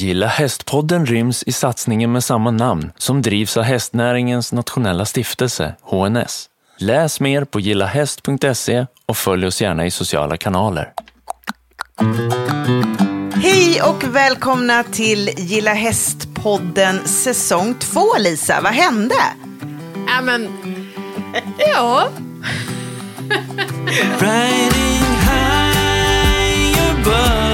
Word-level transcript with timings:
Gilla 0.00 0.26
Hästpodden 0.26 1.06
ryms 1.06 1.42
i 1.46 1.52
satsningen 1.52 2.12
med 2.12 2.24
samma 2.24 2.50
namn 2.50 2.92
som 2.96 3.22
drivs 3.22 3.56
av 3.56 3.62
hästnäringens 3.62 4.52
nationella 4.52 5.04
stiftelse, 5.04 5.74
HNS. 5.82 6.48
Läs 6.76 7.20
mer 7.20 7.44
på 7.44 7.60
gillahäst.se 7.60 8.86
och 9.06 9.16
följ 9.16 9.46
oss 9.46 9.60
gärna 9.60 9.86
i 9.86 9.90
sociala 9.90 10.36
kanaler. 10.36 10.92
Hej 13.34 13.82
och 13.82 14.04
välkomna 14.04 14.84
till 14.84 15.30
Gilla 15.36 15.74
Hästpodden 15.74 17.04
säsong 17.04 17.74
2, 17.74 18.00
Lisa. 18.18 18.60
Vad 18.60 18.72
hände? 18.72 19.14
Ja, 20.06 20.20
men... 20.22 20.48
Ja. 21.58 22.08
Riding 24.18 25.08
high 25.20 26.90
above, 26.90 27.47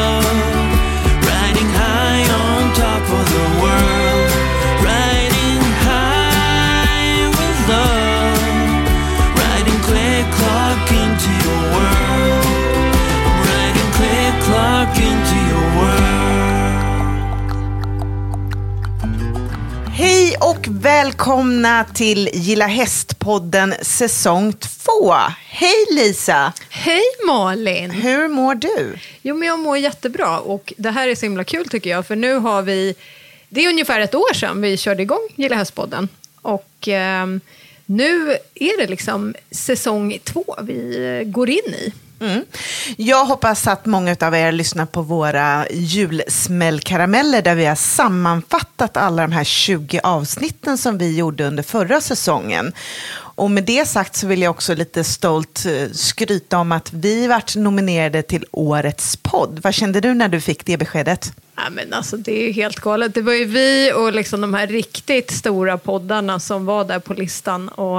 välkomna 20.84 21.84
till 21.84 22.30
Gilla 22.32 22.66
Hästpodden 22.66 23.74
säsong 23.82 24.52
2. 24.52 25.14
Hej 25.48 25.86
Lisa! 25.90 26.52
Hej 26.70 27.02
Malin! 27.26 27.90
Hur 27.90 28.28
mår 28.28 28.54
du? 28.54 28.96
Jo, 29.22 29.36
men 29.36 29.48
jag 29.48 29.58
mår 29.58 29.78
jättebra 29.78 30.38
och 30.38 30.72
det 30.76 30.90
här 30.90 31.08
är 31.08 31.14
så 31.14 31.26
himla 31.26 31.44
kul 31.44 31.68
tycker 31.68 31.90
jag, 31.90 32.06
för 32.06 32.16
nu 32.16 32.34
har 32.34 32.62
vi... 32.62 32.94
Det 33.48 33.64
är 33.64 33.68
ungefär 33.68 34.00
ett 34.00 34.14
år 34.14 34.34
sedan 34.34 34.60
vi 34.60 34.76
körde 34.76 35.02
igång 35.02 35.28
Gilla 35.36 35.56
Hästpodden 35.56 36.08
och 36.42 36.88
ehm, 36.88 37.40
nu 37.86 38.30
är 38.54 38.78
det 38.78 38.86
liksom 38.86 39.34
säsong 39.50 40.18
två 40.24 40.44
vi 40.62 41.06
eh, 41.06 41.30
går 41.30 41.50
in 41.50 41.74
i. 41.74 41.92
Mm. 42.24 42.44
Jag 42.96 43.24
hoppas 43.24 43.66
att 43.66 43.86
många 43.86 44.16
av 44.20 44.34
er 44.34 44.52
lyssnar 44.52 44.86
på 44.86 45.02
våra 45.02 45.66
julsmällkarameller 45.70 47.42
där 47.42 47.54
vi 47.54 47.66
har 47.66 47.74
sammanfattat 47.74 48.96
alla 48.96 49.22
de 49.22 49.32
här 49.32 49.44
20 49.44 50.00
avsnitten 50.02 50.78
som 50.78 50.98
vi 50.98 51.16
gjorde 51.16 51.46
under 51.46 51.62
förra 51.62 52.00
säsongen. 52.00 52.72
Och 53.34 53.50
med 53.50 53.64
det 53.64 53.88
sagt 53.88 54.16
så 54.16 54.26
vill 54.26 54.42
jag 54.42 54.50
också 54.50 54.74
lite 54.74 55.04
stolt 55.04 55.66
eh, 55.66 55.90
skryta 55.92 56.58
om 56.58 56.72
att 56.72 56.92
vi 56.92 57.26
vart 57.26 57.56
nominerade 57.56 58.22
till 58.22 58.44
Årets 58.50 59.16
podd. 59.16 59.60
Vad 59.62 59.74
kände 59.74 60.00
du 60.00 60.14
när 60.14 60.28
du 60.28 60.40
fick 60.40 60.64
det 60.64 60.76
beskedet? 60.76 61.32
Ja, 61.56 61.62
men 61.70 61.92
alltså, 61.92 62.16
det 62.16 62.32
är 62.32 62.46
ju 62.46 62.52
helt 62.52 62.80
galet. 62.80 63.14
Det 63.14 63.22
var 63.22 63.32
ju 63.32 63.44
vi 63.44 63.92
och 63.92 64.12
liksom 64.12 64.40
de 64.40 64.54
här 64.54 64.66
riktigt 64.66 65.30
stora 65.30 65.78
poddarna 65.78 66.40
som 66.40 66.66
var 66.66 66.84
där 66.84 66.98
på 66.98 67.14
listan. 67.14 67.68
Och, 67.68 67.98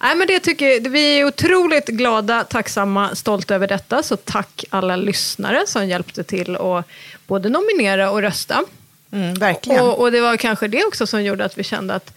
nej, 0.00 0.16
men 0.16 0.26
det 0.26 0.40
tycker, 0.40 0.90
vi 0.90 1.20
är 1.20 1.24
otroligt 1.24 1.86
glada, 1.86 2.44
tacksamma, 2.44 3.14
stolta 3.14 3.54
över 3.54 3.68
detta. 3.68 4.02
Så 4.02 4.16
tack 4.16 4.64
alla 4.70 4.96
lyssnare 4.96 5.62
som 5.66 5.88
hjälpte 5.88 6.24
till 6.24 6.56
att 6.56 6.86
både 7.26 7.48
nominera 7.48 8.10
och 8.10 8.22
rösta. 8.22 8.64
Mm, 9.12 9.34
verkligen. 9.34 9.84
Och, 9.84 10.00
och 10.00 10.12
det 10.12 10.20
var 10.20 10.36
kanske 10.36 10.68
det 10.68 10.84
också 10.84 11.06
som 11.06 11.22
gjorde 11.22 11.44
att 11.44 11.58
vi 11.58 11.64
kände 11.64 11.94
att 11.94 12.14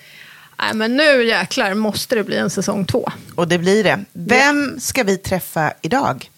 nej, 0.58 0.73
men 0.73 0.98
nu 0.98 1.23
jäklar 1.23 1.73
måste 1.73 2.16
det 2.16 2.23
bli 2.23 2.38
en 2.38 2.50
säsong 2.50 2.86
två. 2.86 3.09
Och 3.36 3.48
det 3.48 3.58
blir 3.58 3.84
det. 3.84 4.03
Vem 4.14 4.80
ska 4.80 5.03
vi 5.03 5.17
träffa 5.17 5.73
idag? 5.81 6.30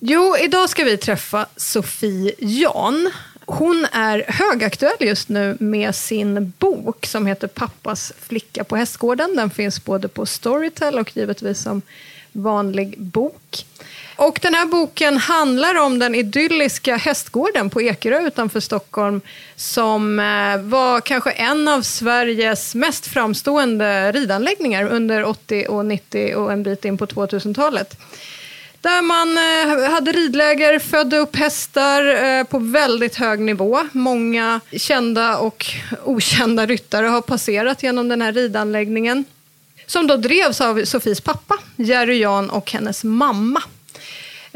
Jo, 0.00 0.36
idag 0.36 0.70
ska 0.70 0.84
vi 0.84 0.96
träffa 0.96 1.46
Sofie 1.56 2.34
Jan. 2.38 3.10
Hon 3.46 3.86
är 3.92 4.24
högaktuell 4.28 4.96
just 5.00 5.28
nu 5.28 5.56
med 5.60 5.94
sin 5.94 6.52
bok 6.58 7.06
som 7.06 7.26
heter 7.26 7.46
Pappas 7.46 8.12
flicka 8.20 8.64
på 8.64 8.76
hästgården. 8.76 9.36
Den 9.36 9.50
finns 9.50 9.84
både 9.84 10.08
på 10.08 10.26
Storytel 10.26 10.98
och 10.98 11.16
givetvis 11.16 11.62
som 11.62 11.82
vanlig 12.32 13.00
bok. 13.00 13.66
Och 14.18 14.38
den 14.42 14.54
här 14.54 14.66
boken 14.66 15.16
handlar 15.16 15.74
om 15.74 15.98
den 15.98 16.14
idylliska 16.14 16.96
hästgården 16.96 17.70
på 17.70 17.82
Ekerö 17.82 18.26
utanför 18.26 18.60
Stockholm 18.60 19.20
som 19.56 20.18
eh, 20.18 20.60
var 20.60 21.00
kanske 21.00 21.30
en 21.30 21.68
av 21.68 21.82
Sveriges 21.82 22.74
mest 22.74 23.06
framstående 23.06 24.12
ridanläggningar 24.12 24.88
under 24.88 25.24
80 25.24 25.66
och 25.68 25.86
90 25.86 26.34
och 26.34 26.52
en 26.52 26.62
bit 26.62 26.84
in 26.84 26.98
på 26.98 27.06
2000-talet. 27.06 28.00
Där 28.80 29.02
man 29.02 29.38
eh, 29.38 29.90
hade 29.90 30.12
ridläger, 30.12 30.78
födde 30.78 31.18
upp 31.18 31.36
hästar 31.36 32.24
eh, 32.24 32.44
på 32.44 32.58
väldigt 32.58 33.16
hög 33.16 33.40
nivå. 33.40 33.88
Många 33.92 34.60
kända 34.72 35.38
och 35.38 35.66
okända 36.04 36.66
ryttare 36.66 37.06
har 37.06 37.20
passerat 37.20 37.82
genom 37.82 38.08
den 38.08 38.22
här 38.22 38.32
ridanläggningen. 38.32 39.24
Som 39.86 40.06
då 40.06 40.16
drevs 40.16 40.60
av 40.60 40.84
Sofies 40.84 41.20
pappa, 41.20 41.58
Jerry 41.76 42.18
Jan 42.18 42.50
och 42.50 42.72
hennes 42.72 43.04
mamma. 43.04 43.62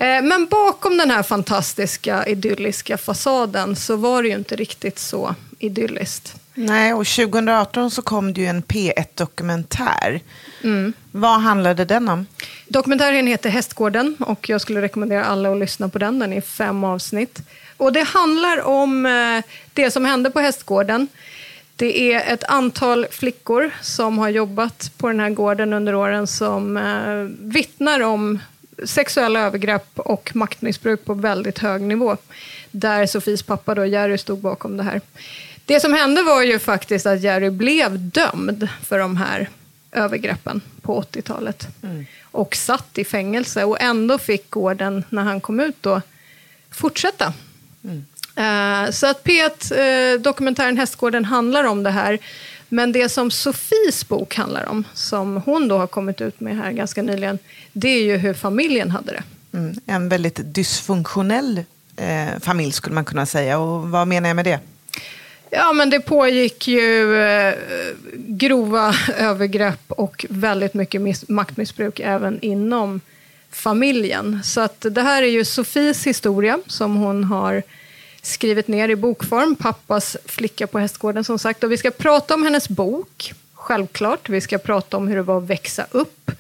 Eh, 0.03 0.23
Men 0.23 0.47
bakom 0.47 0.97
den 0.97 1.11
här 1.11 1.23
fantastiska, 1.23 2.27
idylliska 2.27 2.99
fasaden 2.99 3.77
så 3.77 3.97
var 3.97 4.23
det 4.23 4.29
ju 4.29 4.35
inte 4.35 4.57
riktigt 4.57 4.99
så 4.99 5.35
idylliskt. 5.59 6.35
Nej, 6.55 6.95
och 6.95 7.07
2018 7.07 7.91
så 7.91 8.03
kom 8.03 8.33
det 8.33 8.41
ju 8.41 8.47
en 8.47 8.63
P1-dokumentär. 8.63 10.21
Vad 11.11 11.41
handlade 11.41 11.85
den 11.85 12.09
om? 12.09 12.27
Dokumentären 12.69 13.27
heter 13.27 13.51
Hästgården 13.51 14.17
och 14.21 14.49
jag 14.49 14.61
skulle 14.61 14.83
rekommendera 14.83 15.25
alla 15.25 15.53
att 15.53 15.59
lyssna 15.59 15.89
på 15.89 15.99
den. 15.99 16.19
Den 16.19 16.33
är 16.33 16.41
fem 16.41 16.85
avsnitt. 16.85 17.39
Och 17.77 17.93
det 17.93 18.03
handlar 18.03 18.67
om 18.67 19.07
eh, 19.07 19.45
det 19.73 19.91
som 19.91 20.05
hände 20.05 20.31
på 20.31 20.41
Hästgården. 20.41 21.09
Det 21.77 22.13
är 22.13 22.35
ett 22.35 22.45
antal 22.45 23.07
flickor 23.11 23.71
som 23.83 24.19
har 24.19 24.29
jobbat 24.29 24.93
på 24.97 25.09
den 25.09 25.21
här 25.21 25.31
gården 25.31 25.73
under 25.73 25.95
åren 25.95 26.27
som 26.27 26.77
eh, 26.77 27.49
vittnar 27.53 28.01
om 28.01 28.39
sexuella 28.85 29.41
övergrepp 29.41 29.89
och 29.95 30.31
maktmissbruk 30.35 31.05
på 31.05 31.15
väldigt 31.15 31.59
hög 31.59 31.83
nivå. 31.83 32.17
Där 32.71 33.07
Sofies 33.07 33.43
pappa 33.43 33.75
då, 33.75 33.87
Jerry 33.87 34.19
stod 34.19 34.39
bakom 34.39 34.77
det 34.77 34.83
här. 34.83 35.01
Det 35.65 35.81
som 35.81 35.93
hände 35.93 36.23
var 36.23 36.43
ju 36.43 36.59
faktiskt 36.59 37.07
att 37.07 37.21
Jerry 37.21 37.51
blev 37.51 37.99
dömd 37.99 38.69
för 38.83 38.99
de 38.99 39.17
här 39.17 39.49
övergreppen 39.93 40.61
på 40.83 41.03
80-talet. 41.03 41.67
Och 42.23 42.57
satt 42.57 42.99
i 42.99 43.05
fängelse 43.05 43.65
och 43.65 43.81
ändå 43.81 44.19
fick 44.19 44.51
gården, 44.51 45.05
när 45.09 45.23
han 45.23 45.41
kom 45.41 45.61
ut 45.61 45.77
då, 45.81 46.01
fortsätta. 46.71 47.33
Eh, 48.37 48.91
så 48.91 49.07
att 49.07 49.25
P1, 49.25 50.15
eh, 50.15 50.21
dokumentären 50.21 50.77
Hästgården 50.77 51.25
handlar 51.25 51.65
om 51.65 51.83
det 51.83 51.91
här. 51.91 52.19
Men 52.75 52.93
det 52.93 53.09
som 53.09 53.31
Sofies 53.31 54.09
bok 54.09 54.35
handlar 54.35 54.69
om, 54.69 54.85
som 54.95 55.37
hon 55.37 55.69
då 55.69 55.79
har 55.79 55.87
kommit 55.87 56.21
ut 56.21 56.41
med 56.41 56.57
här 56.57 56.73
ganska 56.73 57.03
nyligen, 57.03 57.39
det 57.73 57.89
är 57.89 58.03
ju 58.03 58.17
hur 58.17 58.35
familjen 58.35 58.91
hade 58.91 59.13
det. 59.13 59.23
Mm, 59.59 59.75
en 59.87 60.09
väldigt 60.09 60.41
dysfunktionell 60.45 61.65
eh, 61.97 62.41
familj 62.41 62.73
skulle 62.73 62.95
man 62.95 63.05
kunna 63.05 63.27
säga. 63.27 63.59
Och 63.59 63.91
vad 63.91 64.09
menar 64.09 64.29
jag 64.29 64.37
med 64.37 64.45
det? 64.45 64.59
Ja, 65.51 65.73
men 65.73 65.91
det 65.91 66.01
pågick 66.01 66.69
ju 66.69 67.17
eh, 67.23 67.55
grova 68.15 68.95
övergrepp 69.19 69.93
och 69.93 70.27
väldigt 70.29 70.75
mycket 70.75 71.01
miss- 71.01 71.29
maktmissbruk 71.29 72.01
även 72.01 72.41
inom 72.41 73.01
familjen. 73.51 74.41
Så 74.45 74.61
att 74.61 74.87
det 74.91 75.03
här 75.03 75.23
är 75.23 75.27
ju 75.31 75.45
Sofies 75.45 76.07
historia 76.07 76.59
som 76.67 76.97
hon 76.97 77.25
har 77.25 77.63
skrivit 78.23 78.69
ner 78.69 78.89
i 78.89 78.97
bokform, 78.97 79.57
Pappas 79.57 80.17
flicka 80.25 80.67
på 80.67 80.79
hästgården 80.79 81.25
som 81.25 81.39
sagt. 81.39 81.65
Och 81.65 81.73
vi 81.73 81.77
ska 81.77 81.91
prata 81.91 82.35
om 82.35 82.43
hennes 82.43 82.69
bok, 82.69 83.33
självklart. 83.55 84.29
Vi 84.29 84.41
ska 84.41 84.59
prata 84.59 84.97
om 84.97 85.09
hur 85.09 85.17
det 85.17 85.23
var 85.23 85.39
att 85.39 85.51
växa 85.51 85.87
upp 85.91 86.31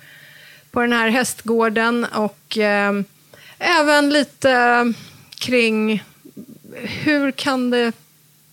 på 0.71 0.81
den 0.81 0.93
här 0.93 1.09
hästgården 1.09 2.05
och 2.05 2.59
eh, 2.59 2.93
även 3.59 4.11
lite 4.11 4.93
kring 5.39 6.03
hur 6.75 7.31
kan 7.31 7.71
det 7.71 7.93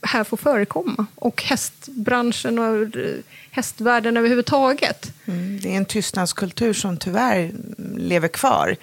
här 0.01 0.23
få 0.23 0.37
förekomma? 0.37 1.05
Och 1.15 1.43
hästbranschen 1.43 2.59
och 2.59 2.97
eh, 2.97 3.15
hästvärlden 3.59 4.17
överhuvudtaget. 4.17 5.11
Mm, 5.25 5.59
det 5.61 5.73
är 5.73 5.77
en 5.77 5.85
tystnadskultur 5.85 6.73
som 6.73 6.97
tyvärr 6.97 7.51
lever 7.97 8.27
kvar. 8.27 8.75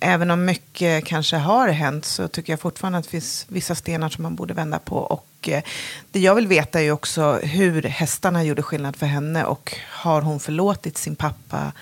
Även 0.00 0.30
om 0.30 0.44
mycket 0.44 1.04
kanske 1.04 1.36
har 1.36 1.68
hänt 1.68 2.04
så 2.04 2.28
tycker 2.28 2.52
jag 2.52 2.60
fortfarande 2.60 2.98
att 2.98 3.04
det 3.04 3.10
finns 3.10 3.46
vissa 3.48 3.74
stenar 3.74 4.08
som 4.08 4.22
man 4.22 4.34
borde 4.34 4.54
vända 4.54 4.78
på. 4.78 4.96
Och 4.96 5.48
eh, 5.48 5.62
det 6.10 6.20
jag 6.20 6.34
vill 6.34 6.46
veta 6.46 6.80
är 6.80 6.90
också 6.90 7.32
hur 7.32 7.82
hästarna 7.82 8.44
gjorde 8.44 8.62
skillnad 8.62 8.96
för 8.96 9.06
henne 9.06 9.44
och 9.44 9.76
har 9.90 10.22
hon 10.22 10.40
förlåtit 10.40 10.98
sin 10.98 11.16
pappa? 11.16 11.72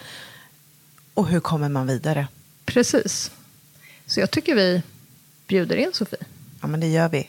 Och 1.14 1.28
hur 1.28 1.40
kommer 1.40 1.68
man 1.68 1.86
vidare? 1.86 2.28
Precis. 2.64 3.30
Så 4.06 4.20
jag 4.20 4.30
tycker 4.30 4.54
vi 4.54 4.82
bjuder 5.46 5.76
in 5.76 5.90
Sofie. 5.92 6.18
Ja, 6.60 6.66
men 6.66 6.80
det 6.80 6.88
gör 6.88 7.08
vi. 7.08 7.28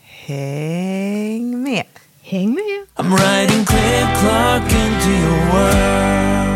Häng 0.00 1.62
med! 1.62 2.03
Häng 2.26 2.54
med! 2.54 2.86
I'm 2.96 3.16
riding 3.16 3.64
click 3.64 4.06
clock 4.20 4.72
into 4.72 5.08
your 5.08 5.52
world. 5.52 6.54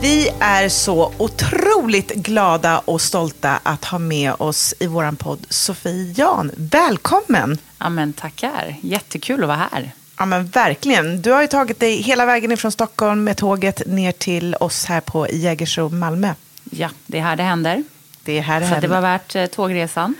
Vi 0.00 0.28
är 0.40 0.68
så 0.68 1.12
otroligt 1.18 2.14
glada 2.14 2.78
och 2.78 3.00
stolta 3.00 3.60
att 3.62 3.84
ha 3.84 3.98
med 3.98 4.32
oss 4.38 4.74
i 4.80 4.86
vår 4.86 5.16
podd 5.16 5.46
Sofie 5.48 6.12
Jan. 6.16 6.50
Välkommen! 6.56 7.58
Ja, 7.78 7.88
men 7.88 8.12
tackar. 8.12 8.76
Jättekul 8.80 9.42
att 9.42 9.48
vara 9.48 9.68
här. 9.72 9.90
Ja 10.18 10.26
men 10.26 10.46
verkligen. 10.46 11.22
Du 11.22 11.30
har 11.32 11.40
ju 11.42 11.46
tagit 11.48 11.80
dig 11.80 11.96
hela 12.02 12.26
vägen 12.26 12.52
ifrån 12.52 12.72
Stockholm 12.72 13.24
med 13.24 13.36
tåget 13.36 13.86
ner 13.86 14.12
till 14.12 14.54
oss 14.60 14.84
här 14.84 15.00
på 15.00 15.28
Jägersro, 15.30 15.88
Malmö. 15.88 16.34
Ja, 16.70 16.88
det 17.06 17.18
är 17.18 17.22
här 17.22 17.36
det 17.36 17.42
händer. 17.42 17.82
Det 18.24 18.38
är 18.38 18.42
här 18.42 18.60
det 18.60 18.66
Så 18.68 18.74
att 18.74 18.80
det 18.80 18.86
händer. 18.86 19.00
var 19.00 19.08
värt 19.08 19.36
eh, 19.36 19.46
tågresan. 19.46 20.14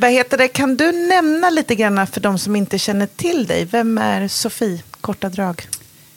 Vad 0.00 0.10
heter 0.10 0.38
det? 0.38 0.48
Kan 0.48 0.76
du 0.76 0.92
nämna 0.92 1.50
lite 1.50 1.74
grann 1.74 2.06
för 2.06 2.20
de 2.20 2.38
som 2.38 2.56
inte 2.56 2.78
känner 2.78 3.06
till 3.06 3.46
dig? 3.46 3.64
Vem 3.64 3.98
är 3.98 4.28
Sofie? 4.28 4.82
Korta 5.00 5.28
drag. 5.28 5.68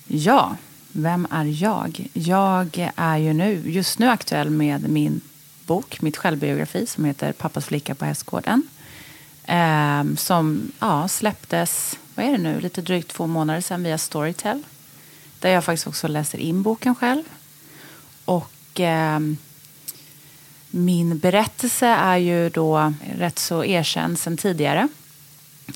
Ja, 0.07 0.55
vem 0.91 1.27
är 1.31 1.63
jag? 1.63 2.09
Jag 2.13 2.91
är 2.95 3.17
ju 3.17 3.33
nu, 3.33 3.61
just 3.65 3.99
nu 3.99 4.07
aktuell 4.07 4.49
med 4.49 4.89
min 4.89 5.21
bok, 5.65 6.01
mitt 6.01 6.17
självbiografi 6.17 6.85
som 6.85 7.05
heter 7.05 7.31
Pappas 7.31 7.65
flicka 7.65 7.95
på 7.95 8.05
hästgården. 8.05 8.67
Ehm, 9.45 10.17
som 10.17 10.71
ja, 10.79 11.07
släpptes, 11.07 11.99
vad 12.15 12.25
är 12.25 12.31
det 12.31 12.37
nu, 12.37 12.59
lite 12.59 12.81
drygt 12.81 13.07
två 13.07 13.27
månader 13.27 13.61
sedan 13.61 13.83
via 13.83 13.97
Storytel. 13.97 14.63
Där 15.39 15.49
jag 15.49 15.63
faktiskt 15.63 15.87
också 15.87 16.07
läser 16.07 16.37
in 16.37 16.61
boken 16.61 16.95
själv. 16.95 17.23
Och 18.25 18.79
ehm, 18.79 19.37
min 20.71 21.17
berättelse 21.17 21.87
är 21.87 22.17
ju 22.17 22.49
då 22.49 22.93
rätt 23.17 23.39
så 23.39 23.65
erkänd 23.65 24.19
sedan 24.19 24.37
tidigare. 24.37 24.87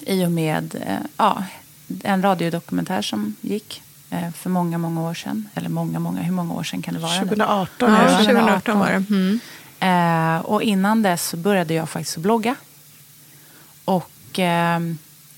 I 0.05 0.25
och 0.25 0.31
med 0.31 0.75
eh, 0.87 0.97
ja, 1.17 1.43
en 2.03 2.21
radiodokumentär 2.21 3.01
som 3.01 3.35
gick 3.41 3.81
eh, 4.09 4.31
för 4.31 4.49
många, 4.49 4.77
många 4.77 5.01
år 5.01 5.13
sedan. 5.13 5.49
Eller 5.53 5.69
många, 5.69 5.99
många, 5.99 6.21
hur 6.21 6.33
många 6.33 6.53
år 6.53 6.63
sedan 6.63 6.81
kan 6.81 6.93
det 6.93 6.99
vara? 6.99 7.19
2018 7.19 7.89
Ja, 7.91 7.97
är 7.97 8.17
det. 8.19 8.25
2018 8.25 8.79
var 8.79 8.87
det. 8.87 9.05
Mm. 9.09 9.39
Eh, 9.79 10.45
och 10.45 10.63
innan 10.63 11.01
dess 11.01 11.27
så 11.27 11.37
började 11.37 11.73
jag 11.73 11.89
faktiskt 11.89 12.17
blogga. 12.17 12.55
Och 13.85 14.39
eh, 14.39 14.79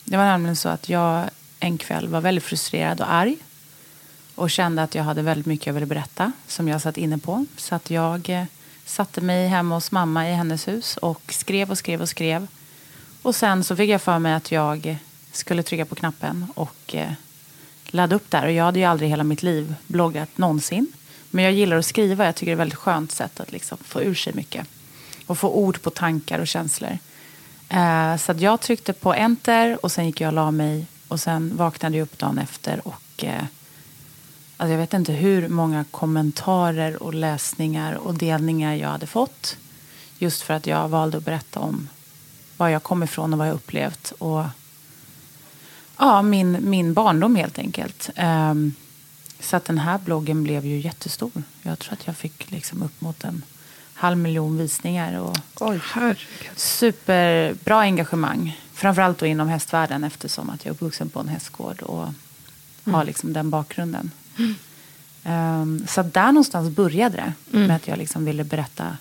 det 0.03 0.18
var 0.18 0.25
nämligen 0.25 0.56
så 0.56 0.69
att 0.69 0.89
jag 0.89 1.24
en 1.60 1.77
kväll 1.77 2.07
var 2.07 2.21
väldigt 2.21 2.44
frustrerad 2.44 3.01
och 3.01 3.13
arg. 3.13 3.38
Och 4.36 4.50
kände 4.50 4.83
att 4.83 4.95
jag 4.95 5.03
hade 5.03 5.21
väldigt 5.21 5.45
mycket 5.45 5.68
jag 5.68 5.74
ville 5.74 5.86
berätta 5.86 6.31
som 6.48 6.68
jag 6.68 6.81
satt 6.81 6.98
inne 6.98 7.18
på. 7.18 7.45
Så 7.57 7.75
att 7.75 7.89
jag 7.89 8.48
satte 8.88 9.22
mig 9.22 9.48
hemma 9.48 9.75
hos 9.75 9.92
mamma 9.92 10.30
i 10.30 10.34
hennes 10.34 10.68
hus 10.68 10.98
och 10.98 11.22
skrev 11.30 11.72
och 11.72 11.78
skrev 11.78 12.01
och 12.01 12.10
skrev. 12.10 12.48
Och 13.22 13.36
sen 13.36 13.63
så 13.63 13.75
fick 13.75 13.89
jag 13.89 14.01
för 14.01 14.19
mig 14.19 14.34
att 14.34 14.51
jag 14.51 14.98
skulle 15.31 15.63
trycka 15.63 15.86
på 15.86 15.95
knappen 15.95 16.48
och 16.56 16.95
eh, 16.95 17.12
ladda 17.86 18.16
upp 18.16 18.31
där. 18.31 18.45
Och 18.45 18.51
jag 18.51 18.63
hade 18.63 18.80
ju 18.80 18.86
aldrig 18.86 19.07
i 19.07 19.10
hela 19.10 19.24
mitt 19.24 19.44
liv 19.44 19.75
bloggat 19.88 20.38
någonsin. 20.38 20.88
Men 21.30 21.44
jag 21.44 21.54
gillar 21.54 21.78
att 21.78 21.86
skriva. 21.86 22.25
Jag 22.25 22.36
tycker 22.36 22.45
det 22.45 22.51
är 22.51 22.56
ett 22.56 22.60
väldigt 22.60 22.80
skönt 22.80 23.12
sätt 23.12 23.39
att 23.39 23.51
liksom 23.51 23.78
få 23.81 24.01
ur 24.01 24.16
sig 24.16 24.34
mycket. 24.34 24.68
Och 25.25 25.38
få 25.38 25.50
ord 25.50 25.81
på 25.81 25.89
tankar 25.89 26.39
och 26.39 26.48
känslor. 26.48 26.98
Eh, 27.69 28.18
så 28.18 28.31
att 28.31 28.42
jag 28.42 28.62
tryckte 28.62 28.94
på 28.94 29.13
enter 29.13 29.86
och 29.86 29.92
sen 29.92 30.06
gick 30.06 30.22
jag 30.22 30.28
och 30.28 30.34
la 30.34 30.51
mig. 30.51 30.86
Och 31.07 31.19
sen 31.19 31.57
vaknade 31.57 31.98
jag 31.98 32.04
upp 32.04 32.18
dagen 32.18 32.38
efter 32.38 32.88
och 32.88 33.24
eh, 33.24 33.44
alltså 34.57 34.71
jag 34.71 34.77
vet 34.77 34.94
inte 34.94 35.12
hur 35.12 35.48
många 35.48 35.86
kommentarer 35.92 37.04
och 37.04 37.13
läsningar 37.13 37.94
och 37.94 38.13
delningar 38.13 38.75
jag 38.75 38.89
hade 38.89 39.07
fått. 39.07 39.57
Just 40.18 40.42
för 40.42 40.54
att 40.54 40.68
jag 40.68 40.89
valde 40.89 41.18
att 41.18 41.25
berätta 41.25 41.59
om 41.59 41.89
var 42.57 42.68
jag 42.68 42.83
kom 42.83 43.04
ifrån 43.04 43.33
och 43.33 43.39
vad 43.39 43.48
jag 43.48 43.56
upplevt. 43.56 44.12
Och 44.12 44.44
ja, 45.98 46.21
min, 46.21 46.57
min 46.69 46.94
barndom 46.94 47.36
helt 47.36 47.59
enkelt. 47.59 48.09
Ehm, 48.15 48.74
så 49.39 49.56
att 49.56 49.65
den 49.65 49.77
här 49.77 49.98
bloggen 49.98 50.44
blev 50.44 50.65
ju 50.65 50.80
jättestor. 50.80 51.44
Jag 51.62 51.80
tror 51.80 51.94
att 51.94 52.07
jag 52.07 52.18
fick 52.18 52.51
liksom 52.51 52.81
upp 52.83 53.01
mot 53.01 53.24
en 53.24 53.44
halv 53.94 54.18
miljon 54.18 54.57
visningar. 54.57 55.19
Och 55.19 55.38
Oj. 55.60 55.80
Herregud. 55.83 56.18
superbra 56.56 57.80
engagemang. 57.80 58.62
Framförallt 58.74 59.18
då 59.18 59.25
inom 59.25 59.48
hästvärlden 59.48 60.03
eftersom 60.03 60.50
att 60.50 60.65
jag 60.65 60.71
är 60.71 60.75
uppvuxen 60.75 61.10
på 61.10 61.19
en 61.19 61.27
hästgård 61.27 61.81
och 61.81 62.07
har 62.83 63.06
liksom 63.06 63.33
den 63.33 63.50
bakgrunden. 63.50 64.12
Ehm, 65.24 65.88
så 65.88 66.04
där 66.04 66.28
någonstans 66.28 66.69
började 66.75 67.18
det 67.18 67.57
med 67.57 67.75
att 67.75 67.88
jag 67.88 67.98
liksom 67.98 68.25
ville 68.25 68.44
berätta 68.44 68.98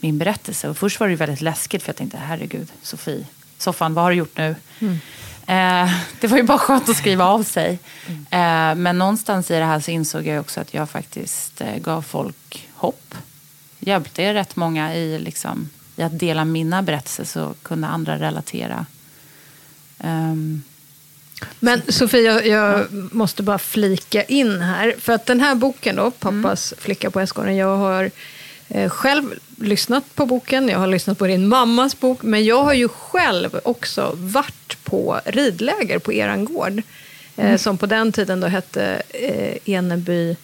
min 0.00 0.18
berättelse. 0.18 0.68
Och 0.68 0.78
först 0.78 1.00
var 1.00 1.08
det 1.08 1.16
väldigt 1.16 1.40
läskigt 1.40 1.82
för 1.82 1.88
jag 1.88 1.96
tänkte 1.96 2.18
herregud 2.18 2.72
Sofie, 2.82 3.26
soffan 3.58 3.94
vad 3.94 4.04
har 4.04 4.10
du 4.10 4.16
gjort 4.16 4.36
nu? 4.36 4.56
Eh, 5.46 5.90
det 6.20 6.26
var 6.26 6.36
ju 6.36 6.42
bara 6.42 6.58
skönt 6.58 6.88
att 6.88 6.96
skriva 6.96 7.24
av 7.24 7.42
sig. 7.42 7.78
Eh, 8.30 8.74
men 8.74 8.98
någonstans 8.98 9.50
i 9.50 9.54
det 9.54 9.64
här 9.64 9.80
så 9.80 9.90
insåg 9.90 10.26
jag 10.26 10.40
också 10.40 10.60
att 10.60 10.74
jag 10.74 10.90
faktiskt 10.90 11.60
eh, 11.60 11.76
gav 11.76 12.02
folk 12.02 12.68
hopp. 12.74 13.14
Hjälpte 13.78 14.34
rätt 14.34 14.56
många 14.56 14.94
i, 14.94 15.18
liksom, 15.18 15.68
i 15.96 16.02
att 16.02 16.18
dela 16.18 16.44
mina 16.44 16.82
berättelser 16.82 17.24
så 17.24 17.54
kunde 17.62 17.86
andra 17.86 18.18
relatera. 18.18 18.86
Ehm, 19.98 20.62
Men 21.64 21.82
Sofia, 21.88 22.20
jag, 22.32 22.46
jag 22.46 22.86
måste 22.92 23.42
bara 23.42 23.58
flika 23.58 24.22
in 24.22 24.60
här. 24.60 24.94
För 24.98 25.12
att 25.12 25.26
den 25.26 25.40
här 25.40 25.54
boken 25.54 25.96
då, 25.96 26.10
Pappas 26.10 26.74
flicka 26.78 27.10
på 27.10 27.20
hästgården, 27.20 27.56
jag 27.56 27.76
har 27.76 28.10
eh, 28.68 28.90
själv 28.90 29.24
lyssnat 29.60 30.14
på 30.14 30.26
boken, 30.26 30.68
jag 30.68 30.78
har 30.78 30.86
lyssnat 30.86 31.18
på 31.18 31.26
din 31.26 31.48
mammas 31.48 32.00
bok, 32.00 32.22
men 32.22 32.44
jag 32.44 32.62
har 32.62 32.72
ju 32.72 32.88
själv 32.88 33.60
också 33.62 34.12
varit 34.14 34.84
på 34.84 35.20
ridläger 35.24 35.98
på 35.98 36.12
eran 36.12 36.44
gård. 36.44 36.82
Eh, 37.36 37.56
som 37.56 37.78
på 37.78 37.86
den 37.86 38.12
tiden 38.12 38.40
då 38.40 38.46
hette 38.46 39.02
eh, 39.08 39.74
Eneby 39.74 40.36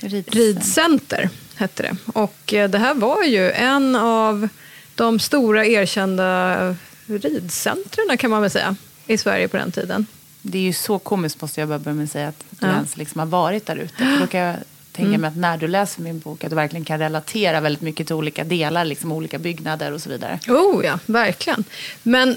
Ridcenter. 0.00 0.38
ridcenter. 0.38 1.30
Hette 1.54 1.82
det. 1.82 1.96
Och 2.12 2.38
det 2.46 2.78
här 2.78 2.94
var 2.94 3.22
ju 3.22 3.50
en 3.50 3.96
av 3.96 4.48
de 4.94 5.18
stora 5.18 5.66
erkända 5.66 6.76
ridcentren 7.06 8.18
kan 8.18 8.30
man 8.30 8.42
väl 8.42 8.50
säga 8.50 8.76
i 9.06 9.18
Sverige 9.18 9.48
på 9.48 9.56
den 9.56 9.72
tiden. 9.72 10.06
Det 10.42 10.58
är 10.58 10.62
ju 10.62 10.72
så 10.72 10.98
komiskt 10.98 11.40
måste 11.40 11.60
jag 11.60 11.68
bara 11.68 11.78
börja 11.78 11.94
med 11.94 12.04
att 12.04 12.10
säga 12.10 12.28
att 12.28 12.44
du 12.50 12.66
Ja. 12.66 12.72
ens 12.72 12.96
liksom 12.96 13.18
har 13.18 13.26
varit 13.26 13.66
där 13.66 13.76
ute. 13.76 13.94
För 13.96 14.20
då 14.20 14.26
kan 14.26 14.40
jag 14.40 14.56
tänka 14.92 15.18
mig 15.18 15.28
att 15.28 15.36
när 15.36 15.56
du 15.58 15.68
läser 15.68 16.02
min 16.02 16.18
bok 16.18 16.44
att 16.44 16.50
du 16.50 16.56
verkligen 16.56 16.84
kan 16.84 16.98
relatera 16.98 17.60
väldigt 17.60 17.82
mycket 17.82 18.06
till 18.06 18.16
olika 18.16 18.44
delar, 18.44 18.84
liksom 18.84 19.12
olika 19.12 19.38
byggnader 19.38 19.92
och 19.92 20.02
så 20.02 20.10
vidare. 20.10 20.38
Oh 20.48 20.84
ja, 20.84 20.98
verkligen. 21.06 21.64
Men 22.02 22.36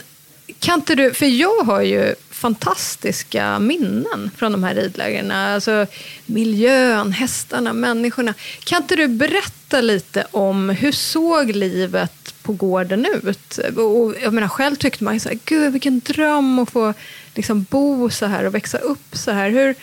kan 0.60 0.76
inte 0.80 0.96
du, 0.96 1.14
för 1.14 1.26
jag 1.26 1.64
har 1.64 1.82
ju 1.82 2.16
fantastiska 2.30 3.60
minnen 3.60 4.32
från 4.38 4.52
de 4.52 4.64
här 4.64 4.76
ridlägren. 4.76 5.32
Alltså 5.32 5.86
miljön, 6.26 7.12
hästarna, 7.12 7.74
människorna. 7.74 8.34
Kan 8.64 8.82
inte 8.82 8.96
du 8.96 9.08
berätta 9.08 9.82
lite 9.82 10.28
om 10.32 10.70
hur 10.70 10.92
såg 10.92 11.52
livet 11.56 12.34
på 12.44 12.54
gården 12.54 13.06
ut? 13.24 13.58
Och 13.78 14.16
jag 14.24 14.34
menar, 14.34 14.48
själv 14.48 14.76
tyckte 14.76 15.04
man 15.04 15.14
ju 15.14 15.20
så 15.20 15.30
här, 15.30 15.40
gud 15.46 15.72
vilken 15.72 16.00
dröm 16.00 16.60
att 16.60 16.72
få 16.72 16.94
liksom, 17.36 17.66
bo 17.70 18.10
så 18.10 18.26
här 18.26 18.46
och 18.46 18.56
växa 18.56 18.78
upp 18.78 19.16
så 19.16 19.32
här. 19.32 19.50
Hur, 19.50 19.76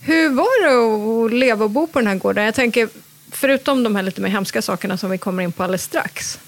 hur 0.00 0.28
var 0.30 0.62
det 0.62 1.26
att 1.26 1.40
leva 1.40 1.64
och 1.64 1.70
bo 1.70 1.86
på 1.86 1.98
den 1.98 2.08
här 2.08 2.14
gården? 2.14 2.44
Jag 2.44 2.54
tänker, 2.54 2.88
förutom 3.30 3.82
de 3.82 3.96
här 3.96 4.02
lite 4.02 4.20
mer 4.20 4.28
hemska 4.28 4.62
sakerna 4.62 4.96
som 4.96 5.10
vi 5.10 5.18
kommer 5.18 5.42
in 5.42 5.52
på 5.52 5.62
alldeles 5.62 5.82
strax. 5.82 6.38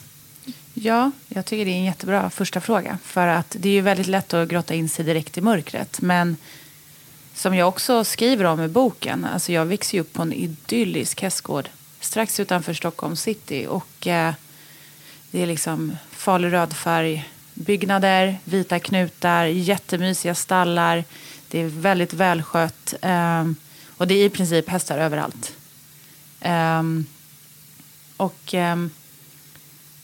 Ja, 0.74 1.10
jag 1.28 1.46
tycker 1.46 1.64
det 1.64 1.70
är 1.70 1.76
en 1.76 1.84
jättebra 1.84 2.30
första 2.30 2.60
fråga. 2.60 2.98
För 3.04 3.26
att 3.26 3.56
det 3.58 3.68
är 3.68 3.72
ju 3.72 3.80
väldigt 3.80 4.06
lätt 4.06 4.34
att 4.34 4.48
grotta 4.48 4.74
in 4.74 4.88
sig 4.88 5.04
direkt 5.04 5.38
i 5.38 5.40
mörkret. 5.40 6.00
Men 6.00 6.36
som 7.34 7.54
jag 7.54 7.68
också 7.68 8.04
skriver 8.04 8.44
om 8.44 8.60
i 8.60 8.68
boken, 8.68 9.24
alltså 9.24 9.52
jag 9.52 9.66
växte 9.66 9.96
ju 9.96 10.02
upp 10.02 10.12
på 10.12 10.22
en 10.22 10.32
idyllisk 10.32 11.22
hästgård 11.22 11.68
strax 12.00 12.40
utanför 12.40 12.74
Stockholm 12.74 13.16
city. 13.16 13.66
Och 13.68 14.06
eh, 14.06 14.34
det 15.30 15.42
är 15.42 15.46
liksom 15.46 15.96
farlig 16.10 16.52
rödfärg, 16.52 17.28
byggnader, 17.54 18.38
vita 18.44 18.78
knutar, 18.78 19.44
jättemysiga 19.44 20.34
stallar. 20.34 21.04
Det 21.48 21.60
är 21.60 21.66
väldigt 21.66 22.12
välskött. 22.12 22.94
Um, 23.02 23.56
och 23.96 24.06
det 24.06 24.14
är 24.14 24.24
i 24.24 24.30
princip 24.30 24.68
hästar 24.68 24.98
överallt. 24.98 25.56
Um, 26.44 27.06
och 28.16 28.54
um, 28.54 28.90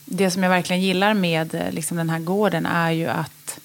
det 0.04 0.30
som 0.30 0.42
jag 0.42 0.50
verkligen 0.50 0.82
gillar 0.82 1.14
med 1.14 1.54
eh, 1.54 1.72
liksom, 1.72 1.96
den 1.96 2.10
här 2.10 2.18
gården 2.18 2.66
är 2.66 2.90
ju 2.90 3.06
att 3.06 3.60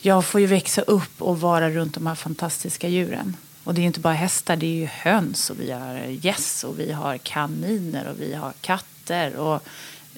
jag 0.00 0.24
får 0.24 0.40
ju 0.40 0.46
växa 0.46 0.82
upp 0.82 1.22
och 1.22 1.40
vara 1.40 1.70
runt 1.70 1.94
de 1.94 2.06
här 2.06 2.14
fantastiska 2.14 2.88
djuren. 2.88 3.36
Och 3.64 3.74
det 3.74 3.78
är 3.78 3.82
ju 3.82 3.86
inte 3.86 4.00
bara 4.00 4.14
hästar, 4.14 4.56
det 4.56 4.66
är 4.66 4.74
ju 4.74 4.86
höns 4.86 5.50
och 5.50 5.60
vi 5.60 5.70
har 5.70 5.98
gäss 5.98 6.64
och 6.64 6.80
vi 6.80 6.92
har 6.92 7.18
kaniner 7.18 8.08
och 8.08 8.20
vi 8.20 8.34
har 8.34 8.52
katter. 8.60 9.36
Och, 9.36 9.62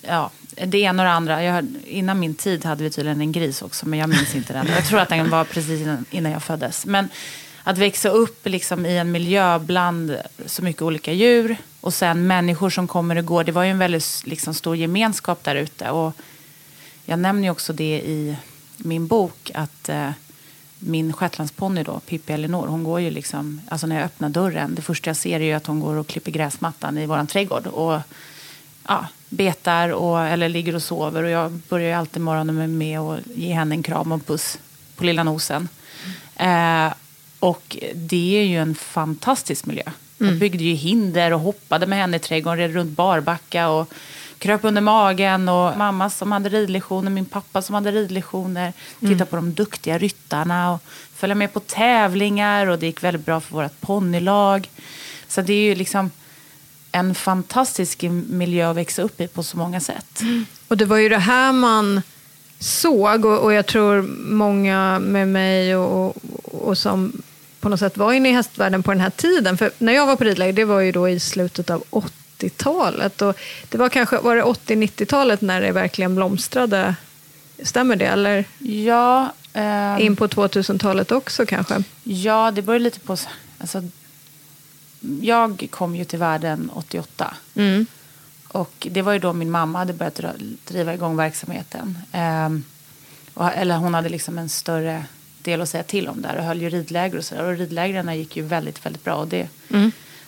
ja, 0.02 0.30
det 0.66 0.78
ena 0.78 1.02
och 1.02 1.06
det 1.06 1.12
andra. 1.12 1.44
Jag, 1.44 1.66
innan 1.86 2.18
min 2.18 2.34
tid 2.34 2.64
hade 2.64 2.84
vi 2.84 2.90
tydligen 2.90 3.20
en 3.20 3.32
gris 3.32 3.62
också, 3.62 3.88
men 3.88 3.98
jag 3.98 4.08
minns 4.08 4.34
inte 4.34 4.52
den. 4.52 4.66
Jag 4.66 4.86
tror 4.86 5.00
att 5.00 5.08
den 5.08 5.30
var 5.30 5.44
precis 5.44 5.88
innan, 6.10 6.32
jag 6.32 6.42
föddes. 6.42 6.86
Men 6.86 7.08
att 7.62 7.78
växa 7.78 8.08
upp 8.08 8.46
liksom 8.46 8.86
i 8.86 8.98
en 8.98 9.10
miljö 9.10 9.58
bland 9.58 10.16
så 10.46 10.62
mycket 10.62 10.82
olika 10.82 11.12
djur 11.12 11.56
och 11.80 11.94
sen 11.94 12.26
människor 12.26 12.70
som 12.70 12.88
kommer 12.88 13.16
och 13.16 13.24
går. 13.24 13.44
Det 13.44 13.52
var 13.52 13.64
ju 13.64 13.70
en 13.70 13.78
väldigt 13.78 14.22
liksom, 14.24 14.54
stor 14.54 14.76
gemenskap 14.76 15.44
där 15.44 15.54
ute. 15.54 16.12
Jag 17.04 17.18
nämner 17.18 17.42
ju 17.42 17.50
också 17.50 17.72
det 17.72 17.98
i 17.98 18.36
min 18.76 19.06
bok 19.06 19.50
att 19.54 19.88
eh, 19.88 20.10
min 20.78 21.12
shetlandsponny 21.12 21.82
då, 21.82 22.00
Pippi 22.00 22.32
Elinor, 22.32 22.66
hon 22.66 22.84
går 22.84 23.00
ju 23.00 23.10
liksom, 23.10 23.60
alltså 23.68 23.86
när 23.86 23.96
jag 23.96 24.04
öppnar 24.04 24.28
dörren, 24.28 24.74
det 24.74 24.82
första 24.82 25.10
jag 25.10 25.16
ser 25.16 25.40
är 25.40 25.44
ju 25.44 25.52
att 25.52 25.66
hon 25.66 25.80
går 25.80 25.94
och 25.94 26.06
klipper 26.06 26.30
gräsmattan 26.30 26.98
i 26.98 27.06
våran 27.06 27.26
trädgård. 27.26 27.66
Och 27.66 28.00
ja, 28.88 29.06
betar 29.28 29.88
och, 29.88 30.20
eller 30.20 30.48
ligger 30.48 30.74
och 30.74 30.82
sover. 30.82 31.22
Och 31.22 31.30
jag 31.30 31.50
börjar 31.50 31.98
alltid 31.98 32.22
morgonen 32.22 32.78
med 32.78 33.00
att 33.00 33.20
ge 33.34 33.52
henne 33.52 33.74
en 33.74 33.82
kram 33.82 34.12
och 34.12 34.18
en 34.18 34.24
puss 34.24 34.58
på 34.96 35.04
lilla 35.04 35.22
nosen. 35.22 35.68
Eh, 36.36 36.92
och 37.40 37.76
det 37.94 38.38
är 38.38 38.44
ju 38.44 38.58
en 38.58 38.74
fantastisk 38.74 39.66
miljö. 39.66 39.82
Jag 40.18 40.34
byggde 40.38 40.64
ju 40.64 40.74
hinder 40.74 41.32
och 41.32 41.40
hoppade 41.40 41.86
med 41.86 41.98
henne 41.98 42.16
i 42.16 42.20
trädgården, 42.20 42.58
red 42.58 42.74
runt 42.74 42.96
barbacka 42.96 43.68
och 43.68 43.92
kröp 44.38 44.64
under 44.64 44.82
magen. 44.82 45.48
Och 45.48 45.76
mamma 45.76 46.10
som 46.10 46.32
hade 46.32 46.48
ridlektioner, 46.48 47.10
min 47.10 47.24
pappa 47.24 47.62
som 47.62 47.74
hade 47.74 47.92
ridlektioner. 47.92 48.72
Titta 49.00 49.26
på 49.26 49.36
de 49.36 49.54
duktiga 49.54 49.98
ryttarna 49.98 50.72
och 50.72 50.82
följa 51.14 51.34
med 51.34 51.52
på 51.52 51.60
tävlingar. 51.60 52.66
Och 52.66 52.78
det 52.78 52.86
gick 52.86 53.04
väldigt 53.04 53.26
bra 53.26 53.40
för 53.40 53.54
vårt 53.54 53.80
ponnylag. 53.80 54.68
Så 55.28 55.40
det 55.40 55.52
är 55.52 55.62
ju 55.62 55.74
liksom 55.74 56.10
en 56.92 57.14
fantastisk 57.14 58.02
miljö 58.28 58.70
att 58.70 58.76
växa 58.76 59.02
upp 59.02 59.20
i 59.20 59.28
på 59.28 59.42
så 59.42 59.56
många 59.56 59.80
sätt. 59.80 60.20
Och 60.68 60.76
det 60.76 60.84
var 60.84 60.96
ju 60.96 61.08
det 61.08 61.18
här 61.18 61.52
man 61.52 62.02
såg 62.58 63.24
och, 63.24 63.38
och 63.38 63.52
jag 63.52 63.66
tror 63.66 64.02
många 64.18 64.98
med 64.98 65.28
mig 65.28 65.76
och, 65.76 66.16
och, 66.42 66.78
som 66.78 67.22
på 67.60 67.68
något 67.68 67.80
sätt 67.80 67.96
var 67.96 68.12
inne 68.12 68.28
i 68.28 68.32
hästvärlden 68.32 68.82
på 68.82 68.90
den 68.90 69.00
här 69.00 69.10
tiden. 69.10 69.58
För 69.58 69.70
när 69.78 69.92
jag 69.92 70.06
var 70.06 70.16
på 70.16 70.24
ridläger, 70.24 70.52
det 70.52 70.64
var 70.64 70.80
ju 70.80 70.92
då 70.92 71.08
i 71.08 71.20
slutet 71.20 71.70
av 71.70 71.84
80-talet. 71.90 73.22
Och 73.22 73.38
det 73.68 73.78
var 73.78 73.88
kanske, 73.88 74.18
var 74.18 74.36
det 74.36 74.42
80-90-talet 74.42 75.40
när 75.40 75.60
det 75.60 75.72
verkligen 75.72 76.14
blomstrade? 76.14 76.94
Stämmer 77.62 77.96
det? 77.96 78.06
Eller 78.06 78.44
Ja, 78.58 79.32
ehm, 79.52 80.00
in 80.00 80.16
på 80.16 80.26
2000-talet 80.26 81.12
också 81.12 81.46
kanske? 81.46 81.82
ja 82.02 82.50
det 82.50 82.62
beror 82.62 82.78
lite 82.78 83.00
på... 83.00 83.16
Alltså, 83.58 83.82
jag 85.20 85.68
kom 85.70 85.96
ju 85.96 86.04
till 86.04 86.18
världen 86.18 86.70
88. 86.74 87.34
Mm. 87.54 87.86
Och 88.48 88.86
det 88.90 89.02
var 89.02 89.12
ju 89.12 89.18
då 89.18 89.32
min 89.32 89.50
mamma 89.50 89.78
hade 89.78 89.92
börjat 89.92 90.20
driva 90.64 90.94
igång 90.94 91.16
verksamheten. 91.16 91.98
Ehm, 92.12 92.64
och, 93.34 93.52
eller 93.52 93.76
hon 93.76 93.94
hade 93.94 94.08
liksom 94.08 94.38
en 94.38 94.48
större 94.48 95.04
del 95.42 95.60
att 95.60 95.68
säga 95.68 95.82
till 95.82 96.08
om 96.08 96.22
där 96.22 96.36
och 96.36 96.44
höll 96.44 96.62
ju 96.62 96.70
ridläger 96.70 97.18
och 97.18 97.24
sådär. 97.24 97.44
Och 97.44 97.58
ridlägren 97.58 98.18
gick 98.18 98.36
ju 98.36 98.42
väldigt, 98.42 98.86
väldigt 98.86 99.04
bra. 99.04 99.14
Och 99.14 99.28
det, 99.28 99.48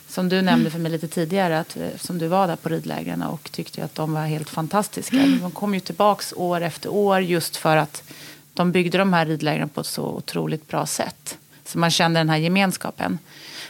Som 0.09 0.29
du 0.29 0.43
nämnde 0.43 0.71
för 0.71 0.79
mig 0.79 0.93
lite 0.93 1.09
tidigare, 1.09 1.61
att, 1.61 1.77
eh, 1.77 1.89
som 1.99 2.19
du 2.19 2.27
var 2.27 2.47
där 2.47 2.57
på 2.57 2.69
ridlägren 2.69 3.23
och 3.23 3.53
tyckte 3.53 3.85
att 3.85 3.95
de 3.95 4.13
var 4.13 4.27
helt 4.27 4.51
fantastiska. 4.51 5.17
De 5.17 5.51
kom 5.51 5.75
ju 5.75 5.81
tillbaks 5.81 6.33
år 6.37 6.61
efter 6.61 6.89
år 6.93 7.21
just 7.21 7.57
för 7.57 7.77
att 7.77 8.03
de 8.55 8.73
byggde 8.73 8.99
de 8.99 9.13
här 9.13 9.27
ridlägren 9.27 9.69
på 9.69 9.81
ett 9.81 9.87
så 9.87 10.05
otroligt 10.05 10.69
bra 10.69 10.87
sätt. 10.87 11.39
Så 11.71 11.79
man 11.79 11.91
kände 11.91 12.21
den 12.21 12.31
här 12.31 12.37
gemenskapen. 12.37 13.19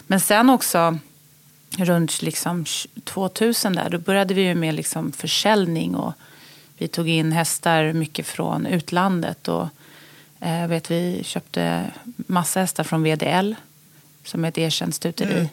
Men 0.07 0.21
sen 0.21 0.51
också 0.51 0.99
runt 1.77 2.23
liksom 2.23 2.65
2000 3.05 3.73
där, 3.73 3.91
då 3.91 3.99
började 3.99 4.35
vi 4.35 4.43
ju 4.43 4.55
med 4.55 4.75
liksom 4.75 5.13
försäljning 5.13 5.95
och 5.95 6.13
vi 6.79 6.89
tog 6.89 7.09
in 7.09 7.33
hästar 7.33 7.93
mycket 7.93 8.27
från 8.27 8.67
utlandet. 8.67 9.49
Och, 9.49 9.69
eh, 10.41 10.67
vet, 10.67 10.91
vi 10.91 11.21
köpte 11.25 11.91
massa 12.17 12.61
hästar 12.61 12.85
från 12.85 13.03
VDL 13.03 13.55
som 14.25 14.45
är 14.45 14.49
ett 14.49 14.59
erkänt 14.59 14.95
stuteri. 14.95 15.49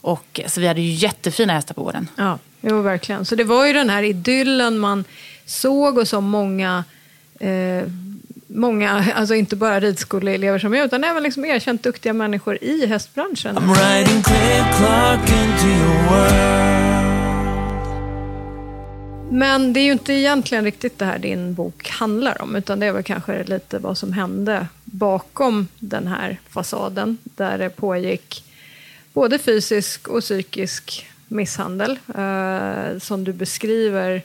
Och, 0.00 0.40
så 0.46 0.60
vi 0.60 0.66
hade 0.66 0.80
ju 0.80 0.92
jättefina 0.92 1.52
hästar 1.52 1.74
på 1.74 1.82
gården. 1.82 2.08
Ja, 2.16 2.38
jo, 2.60 2.82
verkligen. 2.82 3.24
Så 3.24 3.34
det 3.34 3.44
var 3.44 3.66
ju 3.66 3.72
den 3.72 3.90
här 3.90 4.02
idyllen 4.02 4.78
man 4.78 5.04
såg 5.46 5.98
och 5.98 6.08
som 6.08 6.24
många, 6.24 6.84
eh, 7.40 7.82
många 8.48 9.04
alltså 9.14 9.34
inte 9.34 9.56
bara 9.56 9.80
ridskoleelever 9.80 10.58
som 10.58 10.74
jag, 10.74 10.84
utan 10.84 11.04
även 11.04 11.22
liksom 11.22 11.44
erkänt 11.44 11.82
duktiga 11.82 12.12
människor 12.12 12.58
i 12.64 12.86
hästbranschen. 12.86 13.54
Men 19.30 19.72
det 19.72 19.80
är 19.80 19.84
ju 19.84 19.92
inte 19.92 20.12
egentligen 20.12 20.64
riktigt 20.64 20.98
det 20.98 21.04
här 21.04 21.18
din 21.18 21.54
bok 21.54 21.88
handlar 21.88 22.42
om, 22.42 22.56
utan 22.56 22.80
det 22.80 22.86
är 22.86 22.92
väl 22.92 23.02
kanske 23.02 23.44
lite 23.44 23.78
vad 23.78 23.98
som 23.98 24.12
hände 24.12 24.66
bakom 24.84 25.68
den 25.78 26.06
här 26.06 26.40
fasaden, 26.48 27.18
där 27.24 27.58
det 27.58 27.70
pågick 27.70 28.44
både 29.12 29.38
fysisk 29.38 30.08
och 30.08 30.20
psykisk 30.20 31.06
misshandel, 31.28 31.98
eh, 32.14 32.98
som 32.98 33.24
du 33.24 33.32
beskriver 33.32 34.22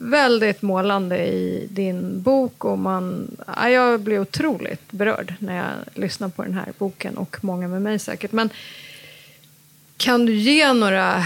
väldigt 0.00 0.62
målande 0.62 1.26
i 1.26 1.68
din 1.70 2.22
bok. 2.22 2.64
Och 2.64 2.78
man, 2.78 3.36
ja, 3.46 3.70
jag 3.70 4.00
blir 4.00 4.20
otroligt 4.20 4.92
berörd 4.92 5.34
när 5.38 5.56
jag 5.56 5.72
lyssnar 5.94 6.28
på 6.28 6.42
den 6.42 6.54
här 6.54 6.72
boken, 6.78 7.16
och 7.16 7.36
många 7.40 7.68
med 7.68 7.82
mig 7.82 7.98
säkert. 7.98 8.32
Men 8.32 8.50
kan 9.96 10.26
du 10.26 10.34
ge 10.34 10.72
några 10.72 11.24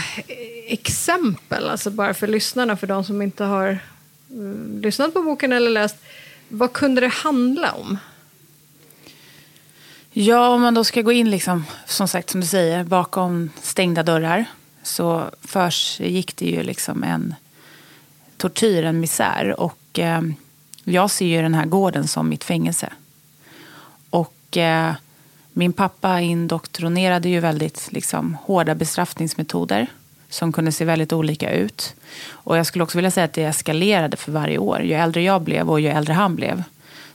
exempel, 0.67 1.69
alltså 1.69 1.91
bara 1.91 2.15
för 2.15 2.27
lyssnarna, 2.27 2.77
för 2.77 2.87
de 2.87 3.05
som 3.05 3.23
inte 3.23 3.45
har 3.45 3.79
mm, 4.31 4.81
lyssnat 4.83 5.15
på 5.15 5.23
boken 5.23 5.53
eller 5.53 5.71
läst. 5.71 5.97
Vad 6.49 6.73
kunde 6.73 7.01
det 7.01 7.09
handla 7.09 7.73
om? 7.73 7.99
Ja, 10.13 10.49
om 10.49 10.61
man 10.61 10.75
då 10.75 10.85
ska 10.85 11.03
gå 11.03 11.13
in, 11.13 11.31
liksom, 11.31 11.65
som 11.87 12.09
sagt, 12.09 12.31
som 12.31 12.41
du 12.41 12.47
säger, 12.47 12.85
bakom 12.85 13.51
stängda 13.63 14.03
dörrar 14.03 14.45
så 14.83 15.31
först 15.41 16.01
gick 16.01 16.37
det 16.37 16.47
ju 16.47 16.63
liksom 16.63 17.03
en 17.03 17.35
tortyr, 18.41 18.85
en 18.85 19.01
misär. 19.01 19.61
Och 19.61 19.99
eh, 19.99 20.23
jag 20.85 21.11
ser 21.11 21.27
ju 21.27 21.43
den 21.43 21.55
här 21.55 21.67
gården 21.67 22.09
som 22.09 22.29
mitt 22.29 22.45
fängelse. 22.45 22.93
Och 24.11 24.57
eh, 24.57 24.95
min 25.53 25.73
pappa 25.73 26.21
indoktrinerade 26.21 27.29
ju 27.29 27.41
väldigt 27.41 27.93
liksom, 27.93 28.37
hårda 28.43 28.75
bestraffningsmetoder 28.75 29.87
som 30.29 30.53
kunde 30.53 30.73
se 30.73 30.85
väldigt 30.85 31.13
olika 31.13 31.51
ut. 31.51 31.95
Och 32.31 32.59
jag 32.59 32.67
skulle 32.67 32.85
också 32.85 32.99
vilja 32.99 33.11
säga 33.11 33.25
att 33.25 33.33
det 33.33 33.45
eskalerade 33.45 34.17
för 34.17 34.33
varje 34.33 34.59
år. 34.59 34.83
Ju 34.83 34.93
äldre 34.93 35.23
jag 35.23 35.43
blev 35.43 35.71
och 35.71 35.81
ju 35.81 35.89
äldre 35.89 36.13
han 36.13 36.37
blev 36.37 36.63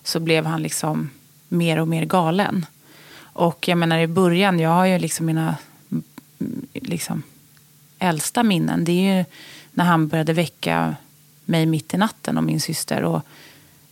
så 0.04 0.20
blev 0.20 0.46
han 0.46 0.64
liksom 0.64 1.10
mer 1.48 1.80
och 1.80 1.88
mer 1.88 2.06
galen. 2.06 2.66
Och 3.18 3.68
jag 3.68 3.78
menar 3.78 4.00
i 4.00 4.08
början, 4.08 4.60
jag 4.60 4.70
har 4.70 4.86
ju 4.86 5.00
liksom 5.00 5.26
mina 5.26 5.56
mm, 5.92 6.68
liksom, 6.74 7.24
äldsta 8.00 8.44
minnen. 8.44 8.86
Det 8.86 8.92
är 8.92 9.18
ju 9.18 9.26
när 9.72 9.86
han 9.86 10.08
började 10.08 10.34
väcka 10.34 10.96
mig 11.46 11.66
mitt 11.66 11.94
i 11.94 11.98
natten 11.98 12.38
och 12.38 12.44
min 12.44 12.62
syster. 12.62 13.04
Och 13.04 13.22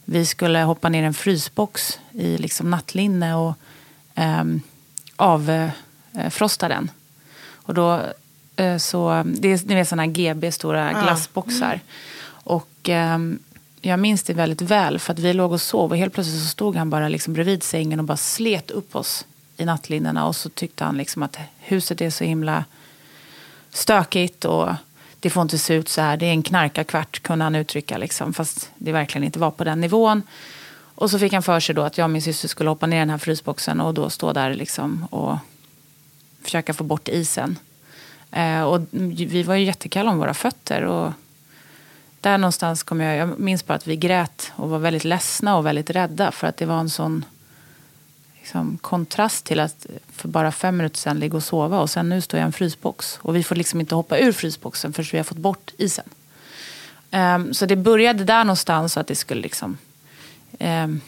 vi 0.05 0.25
skulle 0.25 0.59
hoppa 0.59 0.89
ner 0.89 1.03
i 1.03 1.05
en 1.05 1.13
frysbox 1.13 1.99
i 2.11 2.37
liksom 2.37 2.69
nattlinne 2.69 3.35
och 3.35 3.53
um, 4.15 4.61
avfrosta 5.15 6.67
den. 6.67 6.91
Och 7.51 7.73
då 7.73 8.01
eh, 8.55 8.77
så, 8.77 9.23
det 9.25 9.47
är 9.47 9.67
ni 9.67 9.75
vet 9.75 9.87
sådana 9.87 10.07
GB, 10.07 10.51
stora 10.51 10.91
glassboxar. 10.91 11.79
Och 12.25 12.69
ehm, 12.83 13.39
jag 13.81 13.99
minns 13.99 14.23
det 14.23 14.33
väldigt 14.33 14.61
väl 14.61 14.99
för 14.99 15.13
att 15.13 15.19
vi 15.19 15.33
låg 15.33 15.51
och 15.51 15.61
sov 15.61 15.91
och 15.91 15.97
helt 15.97 16.13
plötsligt 16.13 16.41
så 16.41 16.47
stod 16.47 16.75
han 16.75 16.89
bara 16.89 17.07
liksom 17.07 17.33
bredvid 17.33 17.63
sängen 17.63 17.99
och 17.99 18.05
bara 18.05 18.17
slet 18.17 18.71
upp 18.71 18.95
oss 18.95 19.25
i 19.57 19.65
nattlinnena. 19.65 20.27
Och 20.27 20.35
så 20.35 20.49
tyckte 20.49 20.83
han 20.83 20.97
liksom 20.97 21.23
att 21.23 21.37
huset 21.59 22.01
är 22.01 22.09
så 22.09 22.23
himla 22.23 22.65
stökigt 23.69 24.45
och 24.45 24.69
det 25.23 25.29
får 25.29 25.41
inte 25.41 25.57
se 25.57 25.73
ut 25.73 25.89
så 25.89 26.01
här. 26.01 26.17
Det 26.17 26.25
är 26.25 26.31
en 26.31 26.43
knarkarkvart 26.43 27.19
kunde 27.19 27.45
han 27.45 27.55
uttrycka 27.55 27.97
liksom, 27.97 28.33
fast 28.33 28.71
det 28.75 28.91
verkligen 28.91 29.23
inte 29.23 29.39
var 29.39 29.51
på 29.51 29.63
den 29.63 29.81
nivån. 29.81 30.21
Och 30.95 31.11
så 31.11 31.19
fick 31.19 31.33
han 31.33 31.43
för 31.43 31.59
sig 31.59 31.75
då 31.75 31.81
att 31.81 31.97
jag 31.97 32.05
och 32.05 32.11
min 32.11 32.21
syster 32.21 32.47
skulle 32.47 32.69
hoppa 32.69 32.87
ner 32.87 32.97
i 32.97 32.99
den 32.99 33.09
här 33.09 33.17
frysboxen 33.17 33.81
och 33.81 33.93
då 33.93 34.09
stå 34.09 34.33
där 34.33 34.53
liksom 34.53 35.07
och 35.11 35.37
försöka 36.41 36.73
få 36.73 36.83
bort 36.83 37.07
isen. 37.07 37.59
Eh, 38.31 38.61
och 38.61 38.81
vi 38.91 39.43
var 39.43 39.55
ju 39.55 39.65
jättekalla 39.65 40.11
om 40.11 40.17
våra 40.17 40.33
fötter. 40.33 40.83
Och 40.83 41.11
där 42.21 42.37
någonstans 42.37 42.83
kom 42.83 43.01
jag, 43.01 43.17
jag 43.17 43.39
minns 43.39 43.65
bara 43.65 43.73
att 43.73 43.87
vi 43.87 43.95
grät 43.95 44.51
och 44.55 44.69
var 44.69 44.79
väldigt 44.79 45.03
ledsna 45.03 45.57
och 45.57 45.65
väldigt 45.65 45.89
rädda 45.89 46.31
för 46.31 46.47
att 46.47 46.57
det 46.57 46.65
var 46.65 46.79
en 46.79 46.89
sån 46.89 47.25
liksom, 48.43 48.77
kontrast 48.81 49.45
till 49.45 49.59
att 49.59 49.85
för 50.11 50.27
bara 50.27 50.51
fem 50.51 50.77
minuter 50.77 50.97
sedan 50.97 51.19
ligga 51.19 51.37
och 51.37 51.43
sova 51.43 51.79
och 51.79 51.89
sen 51.89 52.09
nu 52.09 52.21
står 52.21 52.39
jag 52.39 52.45
i 52.45 52.47
en 52.47 52.53
frysbox. 52.53 53.19
Och 53.21 53.35
vi 53.35 53.43
får 53.43 53.55
liksom 53.55 53.79
inte 53.79 53.95
hoppa 53.95 54.17
ur 54.17 54.31
frysboxen 54.31 54.93
förrän 54.93 55.07
vi 55.11 55.17
har 55.17 55.23
fått 55.23 55.37
bort 55.37 55.71
isen. 55.77 56.05
Um, 57.11 57.53
så 57.53 57.65
det 57.65 57.75
började 57.75 58.23
där 58.23 58.43
någonstans 58.43 58.97
att 58.97 59.07
det 59.07 59.15
skulle 59.15 59.41
liksom 59.41 59.77
Um, 60.59 61.01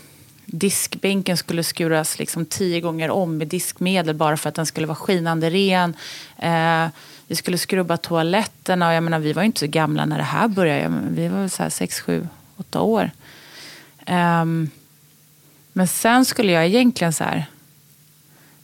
diskbänken 0.46 1.38
skulle 1.38 1.64
skuras 1.64 2.20
liksom 2.20 2.46
tio 2.46 2.82
gånger 2.82 3.10
om 3.10 3.38
med 3.38 3.48
diskmedel 3.48 4.16
bara 4.16 4.38
för 4.38 4.50
att 4.50 4.56
den 4.56 4.66
skulle 4.66 4.88
vara 4.88 4.96
skinande 4.96 5.50
ren. 5.50 5.96
Uh, 6.44 6.90
vi 7.28 7.36
skulle 7.36 7.58
skrubba 7.58 7.98
toaletterna 7.98 8.88
och 8.88 8.94
jag 8.94 9.04
menar, 9.04 9.20
vi 9.20 9.34
var 9.34 9.42
ju 9.42 9.46
inte 9.46 9.60
så 9.60 9.68
gamla 9.68 10.06
när 10.06 10.18
det 10.18 10.24
här 10.24 10.48
började. 10.48 10.94
Vi 11.10 11.28
var 11.28 11.40
väl 11.40 11.50
så 11.50 11.64
här 11.64 11.70
sex, 11.70 12.00
sju, 12.00 12.28
åtta 12.58 12.82
år. 12.82 13.12
Um, 14.08 14.70
men 15.78 15.88
sen 15.88 16.26
skulle 16.26 16.52
jag 16.52 16.66
egentligen 16.66 17.14
så 17.14 17.24
här 17.24 17.46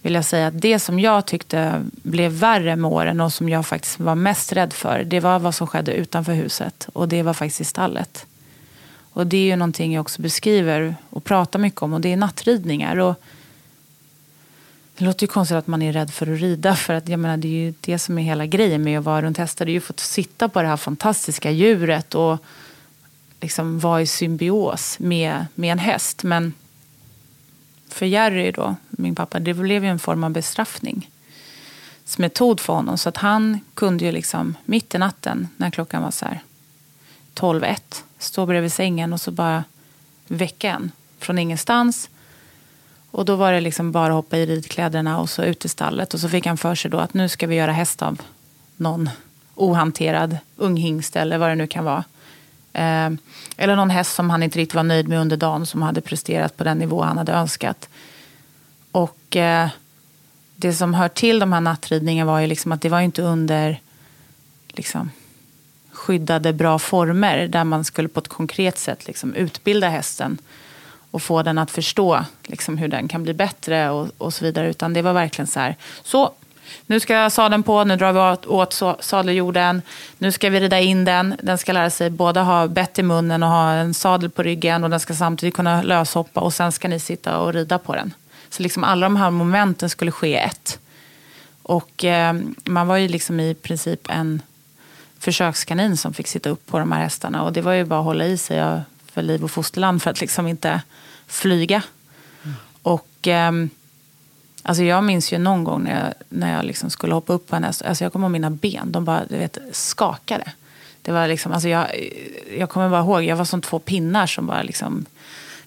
vilja 0.01 0.23
säga 0.23 0.47
att 0.47 0.61
det 0.61 0.79
som 0.79 0.99
jag 0.99 1.25
tyckte 1.25 1.85
blev 2.03 2.31
värre 2.31 2.75
med 2.75 2.91
åren 2.91 3.21
och 3.21 3.33
som 3.33 3.49
jag 3.49 3.65
faktiskt 3.65 3.99
var 3.99 4.15
mest 4.15 4.53
rädd 4.53 4.73
för, 4.73 5.03
det 5.03 5.19
var 5.19 5.39
vad 5.39 5.55
som 5.55 5.67
skedde 5.67 5.93
utanför 5.93 6.33
huset. 6.33 6.89
Och 6.93 7.07
det 7.07 7.23
var 7.23 7.33
faktiskt 7.33 7.61
i 7.61 7.63
stallet. 7.63 8.25
Och 9.13 9.27
det 9.27 9.37
är 9.37 9.45
ju 9.45 9.55
någonting 9.55 9.93
jag 9.93 10.01
också 10.01 10.21
beskriver 10.21 10.95
och 11.09 11.23
pratar 11.23 11.59
mycket 11.59 11.81
om 11.81 11.93
och 11.93 12.01
det 12.01 12.13
är 12.13 12.17
nattridningar. 12.17 12.97
Och 12.97 13.15
det 14.97 15.05
låter 15.05 15.23
ju 15.23 15.27
konstigt 15.27 15.57
att 15.57 15.67
man 15.67 15.81
är 15.81 15.93
rädd 15.93 16.13
för 16.13 16.33
att 16.33 16.39
rida 16.39 16.75
för 16.75 16.93
att 16.93 17.09
jag 17.09 17.19
menar, 17.19 17.37
det 17.37 17.47
är 17.47 17.65
ju 17.65 17.73
det 17.81 17.99
som 17.99 18.17
är 18.17 18.23
hela 18.23 18.45
grejen 18.45 18.83
med 18.83 18.99
att 18.99 19.05
vara 19.05 19.21
runt 19.21 19.37
hästar. 19.37 19.65
Det 19.65 19.71
är 19.71 19.73
ju 19.73 19.77
att 19.77 19.83
få 19.83 19.93
sitta 19.97 20.49
på 20.49 20.61
det 20.61 20.67
här 20.67 20.77
fantastiska 20.77 21.51
djuret 21.51 22.15
och 22.15 22.37
liksom 23.41 23.79
vara 23.79 24.01
i 24.01 24.07
symbios 24.07 24.99
med, 24.99 25.45
med 25.55 25.71
en 25.71 25.79
häst. 25.79 26.23
Men 26.23 26.53
för 28.01 28.05
Jerry 28.05 28.51
då, 28.51 28.75
min 28.89 29.15
pappa, 29.15 29.39
det 29.39 29.53
blev 29.53 29.83
ju 29.83 29.89
en 29.89 29.99
form 29.99 30.23
av 30.23 30.31
bestraffningsmetod 30.31 32.59
för 32.59 32.73
honom. 32.73 32.97
Så 32.97 33.09
att 33.09 33.17
han 33.17 33.59
kunde 33.73 34.05
ju 34.05 34.11
liksom 34.11 34.57
mitt 34.65 34.95
i 34.95 34.97
natten 34.97 35.47
när 35.57 35.71
klockan 35.71 36.03
var 36.03 36.11
så 36.11 36.25
här 36.25 36.39
12-1 37.35 37.77
stå 38.19 38.45
bredvid 38.45 38.73
sängen 38.73 39.13
och 39.13 39.21
så 39.21 39.31
bara 39.31 39.63
väcka 40.27 40.71
en 40.71 40.91
från 41.19 41.39
ingenstans. 41.39 42.09
Och 43.11 43.25
då 43.25 43.35
var 43.35 43.53
det 43.53 43.61
liksom 43.61 43.91
bara 43.91 44.13
hoppa 44.13 44.37
i 44.37 44.45
ridkläderna 44.45 45.19
och 45.19 45.29
så 45.29 45.43
ut 45.43 45.65
i 45.65 45.69
stallet. 45.69 46.13
Och 46.13 46.19
så 46.19 46.29
fick 46.29 46.45
han 46.45 46.57
för 46.57 46.75
sig 46.75 46.91
då 46.91 46.97
att 46.97 47.13
nu 47.13 47.29
ska 47.29 47.47
vi 47.47 47.55
göra 47.55 47.71
häst 47.71 48.01
av 48.01 48.21
någon 48.77 49.09
ohanterad 49.55 50.37
unghingst 50.55 51.15
eller 51.15 51.37
vad 51.37 51.49
det 51.49 51.55
nu 51.55 51.67
kan 51.67 51.85
vara. 51.85 52.03
Ehm, 52.73 53.17
eller 53.57 53.75
någon 53.75 53.89
häst 53.89 54.15
som 54.15 54.29
han 54.29 54.43
inte 54.43 54.59
riktigt 54.59 54.75
var 54.75 54.83
nöjd 54.83 55.07
med 55.07 55.19
under 55.19 55.37
dagen 55.37 55.65
som 55.65 55.81
hade 55.81 56.01
presterat 56.01 56.57
på 56.57 56.63
den 56.63 56.77
nivå 56.77 57.03
han 57.03 57.17
hade 57.17 57.31
önskat. 57.31 57.89
Och 58.91 59.35
eh, 59.35 59.69
det 60.55 60.73
som 60.73 60.93
hör 60.93 61.07
till 61.07 61.39
de 61.39 61.53
här 61.53 61.61
nattridningarna 61.61 62.31
var 62.31 62.39
ju 62.39 62.47
liksom 62.47 62.71
att 62.71 62.81
det 62.81 62.89
var 62.89 63.01
inte 63.01 63.21
under 63.21 63.79
liksom, 64.67 65.11
skyddade 65.91 66.53
bra 66.53 66.79
former 66.79 67.47
där 67.47 67.63
man 67.63 67.83
skulle 67.83 68.07
på 68.07 68.19
ett 68.19 68.27
konkret 68.27 68.77
sätt 68.77 69.07
liksom, 69.07 69.33
utbilda 69.33 69.89
hästen 69.89 70.37
och 71.11 71.21
få 71.21 71.43
den 71.43 71.57
att 71.57 71.71
förstå 71.71 72.25
liksom, 72.43 72.77
hur 72.77 72.87
den 72.87 73.07
kan 73.07 73.23
bli 73.23 73.33
bättre 73.33 73.89
och, 73.89 74.09
och 74.17 74.33
så 74.33 74.45
vidare. 74.45 74.69
Utan 74.69 74.93
det 74.93 75.01
var 75.01 75.13
verkligen 75.13 75.47
så 75.47 75.59
här, 75.59 75.75
så 76.03 76.31
nu 76.85 76.99
ska 76.99 77.29
sadeln 77.29 77.63
på, 77.63 77.83
nu 77.83 77.95
drar 77.95 78.13
vi 78.13 78.19
åt, 78.19 78.47
åt 78.47 79.03
sadeljorden, 79.03 79.81
nu 80.17 80.31
ska 80.31 80.49
vi 80.49 80.59
rida 80.59 80.79
in 80.79 81.05
den. 81.05 81.35
Den 81.41 81.57
ska 81.57 81.71
lära 81.71 81.89
sig 81.89 82.09
både 82.09 82.39
ha 82.39 82.67
bett 82.67 82.99
i 82.99 83.03
munnen 83.03 83.43
och 83.43 83.49
ha 83.49 83.71
en 83.71 83.93
sadel 83.93 84.29
på 84.29 84.43
ryggen 84.43 84.83
och 84.83 84.89
den 84.89 84.99
ska 84.99 85.13
samtidigt 85.13 85.55
kunna 85.55 85.81
löshoppa 85.81 86.41
och 86.41 86.53
sen 86.53 86.71
ska 86.71 86.87
ni 86.87 86.99
sitta 86.99 87.37
och 87.37 87.53
rida 87.53 87.77
på 87.77 87.95
den. 87.95 88.13
Så 88.49 88.63
liksom 88.63 88.83
alla 88.83 89.05
de 89.05 89.15
här 89.15 89.31
momenten 89.31 89.89
skulle 89.89 90.11
ske 90.11 90.37
ett. 90.37 90.79
Och 91.63 92.05
eh, 92.05 92.35
man 92.63 92.87
var 92.87 92.97
ju 92.97 93.07
liksom 93.07 93.39
i 93.39 93.53
princip 93.53 94.09
en 94.09 94.41
försökskanin 95.19 95.97
som 95.97 96.13
fick 96.13 96.27
sitta 96.27 96.49
upp 96.49 96.67
på 96.67 96.79
de 96.79 96.91
här 96.91 97.03
hästarna. 97.03 97.43
Och 97.43 97.53
det 97.53 97.61
var 97.61 97.73
ju 97.73 97.85
bara 97.85 97.99
att 97.99 98.05
hålla 98.05 98.25
i 98.25 98.37
sig 98.37 98.81
för 99.11 99.21
liv 99.21 99.43
och 99.43 99.51
fosterland 99.51 100.01
för 100.01 100.11
att 100.11 100.21
liksom 100.21 100.47
inte 100.47 100.81
flyga. 101.27 101.83
Mm. 102.43 102.55
Och 102.81 103.27
eh, 103.27 103.51
alltså 104.63 104.83
jag 104.83 105.03
minns 105.03 105.33
ju 105.33 105.37
någon 105.37 105.63
gång 105.63 105.83
när 105.83 106.03
jag, 106.03 106.13
när 106.29 106.55
jag 106.55 106.65
liksom 106.65 106.89
skulle 106.89 107.13
hoppa 107.13 107.33
upp 107.33 107.47
på 107.47 107.55
en 107.55 107.63
häst. 107.63 107.81
Alltså, 107.81 107.89
alltså 107.89 108.03
jag 108.03 108.13
kommer 108.13 108.25
ihåg 108.25 108.31
mina 108.31 108.49
ben, 108.49 108.91
de 108.91 109.05
bara 109.05 109.25
du 109.29 109.37
vet, 109.37 109.57
skakade. 109.71 110.51
Det 111.01 111.11
var 111.11 111.27
liksom, 111.27 111.51
alltså 111.51 111.69
jag, 111.69 111.87
jag 112.57 112.69
kommer 112.69 112.89
bara 112.89 113.01
ihåg, 113.01 113.23
jag 113.23 113.35
var 113.35 113.45
som 113.45 113.61
två 113.61 113.79
pinnar 113.79 114.27
som 114.27 114.47
bara 114.47 114.63
liksom 114.63 115.05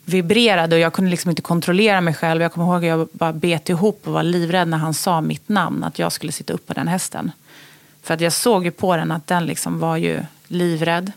vibrerade 0.04 0.76
och 0.76 0.80
jag 0.80 0.92
kunde 0.92 1.10
liksom 1.10 1.30
inte 1.30 1.42
kontrollera 1.42 2.00
mig 2.00 2.14
själv. 2.14 2.42
Jag 2.42 2.52
kommer 2.52 2.66
ihåg 2.66 2.76
att 2.76 2.88
jag 2.88 3.08
bara 3.12 3.32
bet 3.32 3.68
ihop 3.68 4.00
och 4.06 4.12
var 4.12 4.22
livrädd 4.22 4.68
när 4.68 4.78
han 4.78 4.94
sa 4.94 5.20
mitt 5.20 5.48
namn, 5.48 5.84
att 5.84 5.98
jag 5.98 6.12
skulle 6.12 6.32
sitta 6.32 6.52
upp 6.52 6.66
på 6.66 6.74
den 6.74 6.88
hästen. 6.88 7.30
För 8.02 8.14
att 8.14 8.20
jag 8.20 8.32
såg 8.32 8.64
ju 8.64 8.70
på 8.70 8.96
den 8.96 9.12
att 9.12 9.26
den 9.26 9.46
liksom 9.46 9.78
var 9.78 9.96
ju 9.96 10.20
livrädd. 10.46 11.12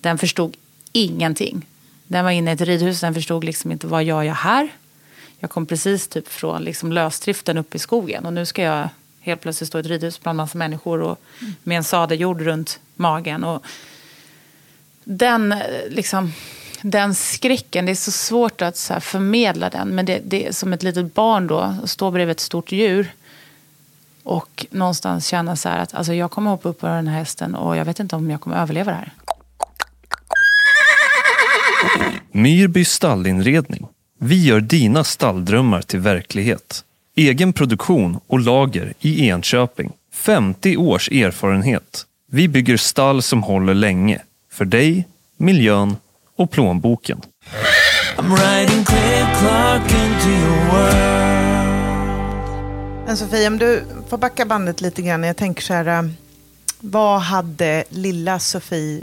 Den 0.00 0.18
förstod 0.18 0.56
ingenting. 0.92 1.66
Den 2.06 2.24
var 2.24 2.30
inne 2.30 2.50
i 2.50 2.54
ett 2.54 2.60
ridhus, 2.60 3.00
den 3.00 3.14
förstod 3.14 3.44
liksom 3.44 3.72
inte 3.72 3.86
vad 3.86 4.02
jag 4.02 4.06
gör 4.06 4.22
jag 4.22 4.34
här? 4.34 4.68
Jag 5.42 5.50
kom 5.50 5.66
precis 5.66 6.08
typ 6.08 6.28
från 6.28 6.64
liksom 6.64 6.92
lösdriften 6.92 7.58
upp 7.58 7.74
i 7.74 7.78
skogen 7.78 8.26
och 8.26 8.32
nu 8.32 8.46
ska 8.46 8.62
jag 8.62 8.88
helt 9.20 9.40
plötsligt 9.40 9.68
stå 9.68 9.78
i 9.78 9.80
ett 9.80 9.86
ridhus 9.86 10.20
bland 10.20 10.36
massa 10.36 10.58
människor 10.58 11.00
och 11.00 11.20
med 11.62 11.76
en 11.76 11.84
sadeljord 11.84 12.40
runt 12.40 12.80
magen. 12.94 13.44
Och 13.44 13.64
den 15.04 15.54
liksom 15.88 16.32
den 16.82 17.14
skräcken, 17.14 17.86
det 17.86 17.92
är 17.92 17.96
så 17.96 18.10
svårt 18.10 18.62
att 18.62 18.76
så 18.76 19.00
förmedla 19.00 19.70
den. 19.70 19.88
Men 19.88 20.06
det, 20.06 20.20
det 20.24 20.46
är 20.46 20.52
som 20.52 20.72
ett 20.72 20.82
litet 20.82 21.14
barn 21.14 21.46
då, 21.46 21.58
att 21.58 21.90
stå 21.90 22.10
bredvid 22.10 22.32
ett 22.32 22.40
stort 22.40 22.72
djur. 22.72 23.14
Och 24.22 24.66
någonstans 24.70 25.26
känna 25.26 25.56
så 25.56 25.68
att 25.68 25.94
alltså 25.94 26.14
jag 26.14 26.30
kommer 26.30 26.50
hoppa 26.50 26.68
upp 26.68 26.80
på 26.80 26.86
den 26.86 27.08
här 27.08 27.18
hästen 27.18 27.54
och 27.54 27.76
jag 27.76 27.84
vet 27.84 28.00
inte 28.00 28.16
om 28.16 28.30
jag 28.30 28.40
kommer 28.40 28.56
överleva 28.56 28.90
det 28.90 28.98
här. 28.98 29.12
Myrby 32.30 32.84
stallinredning. 32.84 33.88
Vi 34.24 34.44
gör 34.44 34.60
dina 34.60 35.04
stalldrömmar 35.04 35.82
till 35.82 36.00
verklighet. 36.00 36.84
Egen 37.16 37.52
produktion 37.52 38.20
och 38.26 38.40
lager 38.40 38.94
i 39.00 39.28
Enköping. 39.28 39.92
50 40.12 40.76
års 40.76 41.10
erfarenhet. 41.10 42.06
Vi 42.30 42.48
bygger 42.48 42.76
stall 42.76 43.22
som 43.22 43.42
håller 43.42 43.74
länge. 43.74 44.22
För 44.52 44.64
dig, 44.64 45.08
miljön 45.36 45.96
och 46.36 46.50
plånboken. 46.50 47.20
Men 53.06 53.16
Sofie, 53.16 53.46
om 53.46 53.58
du 53.58 53.84
får 54.08 54.18
backa 54.18 54.46
bandet 54.46 54.80
lite 54.80 55.02
grann. 55.02 55.22
Jag 55.22 55.36
tänker 55.36 55.62
så 55.62 55.74
här, 55.74 55.86
äh, 55.86 56.10
vad 56.80 57.20
hade 57.20 57.84
lilla 57.88 58.38
Sofie 58.38 59.02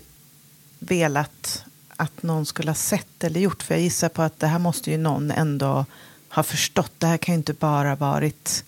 velat 0.80 1.66
att 2.00 2.24
någon 2.24 2.46
skulle 2.46 2.70
ha 2.70 2.76
sett 2.76 3.24
eller 3.24 3.40
gjort? 3.40 3.64
För 3.64 3.74
jag 3.74 3.82
gissar 3.82 4.10
på 4.10 4.22
att 4.22 4.40
det 4.40 4.48
här 4.48 4.60
måste 4.60 4.92
ju 4.92 4.98
någon 4.98 5.32
ändå 5.32 5.86
ha 6.30 6.44
förstått. 6.44 6.92
Det 6.98 7.08
här 7.08 7.18
kan 7.18 7.34
ju 7.34 7.38
inte 7.38 7.54
bara 7.54 7.96
varit 7.96 8.64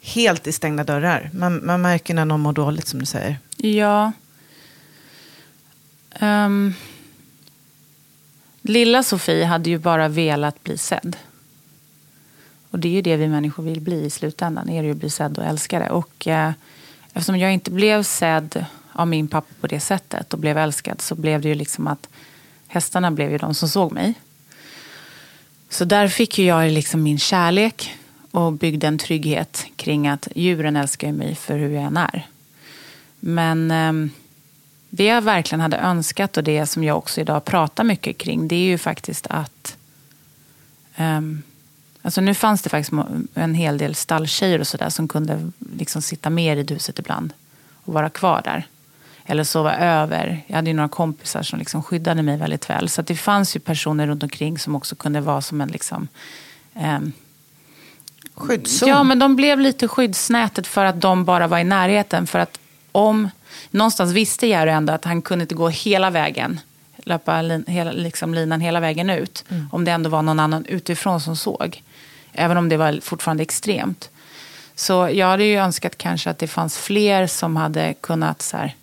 helt 0.00 0.46
i 0.46 0.52
stängda 0.52 0.84
dörrar. 0.84 1.30
Man, 1.32 1.66
man 1.66 1.82
märker 1.82 2.14
när 2.14 2.24
någon 2.24 2.40
mår 2.40 2.52
dåligt 2.52 2.88
som 2.88 3.00
du 3.00 3.06
säger. 3.06 3.38
Ja. 3.56 4.12
Um, 6.20 6.74
Lilla 8.62 9.02
Sofie 9.02 9.44
hade 9.44 9.70
ju 9.70 9.78
bara 9.78 10.08
velat 10.08 10.62
bli 10.62 10.78
sedd. 10.78 11.16
Och 12.70 12.78
det 12.78 12.88
är 12.88 12.92
ju 12.92 13.02
det 13.02 13.16
vi 13.16 13.28
människor 13.28 13.62
vill 13.62 13.80
bli 13.80 14.04
i 14.04 14.10
slutändan. 14.10 14.68
Är 14.68 14.82
det 14.82 14.86
ju 14.86 14.92
att 14.92 14.98
bli 14.98 15.10
sedd 15.10 15.38
och 15.38 15.44
älskade. 15.44 15.90
Och 15.90 16.26
eh, 16.26 16.52
eftersom 17.12 17.38
jag 17.38 17.52
inte 17.52 17.70
blev 17.70 18.02
sedd 18.02 18.64
av 18.96 19.08
min 19.08 19.28
pappa 19.28 19.54
på 19.60 19.66
det 19.66 19.80
sättet 19.80 20.32
och 20.32 20.38
blev 20.38 20.58
älskad 20.58 21.00
så 21.00 21.14
blev 21.14 21.40
det 21.40 21.48
ju 21.48 21.54
liksom 21.54 21.86
att 21.86 22.08
hästarna 22.66 23.10
blev 23.10 23.30
ju 23.30 23.38
de 23.38 23.54
som 23.54 23.68
såg 23.68 23.92
mig. 23.92 24.14
Så 25.68 25.84
där 25.84 26.08
fick 26.08 26.38
ju 26.38 26.44
jag 26.44 26.70
liksom 26.70 27.02
min 27.02 27.18
kärlek 27.18 27.94
och 28.30 28.52
byggde 28.52 28.86
en 28.86 28.98
trygghet 28.98 29.66
kring 29.76 30.08
att 30.08 30.28
djuren 30.34 30.76
älskar 30.76 31.12
mig 31.12 31.34
för 31.34 31.58
hur 31.58 31.70
jag 31.70 31.82
än 31.82 31.96
är. 31.96 32.26
Men 33.20 33.70
eh, 33.70 34.10
det 34.90 35.04
jag 35.04 35.22
verkligen 35.22 35.60
hade 35.60 35.76
önskat 35.76 36.36
och 36.36 36.44
det 36.44 36.66
som 36.66 36.84
jag 36.84 36.98
också 36.98 37.20
idag 37.20 37.44
pratar 37.44 37.84
mycket 37.84 38.18
kring 38.18 38.48
det 38.48 38.56
är 38.56 38.68
ju 38.68 38.78
faktiskt 38.78 39.26
att 39.26 39.76
um, 40.98 41.42
Alltså 42.06 42.20
nu 42.20 42.34
fanns 42.34 42.62
det 42.62 42.68
faktiskt 42.68 42.92
en 43.34 43.54
hel 43.54 43.78
del 43.78 43.94
stalltjejer 43.94 44.60
och 44.60 44.66
sådär 44.66 44.90
som 44.90 45.08
kunde 45.08 45.50
liksom 45.76 46.02
sitta 46.02 46.30
mer 46.30 46.56
i 46.56 46.66
huset 46.74 46.98
ibland 46.98 47.32
och 47.84 47.92
vara 47.92 48.10
kvar 48.10 48.42
där. 48.44 48.66
Eller 49.26 49.44
sova 49.44 49.76
över. 49.76 50.42
Jag 50.46 50.56
hade 50.56 50.70
ju 50.70 50.76
några 50.76 50.88
kompisar 50.88 51.42
som 51.42 51.58
liksom 51.58 51.82
skyddade 51.82 52.22
mig 52.22 52.36
väldigt 52.36 52.70
väl. 52.70 52.88
Så 52.88 53.02
det 53.02 53.16
fanns 53.16 53.56
ju 53.56 53.60
personer 53.60 54.06
runt 54.06 54.22
omkring 54.22 54.58
som 54.58 54.76
också 54.76 54.96
kunde 54.96 55.20
vara 55.20 55.40
som 55.40 55.60
en 55.60 55.68
liksom, 55.68 56.08
um, 56.74 57.12
Skyddszon? 58.34 58.88
Ja, 58.88 59.02
men 59.02 59.18
de 59.18 59.36
blev 59.36 59.60
lite 59.60 59.88
skyddsnätet 59.88 60.66
för 60.66 60.84
att 60.84 61.00
de 61.00 61.24
bara 61.24 61.46
var 61.46 61.58
i 61.58 61.64
närheten. 61.64 62.26
För 62.26 62.38
att 62.38 62.60
om 62.92 63.30
någonstans 63.70 64.12
visste 64.12 64.46
Jerry 64.46 64.70
ändå 64.70 64.92
att 64.92 65.04
han 65.04 65.22
kunde 65.22 65.42
inte 65.42 65.54
gå 65.54 65.68
hela 65.68 66.10
vägen, 66.10 66.60
löpa 66.96 67.42
lin, 67.42 67.64
hela, 67.66 67.92
liksom 67.92 68.34
linan 68.34 68.60
hela 68.60 68.80
vägen 68.80 69.10
ut. 69.10 69.44
Mm. 69.48 69.68
Om 69.72 69.84
det 69.84 69.90
ändå 69.90 70.10
var 70.10 70.22
någon 70.22 70.40
annan 70.40 70.64
utifrån 70.64 71.20
som 71.20 71.36
såg. 71.36 71.82
Även 72.32 72.56
om 72.56 72.68
det 72.68 72.76
var 72.76 73.00
fortfarande 73.02 73.42
extremt. 73.42 74.10
Så 74.74 75.10
jag 75.12 75.26
hade 75.26 75.44
ju 75.44 75.56
önskat 75.56 75.98
kanske 75.98 76.30
att 76.30 76.38
det 76.38 76.48
fanns 76.48 76.78
fler 76.78 77.26
som 77.26 77.56
hade 77.56 77.94
kunnat 78.00 78.42
så 78.42 78.56
här, 78.56 78.74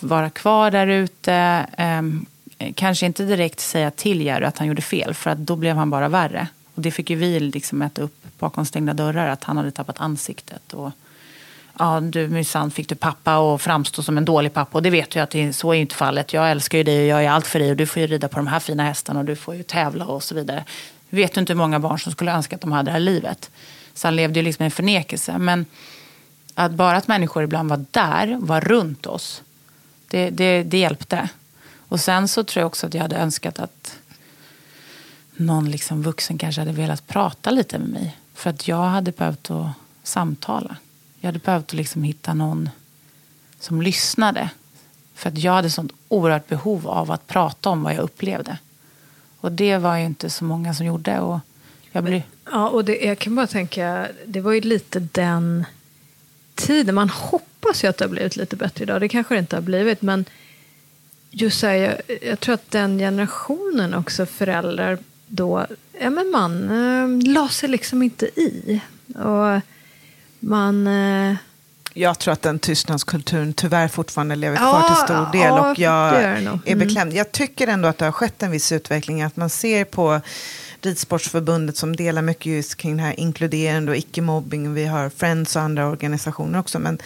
vara 0.00 0.30
kvar 0.30 0.70
där 0.70 0.86
ute. 0.86 1.66
Ehm, 1.76 2.26
kanske 2.74 3.06
inte 3.06 3.24
direkt 3.24 3.60
säga 3.60 3.90
till 3.90 4.20
Jerry 4.20 4.44
att 4.44 4.58
han 4.58 4.68
gjorde 4.68 4.82
fel, 4.82 5.14
för 5.14 5.30
att 5.30 5.38
då 5.38 5.56
blev 5.56 5.76
han 5.76 5.90
bara 5.90 6.08
värre. 6.08 6.48
Och 6.74 6.82
det 6.82 6.90
fick 6.90 7.10
ju 7.10 7.16
vi 7.16 7.40
liksom 7.40 7.82
äta 7.82 8.02
upp 8.02 8.26
bakom 8.38 8.66
stängda 8.66 8.94
dörrar, 8.94 9.28
att 9.28 9.44
han 9.44 9.56
hade 9.56 9.70
tappat 9.70 10.00
ansiktet. 10.00 10.72
Och, 10.72 10.90
ja, 11.78 12.00
du 12.00 12.28
minsann 12.28 12.70
fick 12.70 12.88
du 12.88 12.94
pappa 12.94 13.38
och 13.38 13.60
framstå 13.60 14.02
som 14.02 14.18
en 14.18 14.24
dålig 14.24 14.52
pappa. 14.52 14.78
Och 14.78 14.82
det 14.82 14.90
vet 14.90 15.14
jag 15.14 15.22
att 15.22 15.30
det, 15.30 15.52
så 15.52 15.72
är 15.72 15.76
inte 15.76 15.94
fallet. 15.94 16.32
Jag 16.32 16.50
älskar 16.50 16.78
ju 16.78 16.84
dig 16.84 17.14
och 17.14 17.20
jag 17.20 17.24
är 17.24 17.30
allt 17.30 17.46
för 17.46 17.58
dig 17.58 17.70
och 17.70 17.76
du 17.76 17.86
får 17.86 18.00
ju 18.00 18.06
rida 18.06 18.28
på 18.28 18.36
de 18.36 18.46
här 18.46 18.60
fina 18.60 18.82
hästarna 18.82 19.20
och 19.20 19.26
du 19.26 19.36
får 19.36 19.54
ju 19.54 19.62
tävla 19.62 20.06
och 20.06 20.22
så 20.22 20.34
vidare. 20.34 20.64
Vet 21.10 21.34
du 21.34 21.40
inte 21.40 21.52
hur 21.52 21.58
många 21.58 21.80
barn 21.80 21.98
som 21.98 22.12
skulle 22.12 22.32
önska 22.32 22.56
att 22.56 22.62
de 22.62 22.72
hade 22.72 22.88
det 22.88 22.92
här 22.92 23.00
livet. 23.00 23.50
Så 23.94 24.06
han 24.06 24.16
levde 24.16 24.38
ju 24.38 24.44
liksom 24.44 24.62
i 24.62 24.64
en 24.64 24.70
förnekelse. 24.70 25.38
Men 25.38 25.66
att 26.54 26.72
bara 26.72 26.96
att 26.96 27.08
människor 27.08 27.42
ibland 27.42 27.70
var 27.70 27.84
där, 27.90 28.36
var 28.40 28.60
runt 28.60 29.06
oss, 29.06 29.42
det, 30.08 30.30
det, 30.30 30.62
det 30.62 30.78
hjälpte. 30.78 31.28
Och 31.88 32.00
sen 32.00 32.28
så 32.28 32.44
tror 32.44 32.60
jag 32.60 32.66
också 32.66 32.86
att 32.86 32.94
jag 32.94 33.02
hade 33.02 33.16
önskat 33.16 33.58
att 33.58 33.98
någon 35.36 35.70
liksom 35.70 36.02
vuxen 36.02 36.38
kanske 36.38 36.60
hade 36.60 36.72
velat 36.72 37.06
prata 37.06 37.50
lite 37.50 37.78
med 37.78 37.88
mig. 37.88 38.16
För 38.34 38.50
att 38.50 38.68
jag 38.68 38.84
hade 38.84 39.12
behövt 39.12 39.50
att 39.50 39.66
samtala. 40.02 40.76
Jag 41.20 41.28
hade 41.28 41.38
behövt 41.38 41.64
att 41.64 41.72
liksom 41.72 42.02
hitta 42.02 42.34
någon 42.34 42.70
som 43.60 43.82
lyssnade. 43.82 44.50
För 45.14 45.28
att 45.28 45.38
jag 45.38 45.52
hade 45.52 45.70
sånt 45.70 45.92
oerhört 46.08 46.48
behov 46.48 46.88
av 46.88 47.10
att 47.10 47.26
prata 47.26 47.70
om 47.70 47.82
vad 47.82 47.94
jag 47.94 48.00
upplevde. 48.00 48.58
Och 49.40 49.52
det 49.52 49.76
var 49.78 49.96
ju 49.96 50.04
inte 50.04 50.30
så 50.30 50.44
många 50.44 50.74
som 50.74 50.86
gjorde. 50.86 51.20
Och 51.20 51.40
jag 51.92 52.04
blev... 52.04 52.22
Ja, 52.44 52.68
och 52.68 52.84
det, 52.84 52.96
jag 52.96 53.18
kan 53.18 53.34
bara 53.34 53.46
tänka, 53.46 54.08
det 54.26 54.40
var 54.40 54.52
ju 54.52 54.60
lite 54.60 55.00
den 55.00 55.64
tiden. 56.54 56.94
Man 56.94 57.08
hoppas 57.66 57.84
ju 57.84 57.88
att 57.88 57.96
det 57.98 58.04
har 58.04 58.10
blivit 58.10 58.36
lite 58.36 58.56
bättre 58.56 58.82
idag. 58.82 59.00
Det 59.00 59.08
kanske 59.08 59.34
det 59.34 59.38
inte 59.38 59.56
har 59.56 59.60
blivit, 59.62 60.02
men 60.02 60.24
just 61.30 61.62
här, 61.62 61.72
jag, 61.74 61.94
jag 62.22 62.40
tror 62.40 62.54
att 62.54 62.70
den 62.70 62.98
generationen 62.98 63.94
också 63.94 64.26
föräldrar 64.26 64.98
då, 65.26 65.66
ja 66.00 66.10
men 66.10 66.30
man 66.30 66.70
eh, 66.70 67.32
la 67.34 67.48
sig 67.48 67.68
liksom 67.68 68.02
inte 68.02 68.26
i. 68.26 68.80
Och 69.14 69.60
man... 70.40 70.86
Eh, 70.86 71.36
Jag 71.94 72.18
tror 72.18 72.32
att 72.32 72.42
den 72.42 72.58
tystnadskulturen 72.58 73.52
tyvärr 73.52 73.88
fortfarande 73.88 74.36
lever 74.36 74.56
Ja, 74.56 74.70
kvar 74.70 74.88
till 74.88 75.04
stor 75.04 75.32
del. 75.32 75.42
ja, 75.42 75.70
och 75.70 75.78
jag 75.78 76.42
nog. 76.42 76.58
är 76.68 76.72
Mm. 76.72 76.78
beklämd. 76.88 77.12
Jag 77.12 77.32
tycker 77.32 77.66
ändå 77.66 77.88
att 77.88 77.98
det 77.98 78.04
har 78.04 78.12
skett 78.12 78.42
en 78.42 78.50
viss 78.50 78.72
utveckling. 78.72 79.22
Att 79.22 79.36
man 79.36 79.50
ser 79.50 79.84
på 79.84 80.20
Ridsportsförbundet 80.82 81.76
som 81.76 81.96
delar 81.96 82.22
mycket 82.22 82.46
just 82.46 82.74
kring 82.76 82.96
det 82.96 83.02
här 83.02 83.20
inkluderande 83.20 83.90
och 83.92 83.96
icke-mobbing. 83.96 84.74
Vi 84.74 84.84
har 84.86 85.10
Friends 85.10 85.56
och 85.56 85.62
andra 85.62 85.86
organisationer 85.86 86.58
också. 86.58 86.78
Men, 86.78 86.98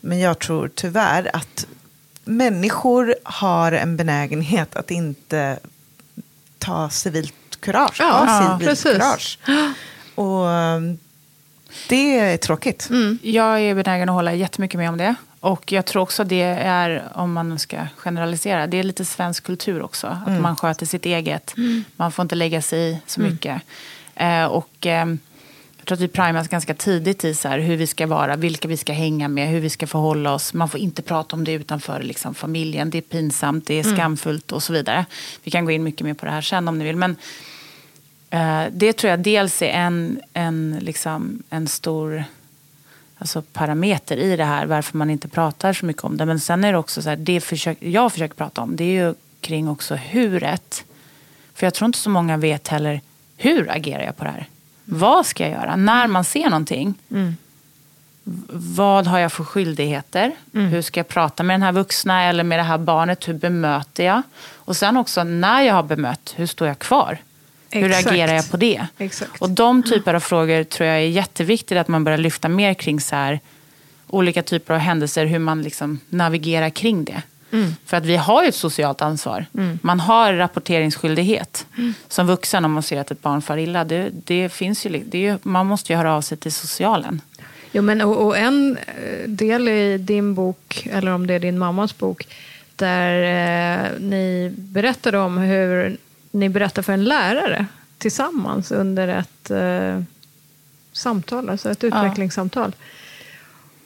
men 0.00 0.18
jag 0.18 0.38
tror 0.38 0.70
tyvärr 0.74 1.30
att 1.32 1.66
människor 2.24 3.14
har 3.24 3.72
en 3.72 3.96
benägenhet 3.96 4.76
att 4.76 4.90
inte 4.90 5.58
ta 6.58 6.90
civilt 6.90 7.34
kurage. 7.60 7.96
Ja, 7.98 8.24
ja, 8.26 8.58
civilt 8.58 8.70
precis. 8.70 8.92
kurage. 8.92 9.38
Och 10.14 10.46
um, 10.46 10.98
det 11.88 12.18
är 12.18 12.36
tråkigt. 12.36 12.90
Mm. 12.90 13.18
Jag 13.22 13.60
är 13.60 13.74
benägen 13.74 14.08
att 14.08 14.14
hålla 14.14 14.34
jättemycket 14.34 14.78
med 14.78 14.88
om 14.88 14.96
det. 14.96 15.14
Och 15.40 15.72
jag 15.72 15.86
tror 15.86 16.02
också 16.02 16.24
det 16.24 16.42
är, 16.42 17.08
om 17.14 17.32
man 17.32 17.58
ska 17.58 17.86
generalisera, 17.96 18.66
det 18.66 18.76
är 18.76 18.82
lite 18.82 19.04
svensk 19.04 19.44
kultur 19.44 19.82
också. 19.82 20.06
Att 20.26 20.40
man 20.40 20.56
sköter 20.56 20.86
sitt 20.86 21.06
eget. 21.06 21.54
Man 21.96 22.12
får 22.12 22.22
inte 22.22 22.34
lägga 22.34 22.62
sig 22.62 22.90
i 22.90 23.00
så 23.06 23.20
mycket. 23.20 23.62
Eh, 24.14 24.44
och 24.44 24.86
eh, 24.86 25.06
tror 25.90 25.96
att 25.96 26.02
vi 26.02 26.08
primas 26.08 26.48
ganska 26.48 26.74
tidigt 26.74 27.24
i 27.24 27.34
så 27.34 27.48
här, 27.48 27.58
hur 27.58 27.76
vi 27.76 27.86
ska 27.86 28.06
vara, 28.06 28.36
vilka 28.36 28.68
vi 28.68 28.76
ska 28.76 28.92
hänga 28.92 29.28
med, 29.28 29.48
hur 29.48 29.60
vi 29.60 29.70
ska 29.70 29.86
förhålla 29.86 30.34
oss. 30.34 30.54
Man 30.54 30.68
får 30.68 30.80
inte 30.80 31.02
prata 31.02 31.36
om 31.36 31.44
det 31.44 31.52
utanför 31.52 32.02
liksom, 32.02 32.34
familjen. 32.34 32.90
Det 32.90 32.98
är 32.98 33.02
pinsamt, 33.02 33.66
det 33.66 33.78
är 33.78 33.82
skamfullt 33.82 34.52
och 34.52 34.62
så 34.62 34.72
vidare. 34.72 35.06
Vi 35.42 35.50
kan 35.50 35.64
gå 35.64 35.70
in 35.70 35.84
mycket 35.84 36.06
mer 36.06 36.14
på 36.14 36.26
det 36.26 36.32
här 36.32 36.40
sen 36.40 36.68
om 36.68 36.78
ni 36.78 36.84
vill. 36.84 36.96
Men 36.96 37.16
Eh, 38.30 38.64
det 38.72 38.92
tror 38.92 39.10
jag 39.10 39.20
dels 39.20 39.62
är 39.62 39.68
en, 39.68 40.20
en, 40.32 40.78
liksom, 40.80 41.42
en 41.50 41.68
stor 41.68 42.24
alltså, 43.18 43.42
parameter 43.42 44.16
i 44.16 44.36
det 44.36 44.44
här, 44.44 44.66
varför 44.66 44.98
man 44.98 45.10
inte 45.10 45.28
pratar 45.28 45.72
så 45.72 45.86
mycket 45.86 46.04
om 46.04 46.16
det. 46.16 46.26
Men 46.26 46.40
sen 46.40 46.64
är 46.64 46.72
det 46.72 46.78
också 46.78 47.02
så 47.02 47.08
här, 47.08 47.16
det 47.16 47.40
försök, 47.40 47.78
jag 47.80 48.12
försöker 48.12 48.34
prata 48.34 48.60
om, 48.60 48.76
det 48.76 48.84
är 48.84 49.06
ju 49.06 49.14
kring 49.40 49.68
också 49.68 49.94
huret. 49.94 50.84
För 51.54 51.66
jag 51.66 51.74
tror 51.74 51.86
inte 51.86 51.98
så 51.98 52.10
många 52.10 52.36
vet 52.36 52.68
heller, 52.68 53.00
hur 53.36 53.70
agerar 53.70 54.02
jag 54.02 54.16
på 54.16 54.24
det 54.24 54.30
här? 54.30 54.48
Vad 54.92 55.26
ska 55.26 55.42
jag 55.42 55.52
göra? 55.52 55.76
När 55.76 56.06
man 56.06 56.24
ser 56.24 56.44
någonting, 56.50 56.94
vad 58.52 59.06
har 59.06 59.18
jag 59.18 59.32
för 59.32 59.44
skyldigheter? 59.44 60.32
Hur 60.52 60.82
ska 60.82 61.00
jag 61.00 61.08
prata 61.08 61.42
med 61.42 61.54
den 61.54 61.62
här 61.62 61.72
vuxna 61.72 62.24
eller 62.24 62.44
med 62.44 62.58
det 62.58 62.62
här 62.62 62.78
barnet? 62.78 63.28
Hur 63.28 63.34
bemöter 63.34 64.04
jag? 64.04 64.22
Och 64.54 64.76
sen 64.76 64.96
också 64.96 65.24
när 65.24 65.62
jag 65.62 65.74
har 65.74 65.82
bemött, 65.82 66.34
hur 66.36 66.46
står 66.46 66.68
jag 66.68 66.78
kvar? 66.78 67.18
Hur 67.70 67.90
Exakt. 67.90 68.06
agerar 68.06 68.34
jag 68.34 68.50
på 68.50 68.56
det? 68.56 68.86
Exakt. 68.98 69.42
Och 69.42 69.50
de 69.50 69.82
typer 69.82 70.14
av 70.14 70.20
frågor 70.20 70.64
tror 70.64 70.88
jag 70.88 70.96
är 70.96 71.08
jätteviktigt 71.08 71.78
att 71.78 71.88
man 71.88 72.04
börjar 72.04 72.18
lyfta 72.18 72.48
mer 72.48 72.74
kring 72.74 73.00
så 73.00 73.16
här, 73.16 73.40
olika 74.06 74.42
typer 74.42 74.74
av 74.74 74.80
händelser, 74.80 75.26
hur 75.26 75.38
man 75.38 75.62
liksom 75.62 76.00
navigerar 76.08 76.70
kring 76.70 77.04
det. 77.04 77.22
För 77.86 77.96
att 77.96 78.06
vi 78.06 78.16
har 78.16 78.42
ju 78.42 78.48
ett 78.48 78.54
socialt 78.54 79.02
ansvar. 79.02 79.46
Man 79.82 80.00
har 80.00 80.32
rapporteringsskyldighet 80.34 81.66
som 82.08 82.26
vuxen 82.26 82.64
om 82.64 82.72
man 82.72 82.82
ser 82.82 83.00
att 83.00 83.10
ett 83.10 83.22
barn 83.22 83.42
far 83.42 83.56
illa. 83.56 83.84
Det, 83.84 84.10
det 84.24 84.48
finns 84.48 84.86
ju, 84.86 85.02
det 85.06 85.26
är 85.26 85.38
man 85.42 85.66
måste 85.66 85.92
ju 85.92 85.96
höra 85.96 86.14
av 86.14 86.20
sig 86.20 86.38
till 86.38 86.52
socialen. 86.52 87.20
Jo, 87.72 87.82
men, 87.82 88.00
och, 88.00 88.26
och 88.26 88.38
en 88.38 88.76
eh, 88.76 89.28
del 89.28 89.68
i 89.68 89.98
din 89.98 90.34
bok, 90.34 90.88
eller 90.92 91.12
om 91.12 91.26
det 91.26 91.34
är 91.34 91.40
din 91.40 91.58
mammas 91.58 91.98
bok, 91.98 92.26
där 92.76 93.22
eh, 93.22 94.00
ni 94.00 94.52
berättade 94.56 95.18
om 95.18 95.38
hur 95.38 95.96
ni 96.30 96.48
berättar 96.48 96.82
för 96.82 96.92
en 96.92 97.04
lärare 97.04 97.66
tillsammans 97.98 98.72
under 98.72 99.08
ett 99.08 99.50
eh, 99.50 100.02
samtal, 100.92 101.48
alltså 101.48 101.70
ett 101.70 101.84
utvecklingssamtal. 101.84 102.72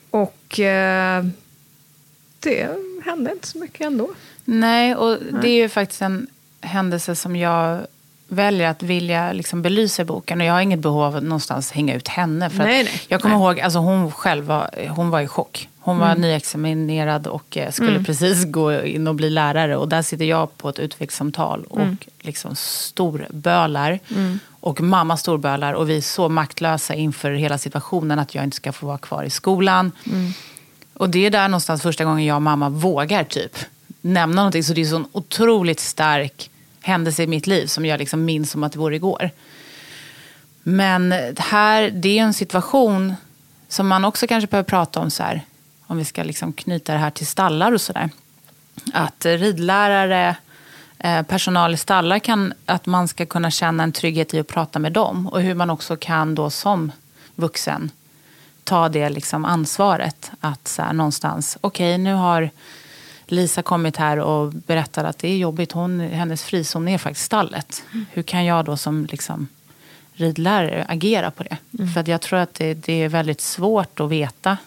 Och 0.09 0.59
eh, 0.59 1.25
det 2.39 2.69
hände 3.05 3.31
inte 3.31 3.47
så 3.47 3.57
mycket 3.57 3.81
ändå. 3.87 4.09
Nej, 4.45 4.95
och 4.95 5.17
det 5.41 5.49
är 5.49 5.55
ju 5.61 5.69
faktiskt 5.69 6.01
en 6.01 6.27
händelse 6.61 7.15
som 7.15 7.35
jag 7.35 7.79
väljer 8.27 8.67
att 8.69 8.83
vilja 8.83 9.33
liksom 9.33 9.61
belysa 9.61 10.01
i 10.01 10.05
boken. 10.05 10.41
Och 10.41 10.47
jag 10.47 10.53
har 10.53 10.61
inget 10.61 10.79
behov 10.79 11.01
av 11.03 11.15
att 11.15 11.23
någonstans 11.23 11.71
hänga 11.71 11.95
ut 11.95 12.07
henne. 12.07 12.49
För 12.49 12.57
Nej, 12.63 12.83
nej. 12.83 13.01
Jag 13.07 13.21
kommer 13.21 13.35
Nej. 13.35 13.43
ihåg, 13.45 13.59
alltså 13.59 13.79
hon 13.79 14.11
själv 14.11 14.45
var, 14.45 14.69
hon 14.89 15.09
var 15.09 15.21
i 15.21 15.27
chock. 15.27 15.69
Hon 15.79 15.95
Mm. 15.95 16.07
var 16.07 16.15
nyexaminerad 16.15 17.27
och 17.27 17.57
eh, 17.57 17.71
skulle 17.71 18.03
precis 18.03 18.45
gå 18.45 18.81
in 18.83 19.07
och 19.07 19.15
bli 19.15 19.29
lärare. 19.29 19.77
Och 19.77 19.89
där 19.89 20.01
sitter 20.01 20.25
jag 20.25 20.57
på 20.57 20.69
ett 20.69 20.79
utvecklingssamtal 20.79 21.63
och 21.69 21.79
Mm. 21.81 21.97
liksom 22.19 22.55
storbölar. 22.55 23.99
Och 24.59 24.81
mamma 24.81 25.17
storbölar. 25.17 25.73
Och 25.73 25.89
vi 25.89 25.97
är 25.97 26.01
så 26.01 26.29
maktlösa 26.29 26.93
inför 26.93 27.31
hela 27.31 27.57
situationen 27.57 28.19
att 28.19 28.35
jag 28.35 28.43
inte 28.43 28.57
ska 28.57 28.71
få 28.71 28.85
vara 28.87 28.97
kvar 28.97 29.23
i 29.23 29.29
skolan. 29.29 29.91
Mm. 30.11 30.31
Och 30.97 31.09
det 31.09 31.25
är 31.25 31.31
där 31.31 31.47
någonstans 31.47 31.81
första 31.81 32.05
gången 32.05 32.25
jag 32.25 32.35
och 32.35 32.41
mamma 32.41 32.69
vågar 32.69 33.23
typ 33.23 33.57
nämna 34.01 34.35
någonting. 34.35 34.63
Så 34.63 34.73
det 34.73 34.81
är 34.81 34.85
en 34.85 34.89
sån 34.89 35.07
otroligt 35.11 35.79
stark 35.79 36.49
händelse 36.81 37.23
i 37.23 37.27
mitt 37.27 37.47
liv 37.47 37.67
som 37.67 37.85
jag 37.85 37.99
liksom 37.99 38.25
minns 38.25 38.51
som 38.51 38.63
att 38.63 38.71
det 38.71 38.79
vore 38.79 38.95
igår. 38.95 39.29
Men 40.63 41.13
här, 41.37 41.89
det 41.89 42.19
är 42.19 42.23
en 42.23 42.33
situation 42.33 43.15
som 43.67 43.87
man 43.87 44.05
också 44.05 44.27
kanske 44.27 44.47
behöver 44.47 44.69
prata 44.69 44.99
om 44.99 45.11
så 45.11 45.23
här. 45.23 45.41
Om 45.87 45.97
vi 45.97 46.05
ska 46.05 46.23
liksom 46.23 46.53
knyta 46.53 46.93
det 46.93 46.99
här 46.99 47.09
till 47.09 47.27
stallar 47.27 47.71
och 47.71 47.81
sådär. 47.81 48.09
Att 48.93 49.25
ridlärare, 49.25 50.35
eh, 50.99 51.21
personal 51.21 51.73
i 51.73 51.77
stallar 51.77 52.19
kan, 52.19 52.53
att 52.65 52.85
man 52.85 53.07
ska 53.07 53.25
kunna 53.25 53.51
känna 53.51 53.83
en 53.83 53.91
trygghet 53.91 54.33
i 54.33 54.39
att 54.39 54.47
prata 54.47 54.79
med 54.79 54.91
dem. 54.91 55.27
Och 55.27 55.41
hur 55.41 55.53
man 55.53 55.69
också 55.69 55.97
kan 55.97 56.35
då 56.35 56.49
som 56.49 56.91
vuxen 57.35 57.91
ta 58.65 58.89
det 58.89 59.09
liksom 59.09 59.45
ansvaret. 59.45 60.31
Att 60.39 60.67
så 60.67 60.81
här, 60.81 60.93
någonstans, 60.93 61.57
okej 61.61 61.97
nu 61.97 62.13
har 62.13 62.49
Lisa 63.27 63.61
kommit 63.61 63.97
här 63.97 64.19
och 64.19 64.51
berättat 64.51 65.05
att 65.05 65.17
det 65.17 65.27
är 65.27 65.37
jobbigt. 65.37 65.71
Hon, 65.71 65.99
hennes 65.99 66.43
frizon 66.43 66.87
är 66.87 66.97
faktiskt 66.97 67.25
stallet. 67.25 67.83
Hur 68.11 68.23
kan 68.23 68.45
jag 68.45 68.65
då 68.65 68.77
som 68.77 69.07
liksom 69.11 69.47
ridlärare 70.13 70.85
agera 70.89 71.31
på 71.31 71.43
det? 71.43 71.57
För 71.93 71.99
att 71.99 72.07
jag 72.07 72.21
tror 72.21 72.39
att 72.39 72.53
det, 72.53 72.73
det 72.73 72.93
är 72.93 73.09
väldigt 73.09 73.41
svårt 73.41 73.99
att 73.99 74.09
veta. 74.09 74.57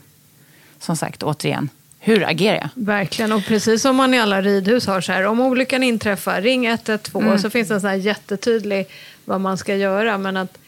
Som 0.78 0.96
sagt, 0.96 1.22
återigen, 1.22 1.68
hur 1.98 2.28
agerar 2.28 2.56
jag? 2.56 2.68
Verkligen, 2.74 3.32
och 3.32 3.44
precis 3.44 3.82
som 3.82 3.96
man 3.96 4.14
i 4.14 4.18
alla 4.18 4.42
ridhus 4.42 4.86
har 4.86 5.00
så 5.00 5.12
här, 5.12 5.26
om 5.26 5.40
olyckan 5.40 5.82
inträffar, 5.82 6.42
ring 6.42 6.66
112, 6.66 7.38
så 7.38 7.50
finns 7.50 7.68
det 7.68 7.74
en 7.74 7.80
sån 7.80 7.90
här 7.90 7.96
jättetydlig 7.96 8.86
vad 9.24 9.40
man 9.40 9.58
ska 9.58 9.76
göra. 9.76 10.18
Men 10.18 10.36
att 10.36 10.58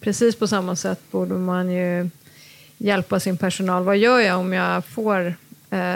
precis 0.00 0.36
på 0.36 0.46
samma 0.46 0.76
sätt 0.76 1.00
borde 1.10 1.34
man 1.34 1.70
ju 1.70 2.10
hjälpa 2.78 3.20
sin 3.20 3.36
personal. 3.36 3.84
Vad 3.84 3.96
gör 3.96 4.20
jag 4.20 4.38
om 4.38 4.52
jag 4.52 4.84
får, 4.84 5.34
eh, 5.70 5.94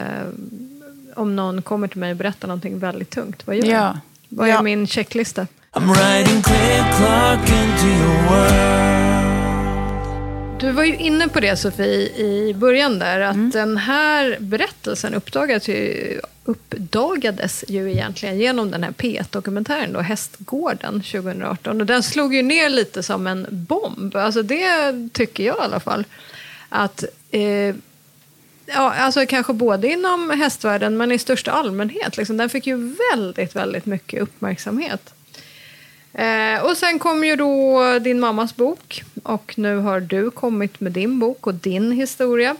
om 1.14 1.36
någon 1.36 1.62
kommer 1.62 1.88
till 1.88 1.98
mig 2.00 2.10
och 2.10 2.16
berättar 2.16 2.48
någonting 2.48 2.78
väldigt 2.78 3.10
tungt? 3.10 3.46
Vad 3.46 3.56
gör 3.56 3.64
Ja. 3.66 3.72
jag? 3.72 3.98
Vad 4.28 4.48
är 4.48 4.52
Ja. 4.52 4.62
min 4.62 4.86
checklista? 4.86 5.46
I'm 5.72 5.94
riding 5.94 6.42
clear 6.42 6.92
clock 6.96 7.48
into 7.58 7.86
your 7.86 8.30
world. 8.30 8.60
Du 10.60 10.70
var 10.72 10.84
ju 10.84 10.96
inne 10.96 11.28
på 11.28 11.40
det 11.40 11.56
Sofie 11.56 12.16
i 12.16 12.54
början 12.54 12.98
där, 12.98 13.20
att 13.20 13.52
den 13.52 13.76
här 13.76 14.36
berättelsen 14.40 15.14
uppdagades 15.14 15.68
ju, 15.68 16.20
uppdagades 16.44 17.64
ju 17.68 17.90
egentligen 17.92 18.38
genom 18.38 18.70
den 18.70 18.84
här 18.84 18.90
P1-dokumentären 18.90 19.92
då, 19.92 20.00
Hästgården 20.00 21.02
2018. 21.02 21.80
Och 21.80 21.86
den 21.86 22.02
slog 22.02 22.34
ju 22.34 22.42
ner 22.42 22.68
lite 22.68 23.02
som 23.02 23.26
en 23.26 23.46
bomb, 23.50 24.16
alltså 24.16 24.42
det 24.42 24.92
tycker 25.12 25.44
jag 25.44 25.56
i 25.56 25.60
alla 25.60 25.80
fall. 25.80 26.04
Att 26.70 27.04
eh, 27.30 27.74
Ja, 28.72 28.92
alltså 28.92 29.26
kanske 29.26 29.52
både 29.52 29.88
inom 29.88 30.30
hästvärlden 30.30 30.96
men 30.96 31.12
i 31.12 31.18
största 31.18 31.50
allmänhet. 31.52 32.16
Liksom. 32.16 32.36
Den 32.36 32.48
fick 32.48 32.66
ju 32.66 32.96
väldigt, 33.12 33.56
väldigt 33.56 33.86
mycket 33.86 34.22
uppmärksamhet. 34.22 35.14
Eh, 36.12 36.62
och 36.62 36.76
sen 36.76 36.98
kom 36.98 37.24
ju 37.24 37.36
då 37.36 37.98
din 37.98 38.20
mammas 38.20 38.56
bok 38.56 39.02
och 39.22 39.54
nu 39.58 39.76
har 39.76 40.00
du 40.00 40.30
kommit 40.30 40.80
med 40.80 40.92
din 40.92 41.18
bok 41.18 41.46
och 41.46 41.54
din 41.54 41.92
historia. 41.92 42.56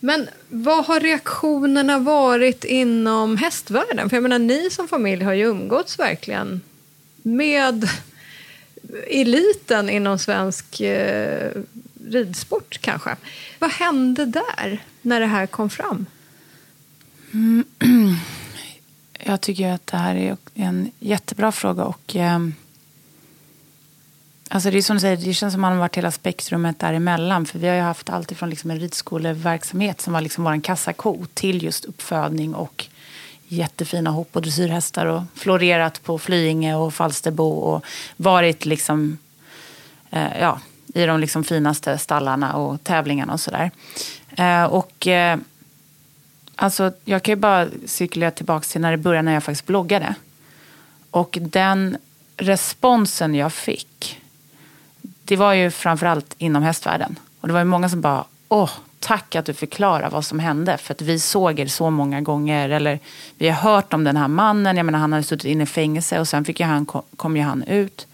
Men 0.00 0.28
vad 0.48 0.84
har 0.84 1.00
reaktionerna 1.00 1.98
varit 1.98 2.64
inom 2.64 3.36
hästvärlden? 3.36 4.10
För 4.10 4.16
jag 4.16 4.22
menar, 4.22 4.38
ni 4.38 4.70
som 4.70 4.88
familj 4.88 5.24
har 5.24 5.32
ju 5.32 5.44
umgåtts 5.44 5.98
verkligen 5.98 6.60
med 7.22 7.88
eliten 9.06 9.90
inom 9.90 10.18
svensk 10.18 10.80
eh, 10.80 11.52
ridsport 12.10 12.78
kanske. 12.80 13.16
Vad 13.58 13.70
hände 13.70 14.26
där 14.26 14.82
när 15.02 15.20
det 15.20 15.26
här 15.26 15.46
kom 15.46 15.70
fram? 15.70 16.06
Jag 19.18 19.40
tycker 19.40 19.72
att 19.72 19.86
det 19.86 19.96
här 19.96 20.14
är 20.14 20.36
en 20.54 20.90
jättebra 20.98 21.52
fråga. 21.52 21.84
Och, 21.84 22.16
eh, 22.16 22.38
alltså 24.48 24.70
det 24.70 24.78
är 24.78 24.82
som 24.82 24.96
du 24.96 25.00
säger, 25.00 25.16
det 25.16 25.34
känns 25.34 25.54
som 25.54 25.60
att 25.64 25.68
man 25.68 25.72
har 25.72 25.78
varit 25.78 25.96
hela 25.96 26.10
spektrumet 26.10 26.78
däremellan. 26.78 27.46
För 27.46 27.58
vi 27.58 27.68
har 27.68 27.74
ju 27.74 27.80
haft 27.80 28.10
allt 28.10 28.32
ifrån 28.32 28.50
liksom 28.50 28.70
en 28.70 28.80
ridskoleverksamhet 28.80 30.00
som 30.00 30.12
var 30.12 30.20
liksom 30.20 30.44
vår 30.44 30.60
kassako 30.60 31.26
till 31.34 31.62
just 31.62 31.84
uppfödning 31.84 32.54
och 32.54 32.86
jättefina 33.48 34.10
hopp 34.10 34.36
och 34.36 34.42
dressyrhästar 34.42 35.06
och 35.06 35.22
florerat 35.34 36.02
på 36.02 36.18
Flyinge 36.18 36.74
och 36.74 36.94
Falsterbo 36.94 37.48
och 37.48 37.84
varit 38.16 38.64
liksom, 38.64 39.18
eh, 40.10 40.40
ja, 40.40 40.60
i 40.94 41.06
de 41.06 41.20
liksom 41.20 41.44
finaste 41.44 41.98
stallarna 41.98 42.56
och 42.56 42.84
tävlingarna 42.84 43.32
och 43.32 43.40
sådär. 43.40 43.70
Eh, 44.36 44.64
och 44.64 45.06
eh, 45.06 45.38
alltså, 46.56 46.92
jag 47.04 47.22
kan 47.22 47.32
ju 47.32 47.36
bara 47.36 47.66
cirkulera 47.86 48.30
tillbaka 48.30 48.64
till 48.64 48.80
när 48.80 48.90
det 48.90 48.96
började 48.96 49.22
när 49.22 49.34
jag 49.34 49.44
faktiskt 49.44 49.66
bloggade. 49.66 50.14
Och 51.10 51.38
den 51.40 51.96
responsen 52.36 53.34
jag 53.34 53.52
fick, 53.52 54.20
det 55.24 55.36
var 55.36 55.52
ju 55.52 55.70
framförallt 55.70 56.34
inom 56.38 56.62
hästvärlden. 56.62 57.18
Och 57.40 57.48
det 57.48 57.54
var 57.54 57.60
ju 57.60 57.64
många 57.64 57.88
som 57.88 58.00
bara, 58.00 58.24
åh, 58.48 58.70
tack 58.98 59.36
att 59.36 59.46
du 59.46 59.54
förklarar 59.54 60.10
vad 60.10 60.24
som 60.24 60.38
hände. 60.38 60.78
För 60.78 60.94
att 60.94 61.02
vi 61.02 61.20
såg 61.20 61.58
er 61.58 61.66
så 61.66 61.90
många 61.90 62.20
gånger. 62.20 62.68
Eller 62.68 62.98
vi 63.38 63.48
har 63.48 63.72
hört 63.72 63.92
om 63.92 64.04
den 64.04 64.16
här 64.16 64.28
mannen. 64.28 64.76
Jag 64.76 64.86
menar, 64.86 64.98
han 64.98 65.12
hade 65.12 65.24
suttit 65.24 65.44
inne 65.44 65.62
i 65.62 65.66
fängelse 65.66 66.20
och 66.20 66.28
sen 66.28 66.44
fick 66.44 66.60
ju 66.60 66.66
han, 66.66 66.86
kom 67.16 67.36
ju 67.36 67.42
han 67.42 67.62
ut 67.62 68.06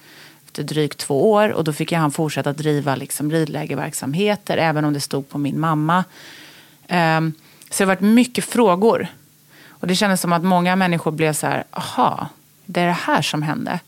efter 0.56 0.74
drygt 0.74 0.98
två 0.98 1.32
år. 1.32 1.48
Och 1.52 1.64
då 1.64 1.72
fick 1.72 1.92
han 1.92 2.10
fortsätta 2.10 2.52
driva 2.52 2.96
liksom 2.96 3.30
ridlägerverksamheter. 3.30 4.56
Även 4.56 4.84
om 4.84 4.92
det 4.92 5.00
stod 5.00 5.28
på 5.28 5.38
min 5.38 5.60
mamma. 5.60 6.04
Um, 6.88 7.32
så 7.70 7.84
det 7.84 7.84
har 7.84 7.86
varit 7.86 8.00
mycket 8.00 8.44
frågor. 8.44 9.08
Och 9.68 9.86
det 9.86 9.96
kändes 9.96 10.20
som 10.20 10.32
att 10.32 10.44
många 10.44 10.76
människor 10.76 11.10
blev 11.12 11.32
så 11.32 11.46
här, 11.46 11.64
aha, 11.70 12.28
det 12.66 12.80
är 12.80 12.86
det 12.86 12.92
här 12.92 13.22
som 13.22 13.42
hände. 13.42 13.80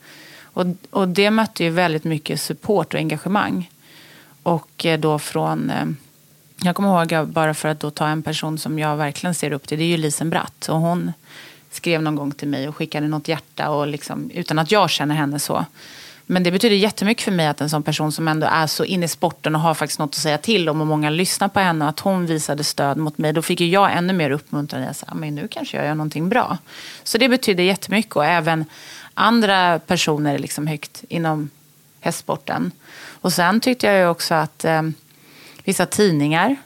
Och, 0.44 0.66
och 0.90 1.08
det 1.08 1.30
mötte 1.30 1.64
ju 1.64 1.70
väldigt 1.70 2.04
mycket 2.04 2.40
support 2.40 2.94
och 2.94 3.00
engagemang. 3.00 3.70
Och 4.42 4.86
eh, 4.86 5.00
då 5.00 5.18
från 5.18 5.70
eh, 5.70 5.86
jag 6.62 6.76
kommer 6.76 6.88
ihåg, 6.88 7.28
bara 7.28 7.54
för 7.54 7.68
att 7.68 7.80
då 7.80 7.90
ta 7.90 8.08
en 8.08 8.22
person 8.22 8.58
som 8.58 8.78
jag 8.78 8.96
verkligen 8.96 9.34
ser 9.34 9.52
upp 9.52 9.66
till, 9.66 9.78
det 9.78 9.84
är 9.84 9.96
ju 9.96 9.96
Lisen 9.96 10.30
Bratt. 10.30 10.68
Och 10.68 10.80
hon 10.80 11.12
skrev 11.70 12.02
någon 12.02 12.16
gång 12.16 12.32
till 12.32 12.48
mig 12.48 12.68
och 12.68 12.76
skickade 12.76 13.08
något 13.08 13.28
hjärta 13.28 13.70
och 13.70 13.86
liksom, 13.86 14.30
utan 14.30 14.58
att 14.58 14.70
jag 14.70 14.90
känner 14.90 15.14
henne 15.14 15.38
så. 15.38 15.64
Men 16.30 16.42
det 16.42 16.50
betyder 16.50 16.76
jättemycket 16.76 17.24
för 17.24 17.32
mig 17.32 17.46
att 17.46 17.60
en 17.60 17.70
sån 17.70 17.82
person 17.82 18.12
som 18.12 18.28
ändå 18.28 18.46
är 18.46 18.66
så 18.66 18.84
inne 18.84 19.04
i 19.04 19.08
sporten 19.08 19.54
och 19.54 19.60
har 19.60 19.74
faktiskt 19.74 19.98
något 19.98 20.10
att 20.10 20.14
säga 20.14 20.38
till 20.38 20.68
om 20.68 20.80
och 20.80 20.86
många 20.86 21.10
lyssnar 21.10 21.48
på 21.48 21.60
henne 21.60 21.84
och 21.84 21.88
att 21.88 22.00
hon 22.00 22.26
visade 22.26 22.64
stöd 22.64 22.96
mot 22.96 23.18
mig. 23.18 23.32
Då 23.32 23.42
fick 23.42 23.60
ju 23.60 23.68
jag 23.68 23.96
ännu 23.96 24.12
mer 24.12 24.30
uppmuntran. 24.30 24.82
Jag 24.82 24.96
sa, 24.96 25.06
ah, 25.08 25.14
men 25.14 25.34
nu 25.34 25.48
kanske 25.48 25.76
jag 25.76 25.86
gör 25.86 25.94
någonting 25.94 26.28
bra. 26.28 26.58
Så 27.02 27.18
det 27.18 27.28
betyder 27.28 27.64
jättemycket 27.64 28.16
och 28.16 28.24
även 28.24 28.64
andra 29.14 29.78
personer 29.78 30.38
liksom 30.38 30.66
högt 30.66 31.04
inom 31.08 31.50
hästsporten. 32.00 32.72
Och 33.20 33.32
sen 33.32 33.60
tyckte 33.60 33.86
jag 33.86 33.98
ju 33.98 34.08
också 34.08 34.34
att 34.34 34.64
eh, 34.64 34.82
Vissa 35.68 35.86
tidningar 35.86 36.56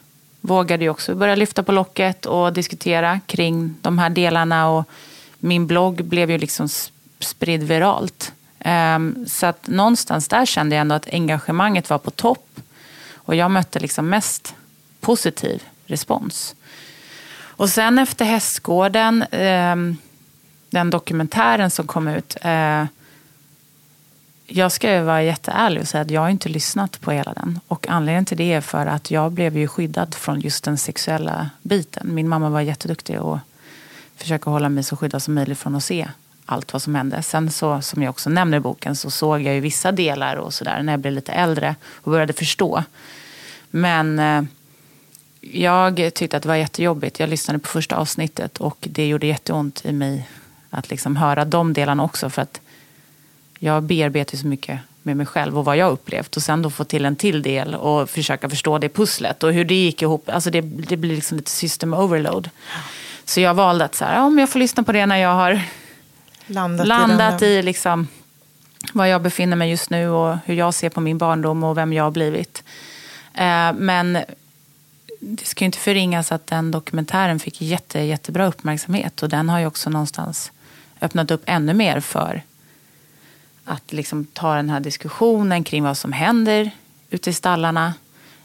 vågade 0.41 0.83
ju 0.83 0.89
också 0.89 1.15
börja 1.15 1.35
lyfta 1.35 1.63
på 1.63 1.71
locket 1.71 2.25
och 2.25 2.53
diskutera 2.53 3.19
kring 3.25 3.75
de 3.81 3.99
här 3.99 4.09
delarna. 4.09 4.69
Och 4.69 4.89
min 5.39 5.67
blogg 5.67 6.03
blev 6.05 6.31
ju 6.31 6.37
liksom 6.37 6.67
spridd 7.19 7.63
viralt. 7.63 8.31
Ehm, 8.63 9.25
så 9.27 9.45
att 9.45 9.67
någonstans 9.67 10.27
där 10.27 10.45
kände 10.45 10.75
jag 10.75 10.81
ändå 10.81 10.95
att 10.95 11.13
engagemanget 11.13 11.89
var 11.89 11.97
på 11.97 12.11
topp. 12.11 12.61
Och 13.13 13.35
jag 13.35 13.51
mötte 13.51 13.79
liksom 13.79 14.09
mest 14.09 14.55
positiv 14.99 15.63
respons. 15.85 16.55
Och 17.55 17.69
sen 17.69 17.99
efter 17.99 18.25
Hästgården, 18.25 19.25
ehm, 19.31 19.97
den 20.69 20.89
dokumentären 20.89 21.71
som 21.71 21.87
kom 21.87 22.07
ut, 22.07 22.37
eh, 22.41 22.85
jag 24.45 24.71
ska 24.71 24.93
ju 24.93 25.01
vara 25.01 25.23
jätteärlig 25.23 25.81
och 25.81 25.87
säga 25.87 26.01
att 26.01 26.11
jag 26.11 26.21
har 26.21 26.29
inte 26.29 26.49
lyssnat 26.49 27.01
på 27.01 27.11
hela 27.11 27.33
den. 27.33 27.59
Och 27.67 27.87
anledningen 27.89 28.25
till 28.25 28.37
det 28.37 28.53
är 28.53 28.61
för 28.61 28.85
att 28.85 29.11
jag 29.11 29.31
blev 29.31 29.57
ju 29.57 29.67
skyddad 29.67 30.15
från 30.15 30.39
just 30.39 30.63
den 30.63 30.77
sexuella 30.77 31.49
biten. 31.61 32.13
Min 32.13 32.29
mamma 32.29 32.49
var 32.49 32.61
jätteduktig 32.61 33.21
och 33.21 33.39
försöka 34.15 34.49
hålla 34.49 34.69
mig 34.69 34.83
så 34.83 34.97
skyddad 34.97 35.23
som 35.23 35.33
möjligt 35.33 35.59
från 35.59 35.75
att 35.75 35.83
se 35.83 36.07
allt 36.45 36.73
vad 36.73 36.81
som 36.81 36.95
hände. 36.95 37.21
Sen 37.21 37.51
så, 37.51 37.81
som 37.81 38.03
jag 38.03 38.09
också 38.09 38.29
nämner 38.29 38.57
i 38.57 38.59
boken, 38.59 38.95
så 38.95 39.11
såg 39.11 39.41
jag 39.41 39.55
ju 39.55 39.59
vissa 39.59 39.91
delar 39.91 40.35
och 40.35 40.53
sådär 40.53 40.83
när 40.83 40.93
jag 40.93 40.99
blev 40.99 41.13
lite 41.13 41.31
äldre 41.31 41.75
och 41.91 42.11
började 42.11 42.33
förstå. 42.33 42.83
Men 43.69 44.19
eh, 44.19 44.43
jag 45.41 46.13
tyckte 46.13 46.37
att 46.37 46.43
det 46.43 46.49
var 46.49 46.55
jättejobbigt. 46.55 47.19
Jag 47.19 47.29
lyssnade 47.29 47.59
på 47.59 47.67
första 47.67 47.95
avsnittet 47.95 48.57
och 48.57 48.77
det 48.79 49.07
gjorde 49.07 49.27
jätteont 49.27 49.85
i 49.85 49.91
mig 49.91 50.29
att 50.69 50.89
liksom 50.89 51.15
höra 51.15 51.45
de 51.45 51.73
delarna 51.73 52.03
också. 52.03 52.29
För 52.29 52.41
att 52.41 52.61
jag 53.59 53.83
bearbetar 53.83 54.37
så 54.37 54.47
mycket 54.47 54.79
med 55.01 55.17
mig 55.17 55.25
själv 55.25 55.57
och 55.57 55.65
vad 55.65 55.77
jag 55.77 55.91
upplevt. 55.91 56.37
Och 56.37 56.43
sen 56.43 56.61
då 56.61 56.69
få 56.69 56.83
till 56.83 57.05
en 57.05 57.15
till 57.15 57.41
del 57.41 57.75
och 57.75 58.09
försöka 58.09 58.49
förstå 58.49 58.77
det 58.77 58.89
pusslet 58.89 59.43
och 59.43 59.53
hur 59.53 59.65
det 59.65 59.75
gick 59.75 60.01
ihop. 60.01 60.29
Alltså 60.29 60.49
det, 60.49 60.61
det 60.61 60.97
blir 60.97 61.15
liksom 61.15 61.37
lite 61.37 61.51
system 61.51 61.93
overload. 61.93 62.49
Så 63.25 63.39
jag 63.39 63.53
valde 63.53 63.85
att 63.85 63.95
så 63.95 64.05
här, 64.05 64.21
om 64.21 64.39
jag 64.39 64.49
får 64.49 64.59
lyssna 64.59 64.83
på 64.83 64.91
det 64.91 65.05
när 65.05 65.17
jag 65.17 65.33
har 65.33 65.61
landat, 66.47 66.87
landat 66.87 67.41
i, 67.41 67.45
i 67.45 67.61
liksom, 67.61 68.07
var 68.93 69.05
jag 69.05 69.21
befinner 69.21 69.55
mig 69.55 69.69
just 69.69 69.89
nu 69.89 70.09
och 70.09 70.37
hur 70.45 70.55
jag 70.55 70.73
ser 70.73 70.89
på 70.89 71.01
min 71.01 71.17
barndom 71.17 71.63
och 71.63 71.77
vem 71.77 71.93
jag 71.93 72.03
har 72.03 72.11
blivit. 72.11 72.63
Eh, 73.33 73.73
men 73.73 74.17
det 75.19 75.45
ska 75.45 75.63
ju 75.63 75.65
inte 75.65 75.77
förringas 75.77 76.31
att 76.31 76.47
den 76.47 76.71
dokumentären 76.71 77.39
fick 77.39 77.61
jätte, 77.61 77.99
jättebra 77.99 78.45
uppmärksamhet. 78.45 79.23
Och 79.23 79.29
den 79.29 79.49
har 79.49 79.59
ju 79.59 79.65
också 79.65 79.89
någonstans 79.89 80.51
öppnat 81.01 81.31
upp 81.31 81.43
ännu 81.45 81.73
mer 81.73 81.99
för 81.99 82.41
att 83.65 83.93
liksom 83.93 84.25
ta 84.25 84.55
den 84.55 84.69
här 84.69 84.79
diskussionen 84.79 85.63
kring 85.63 85.83
vad 85.83 85.97
som 85.97 86.11
händer 86.11 86.71
ute 87.09 87.29
i 87.29 87.33
stallarna. 87.33 87.93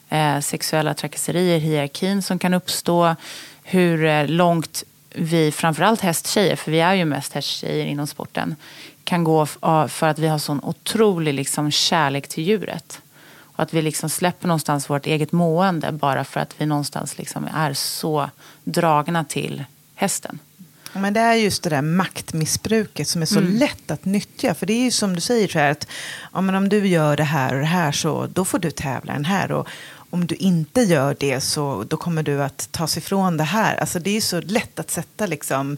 Eh, 0.08 0.40
sexuella 0.40 0.94
trakasserier, 0.94 1.58
hierarkin 1.58 2.22
som 2.22 2.38
kan 2.38 2.54
uppstå. 2.54 3.16
Hur 3.62 4.04
eh, 4.04 4.26
långt 4.26 4.84
vi, 5.14 5.52
framförallt 5.52 6.00
hästtjejer, 6.00 6.56
för 6.56 6.72
vi 6.72 6.80
är 6.80 6.94
ju 6.94 7.04
mest 7.04 7.32
hästtjejer 7.32 7.86
inom 7.86 8.06
sporten, 8.06 8.56
kan 9.04 9.24
gå 9.24 9.46
för 9.88 10.04
att 10.04 10.18
vi 10.18 10.28
har 10.28 10.38
sån 10.38 10.60
otrolig 10.64 11.34
liksom 11.34 11.70
kärlek 11.70 12.28
till 12.28 12.44
djuret. 12.44 13.00
Och 13.42 13.62
att 13.62 13.74
vi 13.74 13.82
liksom 13.82 14.10
släpper 14.10 14.48
någonstans 14.48 14.90
vårt 14.90 15.06
eget 15.06 15.32
mående 15.32 15.92
bara 15.92 16.24
för 16.24 16.40
att 16.40 16.54
vi 16.58 16.66
någonstans 16.66 17.18
liksom 17.18 17.48
är 17.54 17.72
så 17.72 18.30
dragna 18.64 19.24
till 19.24 19.64
hästen. 19.94 20.38
Men 20.92 21.12
det 21.12 21.20
är 21.20 21.34
just 21.34 21.62
det 21.62 21.70
där 21.70 21.82
maktmissbruket 21.82 23.08
som 23.08 23.22
är 23.22 23.26
så 23.26 23.38
mm. 23.38 23.52
lätt 23.56 23.90
att 23.90 24.04
nyttja. 24.04 24.54
För 24.54 24.66
det 24.66 24.72
är 24.72 24.84
ju 24.84 24.90
som 24.90 25.14
du 25.14 25.20
säger, 25.20 25.48
så 25.48 25.58
här, 25.58 25.70
att 25.70 25.86
ja, 26.32 26.40
men 26.40 26.54
om 26.54 26.68
du 26.68 26.86
gör 26.86 27.16
det 27.16 27.24
här 27.24 27.54
och 27.54 27.60
det 27.60 27.66
här 27.66 27.92
så 27.92 28.26
då 28.26 28.44
får 28.44 28.58
du 28.58 28.70
tävla 28.70 29.12
den 29.12 29.24
här. 29.24 29.52
Och 29.52 29.68
om 30.10 30.26
du 30.26 30.34
inte 30.34 30.80
gör 30.80 31.16
det 31.20 31.40
så 31.40 31.84
då 31.88 31.96
kommer 31.96 32.22
du 32.22 32.42
att 32.42 32.72
tas 32.72 32.96
ifrån 32.96 33.36
det 33.36 33.44
här. 33.44 33.76
Alltså 33.76 33.98
det 33.98 34.16
är 34.16 34.20
så 34.20 34.40
lätt 34.40 34.78
att 34.78 34.90
sätta 34.90 35.26
liksom 35.26 35.76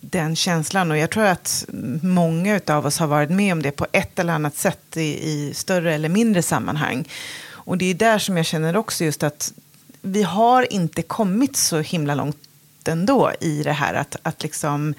den 0.00 0.36
känslan. 0.36 0.90
Och 0.90 0.98
jag 0.98 1.10
tror 1.10 1.24
att 1.24 1.64
många 2.02 2.60
av 2.66 2.86
oss 2.86 2.98
har 2.98 3.06
varit 3.06 3.30
med 3.30 3.52
om 3.52 3.62
det 3.62 3.70
på 3.70 3.86
ett 3.92 4.18
eller 4.18 4.32
annat 4.32 4.56
sätt 4.56 4.96
i, 4.96 5.30
i 5.30 5.54
större 5.54 5.94
eller 5.94 6.08
mindre 6.08 6.42
sammanhang. 6.42 7.08
Och 7.46 7.78
det 7.78 7.84
är 7.84 7.94
där 7.94 8.18
som 8.18 8.36
jag 8.36 8.46
känner 8.46 8.76
också 8.76 9.04
just 9.04 9.22
att 9.22 9.52
vi 10.02 10.22
har 10.22 10.72
inte 10.72 11.02
kommit 11.02 11.56
så 11.56 11.80
himla 11.80 12.14
långt 12.14 12.36
ändå 12.88 13.32
i 13.40 13.62
det 13.62 13.72
här 13.72 13.94
att, 13.94 14.16
att 14.22 14.42
liksom 14.42 14.94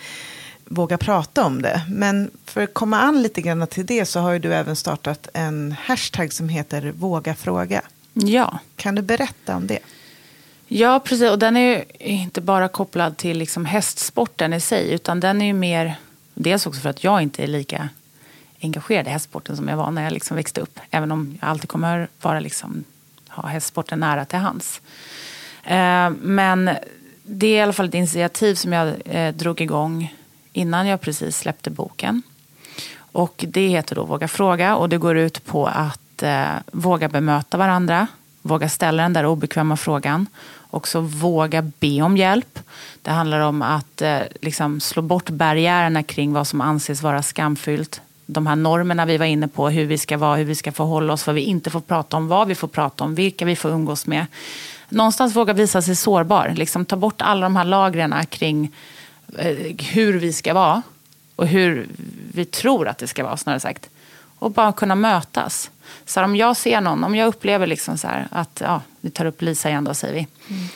våga 0.66 0.98
prata 0.98 1.46
om 1.46 1.62
det. 1.62 1.82
Men 1.90 2.32
för 2.46 2.64
att 2.64 2.74
komma 2.74 3.00
an 3.00 3.22
lite 3.22 3.42
grann 3.42 3.68
till 3.68 3.86
det 3.86 4.06
så 4.06 4.20
har 4.20 4.32
ju 4.32 4.40
du 4.40 4.54
även 4.54 4.76
startat 4.76 5.28
en 5.34 5.76
hashtag 5.80 6.34
som 6.34 6.50
heter 6.50 6.92
Våga 6.92 7.36
fråga. 7.36 7.82
Ja. 8.16 8.60
Kan 8.76 8.96
du 8.96 9.02
berätta 9.02 9.56
om 9.56 9.68
det? 9.68 9.80
Ja, 10.68 11.00
precis. 11.00 11.30
Och 11.30 11.40
den 11.40 11.58
är 11.58 11.76
ju 11.76 11.86
inte 12.00 12.42
bara 12.42 12.68
kopplad 12.68 13.18
till 13.18 13.38
liksom 13.38 13.66
hästsporten 13.66 14.54
i 14.54 14.60
sig, 14.60 14.92
utan 14.92 15.20
den 15.20 15.42
är 15.42 15.46
ju 15.46 15.54
mer, 15.54 15.96
dels 16.34 16.66
också 16.68 16.82
för 16.82 16.90
att 16.90 17.04
jag 17.04 17.22
inte 17.22 17.44
är 17.44 17.48
lika 17.48 17.90
engagerad 18.62 19.08
i 19.08 19.10
hästsporten 19.10 19.58
som 19.58 19.68
jag 19.68 19.78
var 19.78 19.92
när 19.92 20.04
jag 20.04 20.14
liksom 20.14 20.38
växte 20.38 20.62
upp. 20.62 20.80
Även 20.92 21.12
om 21.12 21.38
jag 21.42 21.50
alltid 21.50 21.70
kommer 21.70 22.08
vara 22.22 22.40
liksom, 22.40 22.84
ha 23.30 23.48
hästsporten 23.48 24.00
nära 24.00 24.26
till 24.26 24.40
hands. 24.40 24.82
Eh, 25.64 26.10
men 26.10 26.70
det 27.24 27.48
är 27.48 27.58
i 27.58 27.62
alla 27.62 27.74
fall 27.74 27.88
ett 27.88 27.94
initiativ 27.94 28.56
som 28.56 28.74
jag 28.74 28.94
eh, 29.06 29.34
drog 29.34 29.62
igång 29.62 30.16
innan 30.54 30.88
jag 30.88 31.02
precis 31.02 31.38
släppte 31.38 31.70
boken. 31.70 32.22
Och 32.98 33.46
det 33.48 33.68
heter 33.68 33.96
då 33.96 34.04
Våga 34.04 34.28
fråga 34.28 34.76
och 34.76 34.90
det 34.90 34.98
går 34.98 35.18
ut 35.18 35.46
på 35.46 35.68
att 35.68 36.00
eh, 36.24 36.48
våga 36.72 37.10
bemöta 37.10 37.58
varandra, 37.58 38.08
våga 38.42 38.70
ställa 38.70 39.04
den 39.04 39.14
där 39.14 39.26
obekväma 39.26 39.78
frågan 39.78 40.28
också 40.76 41.00
våga 41.00 41.62
be 41.62 42.02
om 42.02 42.18
hjälp. 42.18 42.60
Det 43.02 43.12
handlar 43.12 43.40
om 43.40 43.62
att 43.62 44.02
eh, 44.02 44.20
liksom 44.42 44.80
slå 44.80 45.02
bort 45.02 45.30
barriärerna 45.30 46.04
kring 46.04 46.34
vad 46.34 46.48
som 46.48 46.62
anses 46.62 47.02
vara 47.02 47.24
skamfyllt. 47.24 48.02
De 48.26 48.48
här 48.48 48.56
normerna 48.56 49.06
vi 49.06 49.18
var 49.18 49.26
inne 49.26 49.48
på, 49.48 49.70
hur 49.70 49.86
vi 49.86 49.98
ska 49.98 50.18
vara, 50.18 50.36
hur 50.36 50.46
vi 50.46 50.56
ska 50.56 50.72
förhålla 50.72 51.14
oss, 51.14 51.28
vad 51.28 51.36
vi 51.36 51.42
inte 51.42 51.70
får 51.70 51.82
prata 51.82 52.18
om, 52.18 52.28
vad 52.28 52.48
vi 52.48 52.56
får 52.56 52.68
prata 52.68 53.04
om, 53.04 53.16
vilka 53.16 53.46
vi 53.46 53.56
får 53.56 53.70
umgås 53.70 54.08
med. 54.08 54.26
Någonstans 54.90 55.36
våga 55.36 55.54
visa 55.54 55.82
sig 55.82 55.96
sårbar. 55.96 56.54
Liksom 56.56 56.86
ta 56.86 56.96
bort 56.96 57.22
alla 57.22 57.46
de 57.46 57.56
här 57.56 57.66
lagren 57.66 58.26
kring 58.26 58.72
eh, 59.38 59.56
hur 59.94 60.20
vi 60.20 60.34
ska 60.34 60.54
vara 60.54 60.82
och 61.36 61.48
hur 61.48 61.88
vi 62.34 62.46
tror 62.46 62.88
att 62.88 62.98
det 62.98 63.08
ska 63.08 63.24
vara, 63.24 63.38
snarare 63.38 63.60
sagt. 63.60 63.90
Och 64.40 64.52
bara 64.52 64.72
kunna 64.72 64.96
mötas. 64.96 65.72
Så 66.06 66.24
om 66.24 66.36
jag 66.36 66.58
ser 66.58 66.82
någon, 66.82 67.04
om 67.04 67.16
jag 67.16 67.28
upplever 67.28 67.68
liksom 67.68 67.98
så 67.98 68.08
här 68.08 68.28
att, 68.32 68.62
ja, 68.66 68.82
vi 69.02 69.10
tar 69.10 69.26
upp 69.26 69.42
Lisa 69.42 69.70
igen 69.70 69.84
då 69.84 69.94
säger 69.94 70.14
vi. 70.14 70.28
Mm. 70.50 70.68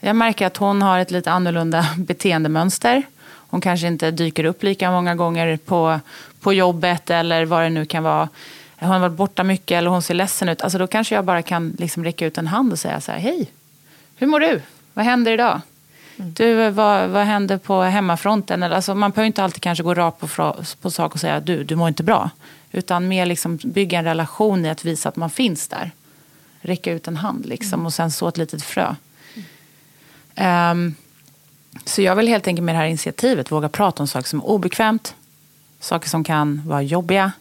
Jag 0.00 0.16
märker 0.16 0.46
att 0.46 0.56
hon 0.56 0.82
har 0.82 0.98
ett 0.98 1.10
lite 1.10 1.30
annorlunda 1.30 1.86
beteendemönster. 1.96 3.02
Hon 3.50 3.60
kanske 3.60 3.86
inte 3.86 4.10
dyker 4.10 4.44
upp 4.44 4.62
lika 4.62 4.90
många 4.90 5.14
gånger 5.14 5.56
på, 5.56 6.00
på 6.40 6.52
jobbet 6.52 7.10
eller 7.10 7.44
vad 7.44 7.62
det 7.62 7.70
nu 7.70 7.86
kan 7.86 8.02
vara. 8.02 8.28
Hon 8.78 8.90
har 8.90 8.98
varit 8.98 9.16
borta 9.16 9.44
mycket 9.44 9.78
eller 9.78 9.90
hon 9.90 10.02
ser 10.02 10.14
ledsen 10.14 10.48
ut. 10.48 10.62
Alltså 10.62 10.78
då 10.78 10.86
kanske 10.86 11.14
jag 11.14 11.24
bara 11.24 11.42
kan 11.42 11.76
liksom 11.78 12.04
räcka 12.04 12.26
ut 12.26 12.38
en 12.38 12.46
hand 12.46 12.72
och 12.72 12.78
säga 12.78 13.00
så 13.00 13.12
här, 13.12 13.18
hej, 13.18 13.50
hur 14.16 14.26
mår 14.26 14.40
du? 14.40 14.62
Vad 14.94 15.04
händer 15.04 15.32
idag? 15.32 15.60
Mm. 16.16 16.32
Du, 16.32 16.70
vad, 16.70 17.08
vad 17.08 17.24
händer 17.24 17.58
på 17.58 17.82
hemmafronten? 17.82 18.62
Alltså, 18.62 18.94
man 18.94 19.10
behöver 19.10 19.26
inte 19.26 19.44
alltid 19.44 19.62
kanske 19.62 19.84
gå 19.84 19.94
rakt 19.94 20.20
på, 20.20 20.54
på 20.80 20.90
sak 20.90 21.14
och 21.14 21.20
säga 21.20 21.40
du, 21.40 21.64
du 21.64 21.76
mår 21.76 21.88
inte 21.88 22.02
bra. 22.02 22.30
Utan 22.72 23.08
mer 23.08 23.26
liksom 23.26 23.56
bygga 23.56 23.98
en 23.98 24.04
relation 24.04 24.64
i 24.64 24.70
att 24.70 24.84
visa 24.84 25.08
att 25.08 25.16
man 25.16 25.30
finns 25.30 25.68
där. 25.68 25.90
Räcka 26.60 26.92
ut 26.92 27.08
en 27.08 27.16
hand 27.16 27.46
liksom, 27.46 27.74
mm. 27.74 27.86
och 27.86 27.94
sen 27.94 28.10
så 28.10 28.28
ett 28.28 28.36
litet 28.36 28.62
frö. 28.62 28.94
Um, 30.36 30.94
så 31.84 32.02
jag 32.02 32.16
vill 32.16 32.28
helt 32.28 32.46
enkelt 32.46 32.64
med 32.64 32.74
det 32.74 32.78
här 32.78 32.86
initiativet 32.86 33.50
våga 33.50 33.68
prata 33.68 34.02
om 34.02 34.06
saker 34.06 34.28
som 34.28 34.38
är 34.38 34.46
obekvämt. 34.46 35.14
Saker 35.80 36.08
som 36.08 36.24
kan 36.24 36.62
vara 36.66 36.82
jobbiga. 36.82 37.32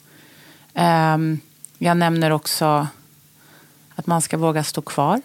Um, 0.74 1.40
jag 1.78 1.98
nämner 1.98 2.32
också 2.32 2.88
att 3.96 4.08
man 4.08 4.22
ska 4.22 4.38
våga 4.38 4.64
stå 4.64 4.82
kvar. 4.82 5.22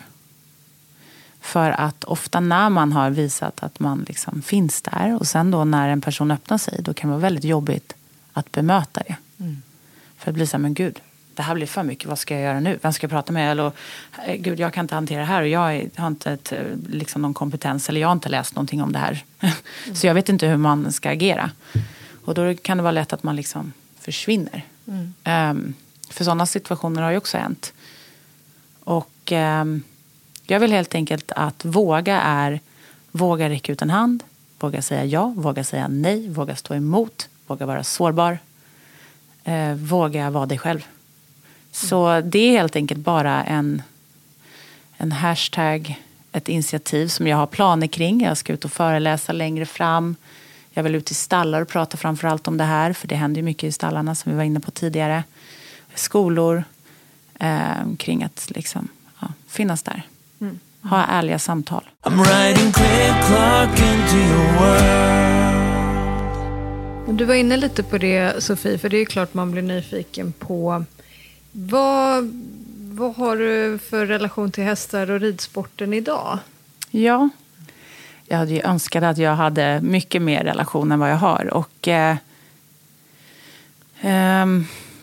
För 1.41 1.71
att 1.71 2.05
ofta 2.05 2.41
när 2.41 2.71
man 2.71 2.93
har 2.93 3.11
visat 3.11 3.63
att 3.63 3.81
man 3.81 4.05
liksom 4.09 4.43
finns 4.43 4.83
där 4.83 5.17
och 5.21 5.27
sen 5.27 5.51
då 5.51 5.65
när 5.65 5.89
en 5.89 6.01
person 6.01 6.31
öppnar 6.31 6.59
sig, 6.59 6.83
då 6.83 6.95
kan 6.95 7.11
det 7.11 7.13
vara 7.13 7.23
väldigt 7.23 7.45
jobbigt 7.45 7.95
att 8.33 8.53
bemöta 8.53 9.03
det. 9.07 9.17
Mm. 9.39 9.63
För 10.23 10.31
att 10.31 10.35
bli 10.35 10.47
så 10.47 10.57
här, 10.57 10.63
men 10.63 10.75
gud, 10.75 11.01
det 11.35 11.43
här 11.43 11.55
blir 11.55 11.67
för 11.67 11.83
mycket, 11.83 12.09
vad 12.09 12.19
ska 12.19 12.35
jag 12.35 12.43
göra 12.43 12.61
nu? 12.61 12.79
Vem 12.83 12.93
ska 12.93 13.05
jag 13.05 13.11
prata 13.11 13.33
med? 13.33 13.51
Eller, 13.51 13.73
eh, 14.27 14.35
gud, 14.35 14.61
jag 14.61 14.73
kan 14.73 14.85
inte 14.85 14.95
hantera 14.95 15.21
det 15.21 15.27
här 15.27 15.43
och 15.43 15.49
jag 15.49 15.89
har 15.97 16.07
inte 16.07 16.33
ett, 16.33 16.53
eh, 16.53 16.59
liksom 16.89 17.23
någon 17.23 17.35
kompetens 17.35 17.89
eller 17.89 18.01
jag 18.01 18.09
har 18.09 18.13
inte 18.13 18.29
läst 18.29 18.55
någonting 18.55 18.83
om 18.83 18.93
det 18.93 18.99
här. 18.99 19.25
Mm. 19.41 19.55
Så 19.95 20.07
jag 20.07 20.15
vet 20.15 20.29
inte 20.29 20.47
hur 20.47 20.57
man 20.57 20.93
ska 20.93 21.11
agera. 21.11 21.51
Och 22.25 22.35
då 22.35 22.55
kan 22.55 22.77
det 22.77 22.83
vara 22.83 22.93
lätt 22.93 23.13
att 23.13 23.23
man 23.23 23.37
liksom 23.37 23.73
försvinner. 24.01 24.65
Mm. 24.87 25.15
Um, 25.51 25.75
för 26.11 26.25
sådana 26.25 26.47
situationer 26.47 27.03
har 27.03 27.11
ju 27.11 27.17
också 27.17 27.39
hänt. 27.39 27.73
Och 28.85 29.33
um, 29.33 29.83
jag 30.47 30.61
vill 30.61 30.73
helt 30.73 30.95
enkelt 30.95 31.33
att 31.37 31.65
våga 31.65 32.21
är 32.21 32.61
våga 33.11 33.49
räcka 33.49 33.73
ut 33.73 33.83
en 33.83 33.91
hand, 33.91 34.25
våga 34.61 34.83
säga 34.83 35.05
ja, 35.05 35.27
våga 35.37 35.65
säga 35.65 35.89
nej, 35.89 36.29
våga 36.29 36.57
stå 36.57 36.75
emot, 36.75 37.29
våga 37.47 37.67
vara 37.67 37.85
sårbar, 37.85 38.39
eh, 39.45 39.75
våga 39.75 40.31
vara 40.31 40.47
dig 40.47 40.59
själv. 40.59 40.87
Så 41.73 42.21
det 42.21 42.39
är 42.39 42.51
helt 42.51 42.77
enkelt 42.77 43.01
bara 43.01 43.45
en, 43.45 43.83
en 44.97 45.13
hashtag, 45.13 46.01
ett 46.33 46.49
initiativ 46.49 47.09
som 47.09 47.27
jag 47.27 47.37
har 47.37 47.47
planer 47.47 47.87
kring. 47.87 48.23
Jag 48.23 48.37
ska 48.37 48.53
ut 48.53 48.65
och 48.65 48.73
föreläsa 48.73 49.33
längre 49.33 49.67
fram. 49.67 50.17
Jag 50.71 50.83
vill 50.83 50.95
ut 50.95 51.11
i 51.11 51.15
stallar 51.15 51.61
och 51.61 51.69
prata 51.69 51.97
framförallt 51.97 52.49
om 52.49 52.57
det 52.57 52.65
här, 52.65 52.93
för 52.93 53.09
det 53.09 53.15
händer 53.15 53.39
ju 53.39 53.45
mycket 53.45 53.65
i 53.65 53.73
stallarna 53.73 54.15
som 54.15 54.33
vi 54.33 54.37
var 54.37 54.45
inne 54.45 54.61
på 54.61 54.71
tidigare. 54.71 55.25
Skolor, 55.95 56.65
eh, 57.39 57.97
kring 57.99 58.23
att 58.23 58.51
liksom, 58.55 58.89
ja, 59.21 59.29
finnas 59.49 59.83
där. 59.83 60.03
Mm. 60.41 60.59
Ha 60.83 61.05
ärliga 61.05 61.39
samtal. 61.39 61.85
Du 67.09 67.25
var 67.25 67.35
inne 67.35 67.57
lite 67.57 67.83
på 67.83 67.99
det 67.99 68.45
Sofie, 68.45 68.79
för 68.79 68.89
det 68.89 68.97
är 68.97 69.05
klart 69.05 69.35
man 69.35 69.51
blir 69.51 69.63
nyfiken 69.63 70.33
på 70.33 70.85
vad, 71.53 72.43
vad 72.77 73.15
har 73.15 73.37
du 73.37 73.79
för 73.79 74.07
relation 74.07 74.51
till 74.51 74.65
hästar 74.65 75.11
och 75.11 75.21
ridsporten 75.21 75.95
idag? 75.95 76.39
Ja, 76.91 77.29
jag 78.27 78.39
hade 78.39 78.53
ju 78.53 78.61
önskat 78.61 79.05
att 79.05 79.19
jag 79.19 79.35
hade 79.35 79.81
mycket 79.81 80.23
mer 80.23 80.45
relation 80.45 80.93
än 80.93 80.99
vad 80.99 81.11
jag 81.11 81.17
har. 81.17 81.55
Och, 81.55 81.89
eh, 81.89 82.17
eh, 84.01 84.47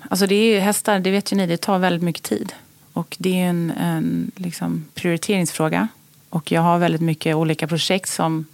alltså 0.10 0.28
det 0.28 0.36
är 0.36 0.60
hästar, 0.60 1.00
det 1.00 1.12
vet 1.12 1.32
ju 1.32 1.36
ni, 1.36 1.48
det 1.48 1.58
tar 1.58 1.80
väldigt 1.80 2.04
mycket 2.04 2.24
tid. 2.24 2.54
Och 2.94 3.18
det 3.20 3.42
är 3.42 3.46
en, 3.46 3.72
en 3.72 4.32
liksom 4.36 4.86
prioriteringsfråga. 4.94 5.88
Och 6.30 6.52
jag 6.52 6.62
har 6.62 6.78
väldigt 6.78 7.02
mycket 7.02 7.36
olika 7.36 7.68
projekt 7.68 8.10
som 8.10 8.46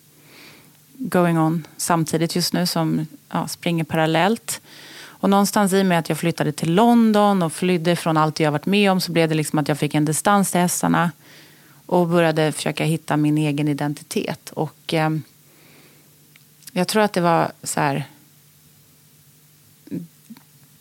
going 0.97 1.39
on 1.39 1.67
samtidigt 1.77 2.35
just 2.35 2.53
nu 2.53 2.65
som 2.65 3.07
ja, 3.29 3.47
springer 3.47 3.83
parallellt. 3.83 4.61
Och 5.03 5.29
någonstans 5.29 5.73
i 5.73 5.81
och 5.81 5.85
med 5.85 5.99
att 5.99 6.09
jag 6.09 6.17
flyttade 6.17 6.51
till 6.51 6.73
London 6.73 7.43
och 7.43 7.53
flydde 7.53 7.95
från 7.95 8.17
allt 8.17 8.39
jag 8.39 8.51
varit 8.51 8.65
med 8.65 8.91
om 8.91 9.01
så 9.01 9.11
blev 9.11 9.29
det 9.29 9.35
liksom 9.35 9.59
att 9.59 9.67
jag 9.67 9.79
fick 9.79 9.95
en 9.95 10.05
distans 10.05 10.51
till 10.51 10.61
hästarna 10.61 11.11
och 11.85 12.07
började 12.07 12.51
försöka 12.51 12.83
hitta 12.83 13.17
min 13.17 13.37
egen 13.37 13.67
identitet. 13.67 14.49
Och 14.49 14.93
eh, 14.93 15.09
jag 16.71 16.87
tror 16.87 17.03
att 17.03 17.13
det 17.13 17.21
var 17.21 17.51
så 17.63 17.79
här 17.79 18.05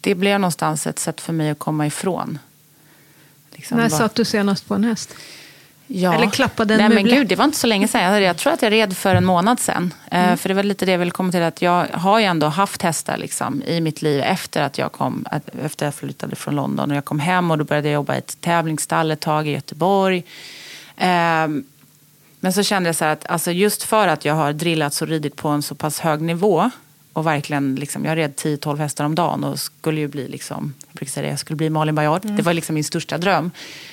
det 0.00 0.14
blev 0.14 0.40
någonstans 0.40 0.86
ett 0.86 0.98
sätt 0.98 1.20
för 1.20 1.32
mig 1.32 1.50
att 1.50 1.58
komma 1.58 1.86
ifrån. 1.86 2.38
Liksom 3.52 3.78
När 3.78 3.88
satt 3.88 4.14
du 4.14 4.24
senast 4.24 4.68
på 4.68 4.74
en 4.74 4.84
häst? 4.84 5.14
Ja. 5.86 6.14
Eller 6.14 6.30
klappade 6.30 6.74
en 6.74 6.78
Nej, 6.80 6.88
men 6.88 7.04
gud, 7.04 7.28
Det 7.28 7.36
var 7.36 7.44
inte 7.44 7.58
så 7.58 7.66
länge 7.66 7.88
sedan. 7.88 8.22
Jag 8.22 8.36
tror 8.36 8.52
att 8.52 8.62
jag 8.62 8.72
red 8.72 8.96
för 8.96 9.14
en 9.14 9.24
månad 9.24 9.60
sedan. 9.60 9.94
Eh, 10.10 10.24
mm. 10.24 10.38
För 10.38 10.48
det 10.48 10.54
var 10.54 10.62
lite 10.62 10.86
det 10.86 10.92
jag 10.92 10.98
ville 10.98 11.10
komma 11.10 11.32
till. 11.32 11.42
Att 11.42 11.62
jag 11.62 11.86
har 11.92 12.18
ju 12.18 12.24
ändå 12.24 12.46
haft 12.46 12.82
hästar 12.82 13.16
liksom, 13.16 13.62
i 13.62 13.80
mitt 13.80 14.02
liv 14.02 14.20
efter 14.20 14.62
att 14.62 14.78
jag 14.78 14.92
kom, 14.92 15.26
efter 15.64 15.86
jag 15.86 15.94
flyttade 15.94 16.36
från 16.36 16.56
London. 16.56 16.90
Och 16.90 16.96
jag 16.96 17.04
kom 17.04 17.20
hem 17.20 17.50
och 17.50 17.58
då 17.58 17.64
började 17.64 17.88
jag 17.88 17.94
jobba 17.94 18.14
i 18.14 18.18
ett 18.18 18.40
tävlingsstall 18.40 19.10
ett 19.10 19.20
tag 19.20 19.48
i 19.48 19.50
Göteborg. 19.50 20.24
Ehm, 20.96 21.64
men 22.40 22.52
så 22.52 22.62
kände 22.62 22.88
jag 22.88 22.96
så 22.96 23.04
att 23.04 23.26
alltså 23.26 23.50
just 23.50 23.82
för 23.82 24.08
att 24.08 24.24
jag 24.24 24.34
har 24.34 24.52
drillats 24.52 25.02
och 25.02 25.08
ridit 25.08 25.36
på 25.36 25.48
en 25.48 25.62
så 25.62 25.74
pass 25.74 26.00
hög 26.00 26.20
nivå 26.20 26.70
och 27.14 27.26
verkligen, 27.26 27.74
liksom, 27.74 28.04
jag 28.04 28.18
red 28.18 28.34
10-12 28.34 28.78
hästar 28.78 29.04
om 29.04 29.14
dagen 29.14 29.44
och 29.44 29.58
skulle 29.58 30.00
ju 30.00 30.08
bli, 30.08 30.28
liksom, 30.28 30.74
jag 30.86 30.94
brukar 30.94 31.10
säga 31.10 31.22
det, 31.22 31.30
jag 31.30 31.38
skulle 31.38 31.56
bli 31.56 31.70
Malin 31.70 31.94
Baryard. 31.94 32.24
Mm. 32.24 32.36
Det 32.36 32.42
var 32.42 32.54
liksom 32.54 32.74
min 32.74 32.84
största 32.84 33.18
dröm. 33.18 33.50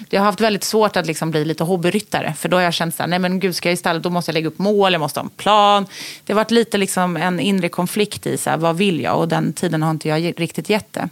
Jag 0.10 0.22
har 0.22 0.26
haft 0.26 0.42
väldigt 0.42 0.64
svårt 0.64 0.96
att 0.96 1.06
liksom 1.06 1.32
bli 1.32 1.46
lite 1.46 1.64
hobbyryttare. 1.64 2.34
För 2.38 2.50
då 2.50 2.58
har 2.58 2.62
jag 2.62 2.74
känt 2.74 2.96
så 2.96 3.04
här, 3.04 3.08
nej 3.08 3.20
men 3.20 3.40
gud 3.40 3.56
ska 3.56 3.70
jag 3.70 3.74
istället, 3.74 4.04
då 4.04 4.10
måste 4.10 4.30
jag 4.30 4.34
lägga 4.34 4.48
upp 4.48 4.60
mål, 4.60 4.94
jag 4.94 5.00
måste 5.00 5.20
ha 5.20 5.24
en 5.26 5.30
plan. 5.30 5.86
Det 6.26 6.34
har 6.34 6.36
varit 6.36 6.52
lite 6.52 6.78
liksom 6.78 7.18
en 7.18 7.40
inre 7.40 7.70
konflikt 7.70 8.26
i, 8.26 8.38
så 8.38 8.50
här, 8.50 8.58
vad 8.58 8.78
vill 8.78 9.02
jag? 9.02 9.18
Och 9.18 9.28
den 9.28 9.54
tiden 9.54 9.84
har 9.84 9.92
inte 9.92 10.10
jag 10.10 10.40
riktigt 10.40 10.70
gett 10.70 10.94
det. 10.94 11.10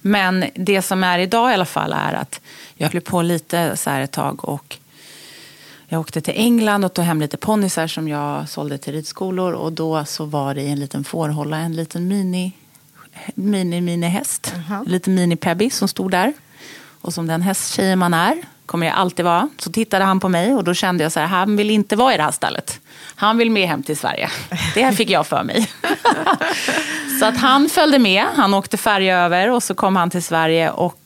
Men 0.00 0.44
det 0.54 0.82
som 0.82 1.04
är 1.04 1.18
idag 1.18 1.50
i 1.50 1.54
alla 1.54 1.64
fall 1.64 1.92
är 1.92 2.12
att 2.12 2.40
jag 2.74 2.90
höll 2.90 3.00
på 3.00 3.22
lite 3.22 3.76
så 3.76 3.90
här 3.90 4.00
ett 4.00 4.12
tag 4.12 4.48
och 4.48 4.76
jag 5.88 6.00
åkte 6.00 6.20
till 6.20 6.34
England 6.36 6.84
och 6.84 6.94
tog 6.94 7.04
hem 7.04 7.20
lite 7.20 7.36
ponnysar 7.36 7.86
som 7.86 8.08
jag 8.08 8.48
sålde 8.48 8.78
till 8.78 8.92
ridskolor. 8.92 9.52
Och 9.52 9.72
då 9.72 10.04
så 10.04 10.24
var 10.24 10.54
det 10.54 10.62
i 10.62 10.70
en 10.70 10.80
liten 10.80 11.04
fårhålla 11.04 11.56
en 11.56 11.76
liten 11.76 12.08
mini, 12.08 12.52
mini, 13.34 13.80
mini 13.80 14.06
häst. 14.06 14.52
Uh 14.56 14.70
-huh. 14.70 14.78
En 14.86 14.92
liten 14.92 15.14
mini 15.14 15.36
Pebby 15.36 15.70
som 15.70 15.88
stod 15.88 16.10
där. 16.10 16.32
Och 17.00 17.14
som 17.14 17.26
den 17.26 17.42
hästtjejen 17.42 17.98
man 17.98 18.14
är, 18.14 18.42
kommer 18.66 18.86
jag 18.86 18.96
alltid 18.96 19.24
vara. 19.24 19.48
Så 19.58 19.72
tittade 19.72 20.04
han 20.04 20.20
på 20.20 20.28
mig 20.28 20.54
och 20.54 20.64
då 20.64 20.74
kände 20.74 21.02
jag 21.02 21.12
så 21.12 21.20
här, 21.20 21.26
han 21.26 21.56
vill 21.56 21.70
inte 21.70 21.96
vara 21.96 22.14
i 22.14 22.16
det 22.16 22.22
här 22.22 22.30
stallet. 22.30 22.80
Han 23.14 23.38
vill 23.38 23.50
med 23.50 23.68
hem 23.68 23.82
till 23.82 23.96
Sverige. 23.96 24.30
Det 24.74 24.82
här 24.82 24.92
fick 24.92 25.10
jag 25.10 25.26
för 25.26 25.42
mig. 25.42 25.70
så 27.20 27.26
att 27.26 27.36
han 27.36 27.68
följde 27.68 27.98
med, 27.98 28.24
han 28.36 28.54
åkte 28.54 28.76
färja 28.76 29.18
över 29.18 29.50
och 29.50 29.62
så 29.62 29.74
kom 29.74 29.96
han 29.96 30.10
till 30.10 30.22
Sverige 30.22 30.70
och 30.70 31.03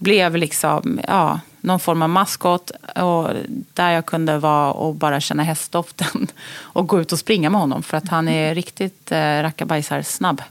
blev 0.00 0.36
liksom, 0.36 1.00
ja, 1.08 1.40
någon 1.60 1.80
form 1.80 2.02
av 2.02 2.08
maskot. 2.08 2.70
Och 2.96 3.28
där 3.72 3.90
jag 3.90 4.06
kunde 4.06 4.38
vara 4.38 4.72
och 4.72 4.94
bara 4.94 5.20
känna 5.20 5.42
hästdoften. 5.42 6.26
Och 6.72 6.88
gå 6.88 7.00
ut 7.00 7.12
och 7.12 7.18
springa 7.18 7.50
med 7.50 7.60
honom. 7.60 7.82
För 7.82 7.96
att 7.96 8.08
han 8.08 8.28
är 8.28 8.54
riktigt 8.54 9.12
eh, 9.12 10.02
snabb. 10.02 10.42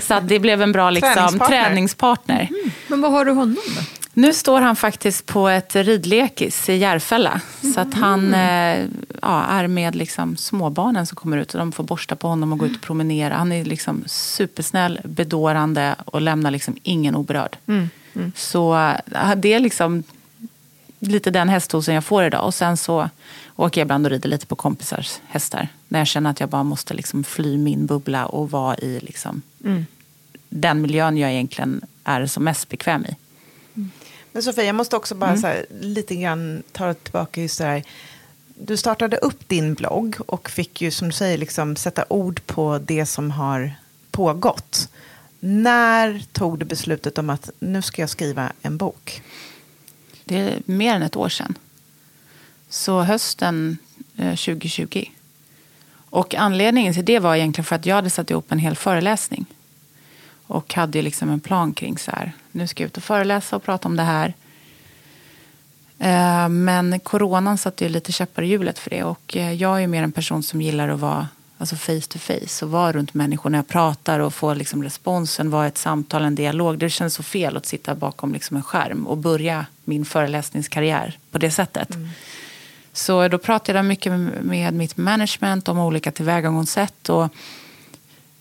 Så 0.00 0.20
det 0.20 0.38
blev 0.38 0.62
en 0.62 0.72
bra 0.72 0.90
liksom, 0.90 1.14
träningspartner. 1.14 1.64
träningspartner. 1.64 2.48
Mm. 2.50 2.70
Men 2.88 3.00
vad 3.00 3.12
har 3.12 3.24
du 3.24 3.32
honom 3.32 3.56
då? 3.76 3.82
Nu 4.16 4.32
står 4.32 4.60
han 4.60 4.76
faktiskt 4.76 5.26
på 5.26 5.48
ett 5.48 5.76
ridlekis 5.76 6.68
i 6.68 6.76
Järfälla. 6.76 7.40
Så 7.74 7.80
att 7.80 7.94
han 7.94 8.34
mm. 8.34 8.80
eh, 8.80 8.90
ja, 9.22 9.44
är 9.44 9.66
med 9.66 9.94
liksom 9.94 10.36
småbarnen 10.36 11.06
som 11.06 11.16
kommer 11.16 11.36
ut. 11.36 11.54
Och 11.54 11.58
de 11.58 11.72
får 11.72 11.84
borsta 11.84 12.16
på 12.16 12.28
honom 12.28 12.52
och 12.52 12.58
gå 12.58 12.66
ut 12.66 12.76
och 12.76 12.82
promenera. 12.82 13.34
Han 13.34 13.52
är 13.52 13.64
liksom 13.64 14.04
supersnäll, 14.06 15.00
bedårande 15.04 15.94
och 16.04 16.20
lämnar 16.20 16.50
liksom 16.50 16.76
ingen 16.82 17.16
oberörd. 17.16 17.56
Mm. 17.66 17.90
Mm. 18.14 18.32
Så 18.36 18.74
eh, 18.76 19.34
det 19.36 19.52
är 19.52 19.60
liksom 19.60 20.02
lite 20.98 21.30
den 21.30 21.48
hästhosen 21.48 21.94
jag 21.94 22.04
får 22.04 22.24
idag. 22.24 22.44
Och 22.46 22.54
sen 22.54 22.76
så 22.76 23.10
åker 23.56 23.80
jag 23.80 23.86
ibland 23.86 24.06
och 24.06 24.10
rider 24.10 24.28
lite 24.28 24.46
på 24.46 24.56
kompisars 24.56 25.20
hästar. 25.26 25.68
När 25.88 26.00
jag 26.00 26.06
känner 26.06 26.30
att 26.30 26.40
jag 26.40 26.48
bara 26.48 26.62
måste 26.62 26.94
liksom 26.94 27.24
fly 27.24 27.58
min 27.58 27.86
bubbla 27.86 28.26
och 28.26 28.50
vara 28.50 28.76
i 28.78 29.00
liksom 29.00 29.42
den 30.48 30.80
miljön 30.82 31.16
jag 31.18 31.32
egentligen 31.32 31.80
är 32.04 32.26
som 32.26 32.44
mest 32.44 32.68
bekväm 32.68 33.04
i. 33.04 33.16
Men 34.32 34.42
Sofia, 34.42 34.64
jag 34.64 34.74
måste 34.74 34.96
också 34.96 35.14
bara 35.14 35.30
Mm. 35.30 35.42
här, 35.42 35.66
lite 35.80 36.16
grann 36.16 36.62
ta 36.72 36.94
tillbaka 36.94 37.42
just 37.42 37.58
det 37.58 37.64
här. 37.64 37.82
Du 38.58 38.76
startade 38.76 39.16
upp 39.16 39.48
din 39.48 39.74
blogg 39.74 40.16
och 40.26 40.50
fick 40.50 40.82
ju 40.82 40.90
som 40.90 41.08
du 41.08 41.12
säger 41.12 41.38
liksom 41.38 41.76
sätta 41.76 42.04
ord 42.08 42.40
på 42.46 42.78
det 42.78 43.06
som 43.06 43.30
har 43.30 43.74
pågått. 44.10 44.88
När 45.46 46.22
tog 46.32 46.58
du 46.58 46.64
beslutet 46.64 47.18
om 47.18 47.30
att 47.30 47.50
nu 47.58 47.82
ska 47.82 48.02
jag 48.02 48.10
skriva 48.10 48.52
en 48.62 48.76
bok? 48.76 49.22
Det 50.24 50.38
är 50.38 50.62
mer 50.64 50.94
än 50.94 51.02
ett 51.02 51.16
år 51.16 51.28
sedan. 51.28 51.54
Så 52.68 53.02
hösten 53.02 53.78
eh, 54.16 54.36
2020. 54.36 55.04
Och 56.10 56.34
anledningen 56.34 56.94
till 56.94 57.04
det 57.04 57.18
var 57.18 57.36
egentligen 57.36 57.64
för 57.64 57.76
att 57.76 57.86
jag 57.86 57.94
hade 57.94 58.10
satt 58.10 58.30
ihop 58.30 58.52
en 58.52 58.58
hel 58.58 58.76
föreläsning. 58.76 59.46
Och 60.46 60.74
hade 60.74 61.02
liksom 61.02 61.30
en 61.30 61.40
plan 61.40 61.72
kring 61.72 61.98
så 61.98 62.10
här. 62.10 62.32
Nu 62.52 62.66
ska 62.66 62.82
jag 62.82 62.88
ut 62.88 62.96
och 62.96 63.02
föreläsa 63.02 63.56
och 63.56 63.62
prata 63.62 63.88
om 63.88 63.96
det 63.96 64.02
här. 64.02 64.34
Eh, 65.98 66.48
men 66.48 67.00
coronan 67.00 67.58
satte 67.58 67.84
ju 67.84 67.90
lite 67.90 68.12
käppar 68.12 68.42
i 68.42 68.46
hjulet 68.46 68.78
för 68.78 68.90
det. 68.90 69.04
Och 69.04 69.36
eh, 69.36 69.52
jag 69.52 69.76
är 69.76 69.80
ju 69.80 69.86
mer 69.86 70.02
en 70.02 70.12
person 70.12 70.42
som 70.42 70.62
gillar 70.62 70.88
att 70.88 71.00
vara 71.00 71.28
alltså 71.64 71.76
face 71.76 72.08
to 72.08 72.18
face. 72.18 72.64
Och 72.64 72.70
vara 72.70 72.92
runt 72.92 73.14
människor 73.14 73.50
när 73.50 73.58
jag 73.58 73.68
pratar 73.68 74.20
och 74.20 74.34
få 74.34 74.54
liksom 74.54 74.82
responsen. 74.82 75.50
Vara 75.50 75.66
ett 75.66 75.78
samtal, 75.78 76.24
en 76.24 76.34
dialog. 76.34 76.78
Det 76.78 76.90
känns 76.90 77.14
så 77.14 77.22
fel 77.22 77.56
att 77.56 77.66
sitta 77.66 77.94
bakom 77.94 78.32
liksom 78.32 78.56
en 78.56 78.62
skärm 78.62 79.06
och 79.06 79.16
börja 79.16 79.66
min 79.84 80.04
föreläsningskarriär 80.04 81.18
på 81.30 81.38
det 81.38 81.50
sättet. 81.50 81.88
Så 82.92 83.28
då 83.28 83.38
pratade 83.38 83.78
jag 83.78 83.86
mycket 83.86 84.12
med 84.42 84.74
mitt 84.74 84.96
management 84.96 85.68
om 85.68 85.78
olika 85.78 86.12
tillvägagångssätt. 86.12 87.08
Och, 87.08 87.28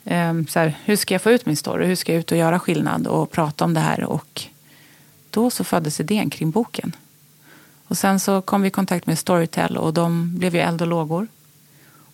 ehm, 0.06 0.48
så 0.48 0.60
här, 0.60 0.78
hur 0.86 0.96
ska 0.96 1.14
jag 1.14 1.22
få 1.22 1.32
ut 1.32 1.46
min 1.46 1.58
story? 1.58 1.86
Hur 1.86 1.96
ska 1.96 2.14
jag 2.14 2.20
ut 2.20 2.32
och 2.32 2.38
göra 2.38 2.60
skillnad 2.60 3.08
och 3.08 3.32
prata 3.32 3.66
om 3.66 3.74
det 3.74 3.80
här? 3.80 4.04
Och 4.04 4.44
då 5.30 5.50
så 5.50 5.64
föddes 5.64 6.00
idén 6.00 6.30
kring 6.30 6.52
boken. 6.52 6.96
Och 7.88 7.98
sen 7.98 8.20
så 8.20 8.42
kom 8.42 8.62
vi 8.62 8.68
i 8.68 8.72
kontakt 8.72 9.08
med 9.08 9.20
Storytel 9.20 9.78
och 9.78 9.94
de 9.94 10.38
blev 10.38 10.56
ju 10.56 10.62
eld 10.62 10.82
och 10.82 10.88
lågor. 10.88 11.28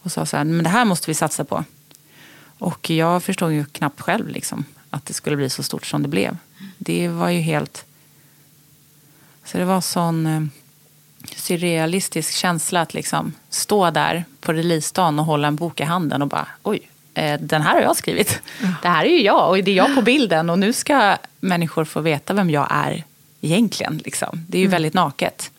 Och 0.10 0.14
sa 0.14 0.26
så 0.26 0.38
här, 0.38 0.44
men 0.44 0.64
det 0.64 0.70
här 0.70 0.86
måste 0.86 1.10
vi 1.10 1.14
satsa 1.14 1.44
på. 1.44 1.64
Och 2.60 2.90
jag 2.90 3.24
förstod 3.24 3.52
ju 3.52 3.66
knappt 3.66 4.02
själv 4.02 4.28
liksom, 4.28 4.66
att 4.90 5.06
det 5.06 5.14
skulle 5.14 5.36
bli 5.36 5.50
så 5.50 5.64
stort 5.64 5.86
som 5.86 6.04
det 6.04 6.08
blev. 6.10 6.38
Det 6.78 7.08
var 7.08 7.30
ju 7.30 7.40
helt... 7.40 7.86
Så 9.46 9.58
det 9.58 9.66
var 9.66 9.82
sån 9.82 10.26
eh, 10.26 10.42
surrealistisk 11.36 12.34
känsla 12.34 12.82
att 12.82 12.94
liksom 12.94 13.34
stå 13.50 13.92
där 13.92 14.26
på 14.40 14.54
releasedagen 14.54 15.20
och 15.20 15.26
hålla 15.26 15.48
en 15.48 15.56
bok 15.56 15.80
i 15.80 15.84
handen 15.84 16.22
och 16.22 16.28
bara 16.28 16.48
oj, 16.64 16.90
eh, 17.14 17.40
den 17.42 17.62
här 17.62 17.74
har 17.74 17.82
jag 17.82 17.96
skrivit. 17.96 18.42
Det 18.82 18.88
här 18.88 19.06
är 19.06 19.10
ju 19.10 19.22
jag 19.22 19.50
och 19.50 19.64
det 19.64 19.72
är 19.72 19.76
jag 19.76 19.96
på 19.96 20.02
bilden 20.02 20.50
och 20.50 20.60
nu 20.60 20.74
ska 20.74 21.18
människor 21.40 21.86
få 21.86 22.02
veta 22.02 22.34
vem 22.34 22.50
jag 22.50 22.68
är 22.72 23.04
egentligen. 23.42 24.02
Liksom. 24.06 24.46
Det 24.48 24.58
är 24.58 24.62
ju 24.62 24.68
väldigt 24.68 24.94
naket. 24.94 25.52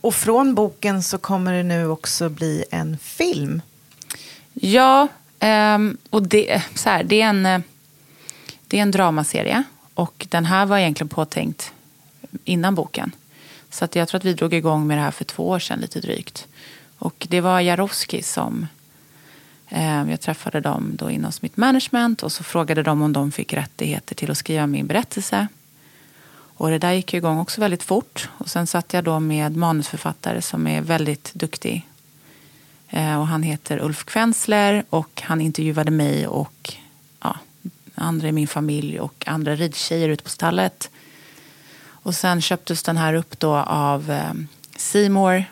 Och 0.00 0.14
från 0.14 0.54
boken 0.54 1.02
så 1.02 1.18
kommer 1.18 1.52
det 1.52 1.62
nu 1.62 1.88
också 1.88 2.28
bli 2.28 2.64
en 2.70 2.98
film. 2.98 3.62
Ja, 4.52 5.08
ehm, 5.38 5.96
och 6.10 6.22
det, 6.22 6.62
så 6.74 6.88
här, 6.88 7.04
det, 7.04 7.20
är 7.20 7.26
en, 7.26 7.46
eh, 7.46 7.60
det 8.66 8.78
är 8.78 8.82
en 8.82 8.90
dramaserie. 8.90 9.62
Och 9.94 10.26
den 10.28 10.44
här 10.44 10.66
var 10.66 10.78
egentligen 10.78 11.08
påtänkt 11.08 11.72
innan 12.44 12.74
boken. 12.74 13.12
Så 13.70 13.84
att 13.84 13.96
jag 13.96 14.08
tror 14.08 14.18
att 14.18 14.24
vi 14.24 14.34
drog 14.34 14.54
igång 14.54 14.86
med 14.86 14.98
det 14.98 15.02
här 15.02 15.10
för 15.10 15.24
två 15.24 15.48
år 15.48 15.58
sedan 15.58 15.80
lite 15.80 16.00
drygt. 16.00 16.46
Och 16.98 17.26
det 17.30 17.40
var 17.40 17.60
Jarowski 17.60 18.22
som... 18.22 18.66
Eh, 19.68 20.10
jag 20.10 20.20
träffade 20.20 20.60
dem 20.60 20.92
då 20.94 21.10
inom 21.10 21.32
mitt 21.40 21.56
management 21.56 22.22
och 22.22 22.32
så 22.32 22.44
frågade 22.44 22.82
de 22.82 23.02
om 23.02 23.12
de 23.12 23.32
fick 23.32 23.52
rättigheter 23.52 24.14
till 24.14 24.30
att 24.30 24.38
skriva 24.38 24.66
min 24.66 24.86
berättelse. 24.86 25.48
Och 26.58 26.70
det 26.70 26.78
där 26.78 26.92
gick 26.92 27.12
ju 27.12 27.18
igång 27.18 27.38
också 27.38 27.60
väldigt 27.60 27.82
fort. 27.82 28.28
Och 28.38 28.48
sen 28.48 28.66
satt 28.66 28.92
jag 28.92 29.04
då 29.04 29.20
med 29.20 29.56
manusförfattare 29.56 30.42
som 30.42 30.66
är 30.66 30.80
väldigt 30.80 31.34
duktig. 31.34 31.86
Eh, 32.88 33.20
och 33.20 33.26
han 33.26 33.42
heter 33.42 33.78
Ulf 33.84 34.04
Kvensler 34.04 34.84
och 34.90 35.22
han 35.24 35.40
intervjuade 35.40 35.90
mig 35.90 36.26
och 36.26 36.74
ja, 37.20 37.36
andra 37.94 38.28
i 38.28 38.32
min 38.32 38.48
familj 38.48 39.00
och 39.00 39.24
andra 39.28 39.56
ridtjejer 39.56 40.08
ute 40.08 40.24
på 40.24 40.30
stallet. 40.30 40.90
Och 41.86 42.14
sen 42.14 42.40
köptes 42.40 42.82
den 42.82 42.96
här 42.96 43.14
upp 43.14 43.38
då 43.38 43.54
av 43.56 44.10
eh, 44.10 44.32
Seymour 44.76 45.44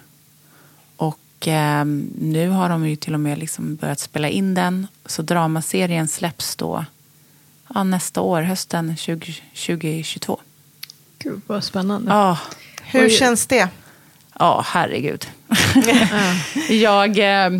och 0.96 1.48
eh, 1.48 1.84
nu 2.18 2.48
har 2.48 2.68
de 2.68 2.88
ju 2.88 2.96
till 2.96 3.14
och 3.14 3.20
med 3.20 3.38
liksom 3.38 3.76
börjat 3.76 4.00
spela 4.00 4.28
in 4.28 4.54
den. 4.54 4.86
Så 5.06 5.22
dramaserien 5.22 6.08
släpps 6.08 6.56
då 6.56 6.84
ja, 7.74 7.84
nästa 7.84 8.20
år, 8.20 8.42
hösten 8.42 8.96
20, 8.96 9.34
2022. 9.66 10.40
Gud 11.18 11.40
vad 11.46 11.64
spännande. 11.64 12.10
Ja, 12.12 12.38
Hur 12.82 13.04
Oj. 13.06 13.10
känns 13.10 13.46
det? 13.46 13.68
Ja, 14.38 14.64
herregud. 14.66 15.26
jag, 16.68 17.18
eh, 17.18 17.50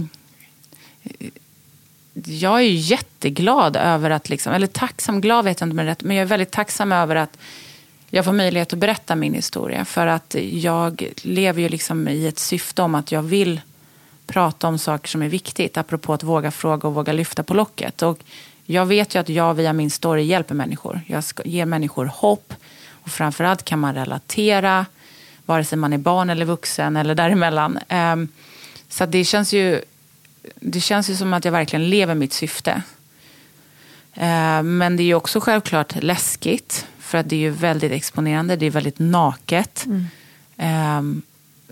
jag 2.24 2.56
är 2.56 2.64
ju 2.64 2.74
jätteglad 2.74 3.76
över 3.76 4.10
att, 4.10 4.28
liksom, 4.28 4.52
eller 4.52 4.66
tacksam, 4.66 5.20
glad 5.20 5.44
vet 5.44 5.60
jag 5.60 5.70
inte 5.70 5.82
är 5.82 5.86
rätt, 5.86 6.02
men 6.02 6.16
jag 6.16 6.22
är 6.22 6.26
väldigt 6.26 6.50
tacksam 6.50 6.92
över 6.92 7.16
att 7.16 7.38
jag 8.10 8.24
får 8.24 8.32
möjlighet 8.32 8.72
att 8.72 8.78
berätta 8.78 9.16
min 9.16 9.34
historia. 9.34 9.84
För 9.84 10.06
att 10.06 10.36
jag 10.50 11.12
lever 11.22 11.62
ju 11.62 11.68
liksom 11.68 12.08
i 12.08 12.26
ett 12.26 12.38
syfte 12.38 12.82
om 12.82 12.94
att 12.94 13.12
jag 13.12 13.22
vill 13.22 13.60
prata 14.26 14.68
om 14.68 14.78
saker 14.78 15.08
som 15.08 15.22
är 15.22 15.28
viktigt. 15.28 15.76
Apropå 15.76 16.12
att 16.12 16.22
våga 16.22 16.50
fråga 16.50 16.88
och 16.88 16.94
våga 16.94 17.12
lyfta 17.12 17.42
på 17.42 17.54
locket. 17.54 18.02
Och 18.02 18.18
jag 18.64 18.86
vet 18.86 19.14
ju 19.14 19.18
att 19.18 19.28
jag 19.28 19.54
via 19.54 19.72
min 19.72 19.90
story 19.90 20.22
hjälper 20.22 20.54
människor. 20.54 21.00
Jag 21.06 21.24
ger 21.44 21.66
människor 21.66 22.10
hopp. 22.14 22.54
Och 23.06 23.12
framförallt 23.12 23.64
kan 23.64 23.78
man 23.78 23.94
relatera. 23.94 24.86
Vare 25.46 25.64
sig 25.64 25.78
man 25.78 25.92
är 25.92 25.98
barn 25.98 26.30
eller 26.30 26.44
vuxen 26.44 26.96
eller 26.96 27.14
däremellan. 27.14 27.78
Um, 27.90 28.28
så 28.88 29.06
det 29.06 29.24
känns 29.24 29.52
ju 29.52 29.80
det 30.60 30.80
känns 30.80 31.10
ju 31.10 31.16
som 31.16 31.32
att 31.34 31.44
jag 31.44 31.52
verkligen 31.52 31.90
lever 31.90 32.14
mitt 32.14 32.32
syfte. 32.32 32.82
Eh, 34.12 34.62
Men 34.62 34.96
det 34.96 35.02
är 35.02 35.04
ju 35.04 35.14
också 35.14 35.40
självklart 35.40 35.94
läskigt. 36.02 36.86
För 36.98 37.18
att 37.18 37.28
det 37.28 37.36
är 37.36 37.40
ju 37.40 37.50
väldigt 37.50 37.92
exponerande. 37.92 38.56
Det 38.56 38.66
är 38.66 38.70
väldigt 38.70 38.98
naket. 38.98 39.86
Eh, 40.56 41.02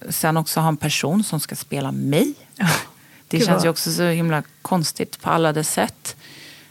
Sen 0.09 0.37
också 0.37 0.61
ha 0.61 0.69
en 0.69 0.77
person 0.77 1.25
som 1.25 1.41
ska 1.41 1.55
spela 1.57 1.93
mig. 1.93 2.35
Det 3.29 3.37
Gud, 3.39 3.47
känns 3.47 3.57
vad- 3.57 3.65
ju 3.65 3.71
också 3.71 3.93
så 3.93 4.05
himla 4.09 4.43
konstigt 4.63 5.21
på 5.21 5.31
alla 5.31 5.53
dess 5.53 5.73
sätt. 5.73 6.17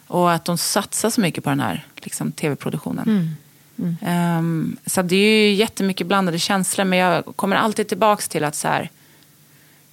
Och 0.08 0.32
att 0.32 0.46
de 0.46 0.58
satsar 0.58 1.10
så 1.10 1.22
mycket 1.22 1.44
på 1.44 1.50
den 1.50 1.60
här 1.60 1.88
liksom, 1.96 2.32
tv-produktionen. 2.32 3.36
Ehm, 4.02 4.78
så 4.86 5.02
det 5.02 5.16
är 5.16 5.48
ju 5.48 5.54
jättemycket 5.54 6.08
blandade 6.08 6.40
känslor. 6.40 6.86
Men 6.86 7.00
jag 7.00 7.24
kommer 7.36 7.56
alltid 7.56 7.88
tillbaks 7.88 8.30
till 8.30 8.44
att 8.44 8.56
så 8.56 8.68
här, 8.68 8.90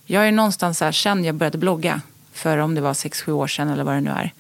jag 0.07 0.29
är 0.29 0.33
någonstans 0.33 0.79
så 0.79 0.85
här, 0.85 0.93
sen 0.93 1.25
jag 1.25 1.35
började 1.35 1.59
blogga, 1.59 2.01
för 2.33 2.59
om 2.59 2.75
det 2.75 2.81
var 2.81 2.95
sex 2.95 3.23
sju 3.23 3.33
år 3.33 3.47
sedan 3.47 3.69
eller 3.69 3.85
vad 3.85 3.95
det 3.95 4.01
nu 4.01 4.11
är. 4.11 4.33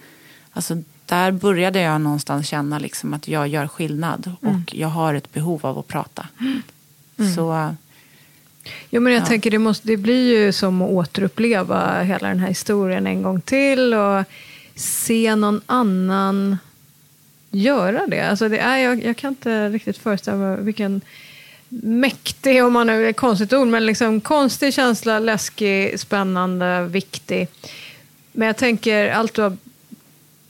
Alltså, 0.52 0.82
där 1.06 1.30
började 1.32 1.80
jag 1.80 2.00
någonstans 2.00 2.46
känna 2.48 2.78
liksom 2.78 3.14
att 3.14 3.28
jag 3.28 3.48
gör 3.48 3.68
skillnad 3.68 4.32
och 4.40 4.74
jag 4.74 4.88
har 4.88 5.14
ett 5.14 5.32
behov 5.32 5.66
av 5.66 5.78
att 5.78 5.88
prata. 5.88 6.26
Så 7.36 7.74
Jo, 8.90 9.00
men 9.00 9.12
jag 9.12 9.22
Ja. 9.22 9.26
tänker 9.26 9.50
det, 9.50 9.58
måste, 9.58 9.88
det 9.88 9.96
blir 9.96 10.38
ju 10.38 10.52
som 10.52 10.82
att 10.82 10.90
återuppleva 10.90 12.02
hela 12.02 12.28
den 12.28 12.38
här 12.38 12.48
historien 12.48 13.06
en 13.06 13.22
gång 13.22 13.40
till 13.40 13.94
och 13.94 14.24
se 14.74 15.36
någon 15.36 15.60
annan 15.66 16.58
göra 17.50 18.06
det. 18.06 18.20
Alltså 18.20 18.48
det 18.48 18.58
är, 18.58 18.78
jag, 18.78 19.04
jag 19.04 19.16
kan 19.16 19.28
inte 19.28 19.68
riktigt 19.68 19.98
föreställa 19.98 20.36
mig 20.36 20.56
vilken 20.60 21.00
mäktig, 21.68 22.64
om 22.64 22.72
man 22.72 22.86
nu 22.86 23.06
är 23.06 23.10
ett 23.10 23.16
konstigt 23.16 23.52
ord, 23.52 23.68
men 23.68 23.86
liksom 23.86 24.20
konstig 24.20 24.74
känsla, 24.74 25.18
läskig, 25.18 26.00
spännande, 26.00 26.84
viktig. 26.84 27.48
Men 28.32 28.46
jag 28.46 28.56
tänker, 28.56 29.10
allt 29.10 29.34
du 29.34 29.42
har, 29.42 29.56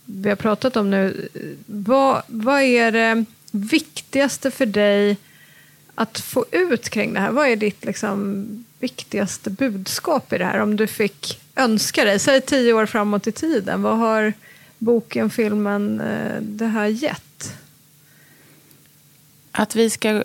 vi 0.04 0.28
har 0.28 0.36
pratat 0.36 0.76
om 0.76 0.90
nu, 0.90 1.28
vad, 1.66 2.22
vad 2.26 2.62
är 2.62 2.92
det 2.92 3.24
viktigaste 3.50 4.50
för 4.50 4.66
dig 4.66 5.16
att 5.94 6.20
få 6.20 6.44
ut 6.50 6.88
kring 6.88 7.14
det 7.14 7.20
här? 7.20 7.30
Vad 7.30 7.48
är 7.48 7.56
ditt 7.56 7.84
liksom, 7.84 8.46
viktigaste 8.78 9.50
budskap 9.50 10.32
i 10.32 10.38
det 10.38 10.44
här? 10.44 10.58
Om 10.58 10.76
du 10.76 10.86
fick 10.86 11.40
önska 11.56 12.04
dig, 12.04 12.18
säg 12.18 12.40
tio 12.40 12.72
år 12.72 12.86
framåt 12.86 13.26
i 13.26 13.32
tiden, 13.32 13.82
vad 13.82 13.98
har 13.98 14.32
boken, 14.80 15.30
filmen, 15.30 16.00
eh, 16.00 16.40
det 16.42 16.66
här 16.66 16.86
gett? 16.86 17.30
att 19.52 19.76
vi 19.76 19.90
ska 19.90 20.24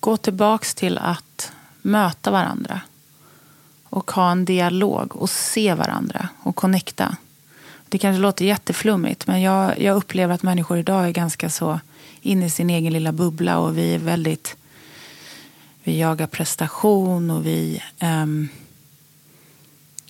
gå 0.00 0.16
tillbaks 0.16 0.74
till 0.74 0.98
att 0.98 1.52
möta 1.82 2.30
varandra. 2.30 2.80
Och 3.84 4.10
ha 4.10 4.30
en 4.30 4.44
dialog 4.44 5.16
och 5.16 5.30
se 5.30 5.74
varandra 5.74 6.28
och 6.42 6.56
connecta. 6.56 7.16
Det 7.88 7.98
kanske 7.98 8.20
låter 8.20 8.44
jätteflummigt 8.44 9.26
men 9.26 9.42
jag, 9.42 9.80
jag 9.80 9.96
upplever 9.96 10.34
att 10.34 10.42
människor 10.42 10.78
idag 10.78 11.06
är 11.06 11.10
ganska 11.10 11.50
så 11.50 11.80
inne 12.20 12.46
i 12.46 12.50
sin 12.50 12.70
egen 12.70 12.92
lilla 12.92 13.12
bubbla 13.12 13.58
och 13.58 13.78
vi 13.78 13.94
är 13.94 13.98
väldigt 13.98 14.56
vi 15.82 16.00
jagar 16.00 16.26
prestation 16.26 17.30
och 17.30 17.46
vi 17.46 17.82
um, 18.00 18.48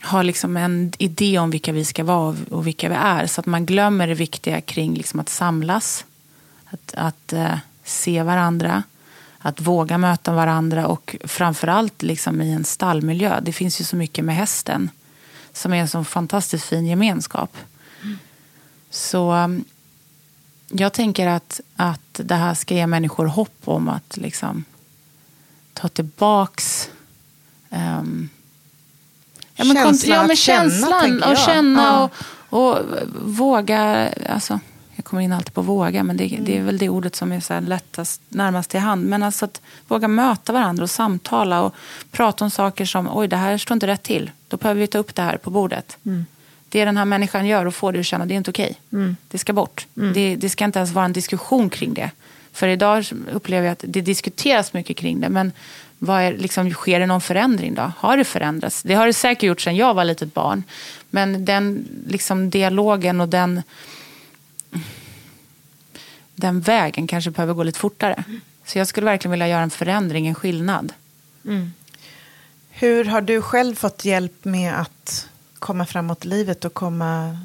har 0.00 0.22
liksom 0.22 0.56
en 0.56 0.92
idé 0.98 1.38
om 1.38 1.50
vilka 1.50 1.72
vi 1.72 1.84
ska 1.84 2.04
vara 2.04 2.36
och 2.50 2.66
vilka 2.66 2.88
vi 2.88 2.94
är. 2.94 3.26
Så 3.26 3.40
att 3.40 3.46
man 3.46 3.66
glömmer 3.66 4.06
det 4.06 4.14
viktiga 4.14 4.60
kring 4.60 4.94
liksom 4.94 5.20
att 5.20 5.28
samlas, 5.28 6.04
att, 6.64 6.94
att 6.94 7.32
eh, 7.32 7.58
se 7.84 8.22
varandra, 8.22 8.82
att 9.38 9.60
våga 9.60 9.98
möta 9.98 10.32
varandra 10.32 10.86
och 10.86 11.16
framförallt 11.24 12.02
liksom 12.02 12.42
i 12.42 12.52
en 12.52 12.64
stallmiljö. 12.64 13.40
Det 13.40 13.52
finns 13.52 13.80
ju 13.80 13.84
så 13.84 13.96
mycket 13.96 14.24
med 14.24 14.36
hästen 14.36 14.90
som 15.52 15.72
är 15.72 15.76
en 15.76 15.88
så 15.88 16.04
fantastiskt 16.04 16.64
fin 16.64 16.86
gemenskap. 16.86 17.56
Mm. 18.02 18.18
Så 18.90 19.50
jag 20.68 20.92
tänker 20.92 21.28
att, 21.28 21.60
att 21.76 22.20
det 22.24 22.34
här 22.34 22.54
ska 22.54 22.74
ge 22.74 22.86
människor 22.86 23.26
hopp 23.26 23.58
om 23.64 23.88
att 23.88 24.16
liksom 24.16 24.64
ta 25.72 25.88
tillbaks 25.88 26.90
um, 27.70 28.28
ja, 29.56 29.64
men, 29.64 29.76
känslan, 29.76 30.16
ja, 30.16 30.26
men 30.26 30.36
känslan 30.36 31.02
känna, 31.02 31.30
och 31.30 31.36
känna 31.36 31.82
ja. 31.82 32.10
och, 32.50 32.72
och 32.72 32.78
våga. 33.22 34.10
Alltså, 34.28 34.60
jag 34.96 35.04
kommer 35.04 35.22
in 35.22 35.32
alltid 35.32 35.54
på 35.54 35.62
våga, 35.62 36.02
men 36.02 36.16
det, 36.16 36.24
mm. 36.24 36.44
det 36.44 36.58
är 36.58 36.62
väl 36.62 36.78
det 36.78 36.88
ordet 36.88 37.16
som 37.16 37.32
är 37.32 37.40
så 37.40 37.60
lättast, 37.60 38.20
närmast 38.28 38.70
till 38.70 38.80
hand. 38.80 39.06
Men 39.06 39.22
alltså 39.22 39.44
att 39.44 39.60
våga 39.88 40.08
möta 40.08 40.52
varandra 40.52 40.82
och 40.82 40.90
samtala 40.90 41.62
och 41.62 41.74
prata 42.10 42.44
om 42.44 42.50
saker 42.50 42.84
som, 42.84 43.08
oj 43.12 43.28
det 43.28 43.36
här 43.36 43.58
står 43.58 43.74
inte 43.74 43.86
rätt 43.86 44.02
till. 44.02 44.30
Då 44.48 44.56
behöver 44.56 44.80
vi 44.80 44.86
ta 44.86 44.98
upp 44.98 45.14
det 45.14 45.22
här 45.22 45.36
på 45.36 45.50
bordet. 45.50 45.96
Mm. 46.06 46.26
Det 46.68 46.84
den 46.84 46.96
här 46.96 47.04
människan 47.04 47.46
gör 47.46 47.66
och 47.66 47.74
får 47.74 47.92
dig 47.92 48.00
att 48.00 48.06
känna, 48.06 48.26
det 48.26 48.34
är 48.34 48.36
inte 48.36 48.50
okej. 48.50 48.80
Mm. 48.92 49.16
Det 49.28 49.38
ska 49.38 49.52
bort. 49.52 49.86
Mm. 49.96 50.12
Det, 50.12 50.36
det 50.36 50.48
ska 50.48 50.64
inte 50.64 50.78
ens 50.78 50.92
vara 50.92 51.04
en 51.04 51.12
diskussion 51.12 51.70
kring 51.70 51.94
det. 51.94 52.10
För 52.52 52.68
idag 52.68 53.04
upplever 53.32 53.66
jag 53.66 53.72
att 53.72 53.84
det 53.88 54.00
diskuteras 54.00 54.72
mycket 54.72 54.96
kring 54.96 55.20
det. 55.20 55.28
Men 55.28 55.52
vad 55.98 56.22
är, 56.22 56.32
liksom, 56.32 56.70
sker 56.70 57.00
det 57.00 57.06
någon 57.06 57.20
förändring 57.20 57.74
då? 57.74 57.92
Har 57.98 58.16
det 58.16 58.24
förändrats? 58.24 58.82
Det 58.82 58.94
har 58.94 59.06
det 59.06 59.12
säkert 59.12 59.42
gjort 59.42 59.60
sedan 59.60 59.76
jag 59.76 59.94
var 59.94 60.04
litet 60.04 60.34
barn. 60.34 60.62
Men 61.10 61.44
den 61.44 61.88
liksom, 62.06 62.50
dialogen 62.50 63.20
och 63.20 63.28
den, 63.28 63.62
den 66.34 66.60
vägen 66.60 67.06
kanske 67.06 67.30
behöver 67.30 67.54
gå 67.54 67.62
lite 67.62 67.78
fortare. 67.78 68.24
Så 68.64 68.78
jag 68.78 68.86
skulle 68.86 69.04
verkligen 69.04 69.30
vilja 69.30 69.48
göra 69.48 69.62
en 69.62 69.70
förändring, 69.70 70.26
en 70.26 70.34
skillnad. 70.34 70.92
Mm. 71.44 71.72
Hur 72.70 73.04
har 73.04 73.20
du 73.20 73.42
själv 73.42 73.74
fått 73.74 74.04
hjälp 74.04 74.44
med 74.44 74.80
att 74.80 75.28
komma 75.58 75.86
framåt 75.86 76.24
i 76.24 76.28
livet 76.28 76.64
och 76.64 76.74
komma 76.74 77.38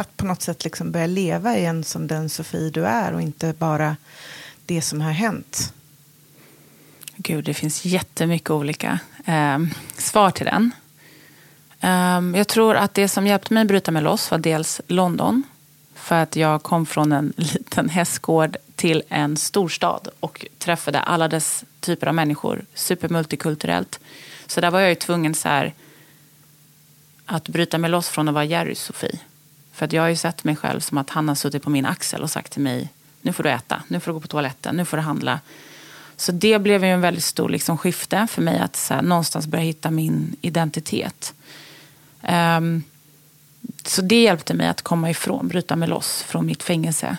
att 0.00 0.16
på 0.16 0.26
något 0.26 0.42
sätt 0.42 0.64
liksom 0.64 0.92
börja 0.92 1.06
leva 1.06 1.56
igen 1.56 1.84
som 1.84 2.06
den 2.06 2.28
Sofie 2.28 2.70
du 2.70 2.86
är 2.86 3.12
och 3.12 3.22
inte 3.22 3.54
bara 3.58 3.96
det 4.66 4.82
som 4.82 5.00
har 5.00 5.12
hänt? 5.12 5.72
Gud, 7.22 7.44
det 7.44 7.54
finns 7.54 7.84
jättemycket 7.84 8.50
olika 8.50 8.98
eh, 9.24 9.58
svar 9.96 10.30
till 10.30 10.46
den. 10.46 10.70
Eh, 11.80 12.38
jag 12.38 12.48
tror 12.48 12.76
att 12.76 12.94
det 12.94 13.08
som 13.08 13.26
hjälpte 13.26 13.54
mig 13.54 13.60
att 13.60 13.68
bryta 13.68 13.90
mig 13.90 14.02
loss 14.02 14.30
var 14.30 14.38
dels 14.38 14.80
London. 14.86 15.42
För 15.94 16.22
att 16.22 16.36
jag 16.36 16.62
kom 16.62 16.86
från 16.86 17.12
en 17.12 17.32
liten 17.36 17.88
hästgård 17.88 18.56
till 18.76 19.02
en 19.08 19.36
storstad 19.36 20.08
och 20.20 20.46
träffade 20.58 21.00
alla 21.00 21.28
dess 21.28 21.64
typer 21.80 22.06
av 22.06 22.14
människor. 22.14 22.64
Supermultikulturellt. 22.74 24.00
Så 24.46 24.60
där 24.60 24.70
var 24.70 24.80
jag 24.80 24.88
ju 24.88 24.94
tvungen 24.94 25.34
så 25.34 25.48
här, 25.48 25.74
att 27.26 27.48
bryta 27.48 27.78
mig 27.78 27.90
loss 27.90 28.08
från 28.08 28.28
att 28.28 28.34
vara 28.34 28.44
Jerry-Sofie. 28.44 29.18
För 29.72 29.84
att 29.84 29.92
jag 29.92 30.02
har 30.02 30.08
ju 30.08 30.16
sett 30.16 30.44
mig 30.44 30.56
själv 30.56 30.80
som 30.80 30.98
att 30.98 31.10
han 31.10 31.28
har 31.28 31.34
suttit 31.34 31.62
på 31.62 31.70
min 31.70 31.86
axel 31.86 32.22
och 32.22 32.30
sagt 32.30 32.52
till 32.52 32.62
mig 32.62 32.88
nu 33.22 33.32
får 33.32 33.42
du 33.42 33.50
äta, 33.50 33.82
nu 33.88 34.00
får 34.00 34.10
du 34.10 34.14
gå 34.14 34.20
på 34.20 34.28
toaletten, 34.28 34.76
nu 34.76 34.84
får 34.84 34.96
du 34.96 35.02
handla. 35.02 35.40
Så 36.20 36.32
det 36.32 36.58
blev 36.58 36.84
ju 36.84 36.90
en 36.90 37.00
väldigt 37.00 37.24
stor 37.24 37.48
liksom, 37.48 37.78
skifte 37.78 38.26
för 38.30 38.42
mig 38.42 38.58
att 38.58 38.76
så 38.76 38.94
här, 38.94 39.02
någonstans 39.02 39.46
börja 39.46 39.64
hitta 39.64 39.90
min 39.90 40.36
identitet. 40.40 41.34
Um, 42.58 42.82
så 43.84 44.02
det 44.02 44.22
hjälpte 44.22 44.54
mig 44.54 44.68
att 44.68 44.82
komma 44.82 45.10
ifrån, 45.10 45.48
bryta 45.48 45.76
mig 45.76 45.88
loss 45.88 46.22
från 46.22 46.46
mitt 46.46 46.62
fängelse. 46.62 47.16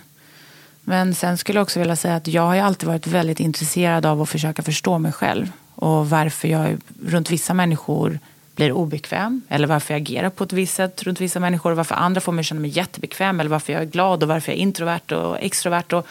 Men 0.81 1.15
sen 1.15 1.37
skulle 1.37 1.57
jag 1.57 1.63
också 1.63 1.79
vilja 1.79 1.95
säga 1.95 2.15
att 2.15 2.27
jag 2.27 2.41
har 2.41 2.57
alltid 2.57 2.87
varit 2.87 3.07
väldigt 3.07 3.39
intresserad 3.39 4.05
av 4.05 4.21
att 4.21 4.29
försöka 4.29 4.63
förstå 4.63 4.99
mig 4.99 5.11
själv. 5.11 5.51
Och 5.75 6.09
varför 6.09 6.47
jag 6.47 6.77
runt 7.05 7.31
vissa 7.31 7.53
människor 7.53 8.19
blir 8.55 8.71
obekväm 8.71 9.41
eller 9.49 9.67
varför 9.67 9.93
jag 9.93 10.01
agerar 10.01 10.29
på 10.29 10.43
ett 10.43 10.53
visst 10.53 10.75
sätt 10.75 11.03
runt 11.03 11.21
vissa 11.21 11.39
människor. 11.39 11.71
och 11.71 11.77
Varför 11.77 11.95
andra 11.95 12.21
får 12.21 12.31
mig 12.31 12.39
att 12.39 12.45
känna 12.45 12.61
mig 12.61 12.69
jättebekväm 12.69 13.39
eller 13.39 13.49
varför 13.49 13.73
jag 13.73 13.81
är 13.81 13.85
glad 13.85 14.23
och 14.23 14.29
varför 14.29 14.51
jag 14.51 14.57
är 14.57 14.61
introvert 14.61 15.11
och 15.11 15.37
extrovert. 15.39 15.93
Och, 15.93 16.07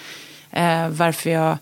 eh, 0.58 0.88
varför 0.88 1.30
jag 1.30 1.58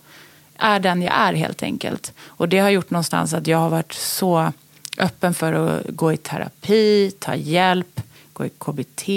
är 0.58 0.80
den 0.80 1.02
jag 1.02 1.14
är 1.14 1.32
helt 1.32 1.62
enkelt. 1.62 2.12
Och 2.26 2.48
det 2.48 2.58
har 2.58 2.70
gjort 2.70 2.90
någonstans 2.90 3.34
att 3.34 3.46
jag 3.46 3.58
har 3.58 3.70
varit 3.70 3.92
så 3.92 4.52
öppen 4.98 5.34
för 5.34 5.52
att 5.52 5.86
gå 5.88 6.12
i 6.12 6.16
terapi, 6.16 7.12
ta 7.18 7.34
hjälp, 7.34 8.00
gå 8.32 8.46
i 8.46 8.50
KBT, 8.58 9.08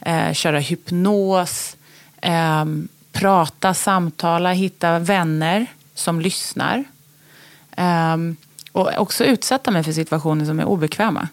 eh, 0.00 0.32
köra 0.32 0.58
hypnos, 0.58 1.76
eh, 2.20 2.64
prata, 3.12 3.74
samtala, 3.74 4.52
hitta 4.52 4.98
vänner 4.98 5.66
som 5.94 6.20
lyssnar. 6.20 6.84
Eh, 7.76 8.16
och 8.72 8.90
också 8.98 9.24
utsätta 9.24 9.70
mig 9.70 9.84
för 9.84 9.92
situationer 9.92 10.44
som 10.44 10.60
är 10.60 10.64
obekväma. 10.64 11.28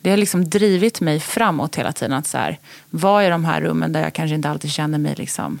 Det 0.00 0.10
har 0.10 0.16
liksom 0.16 0.50
drivit 0.50 1.00
mig 1.00 1.20
framåt 1.20 1.76
hela 1.76 1.92
tiden. 1.92 2.12
Att 2.12 2.26
så 2.26 2.38
här, 2.38 2.58
vad 2.90 3.24
är 3.24 3.30
de 3.30 3.44
här 3.44 3.60
rummen 3.60 3.92
där 3.92 4.02
jag 4.02 4.12
kanske 4.12 4.34
inte 4.34 4.50
alltid 4.50 4.70
känner 4.70 4.98
mig 4.98 5.14
liksom 5.14 5.60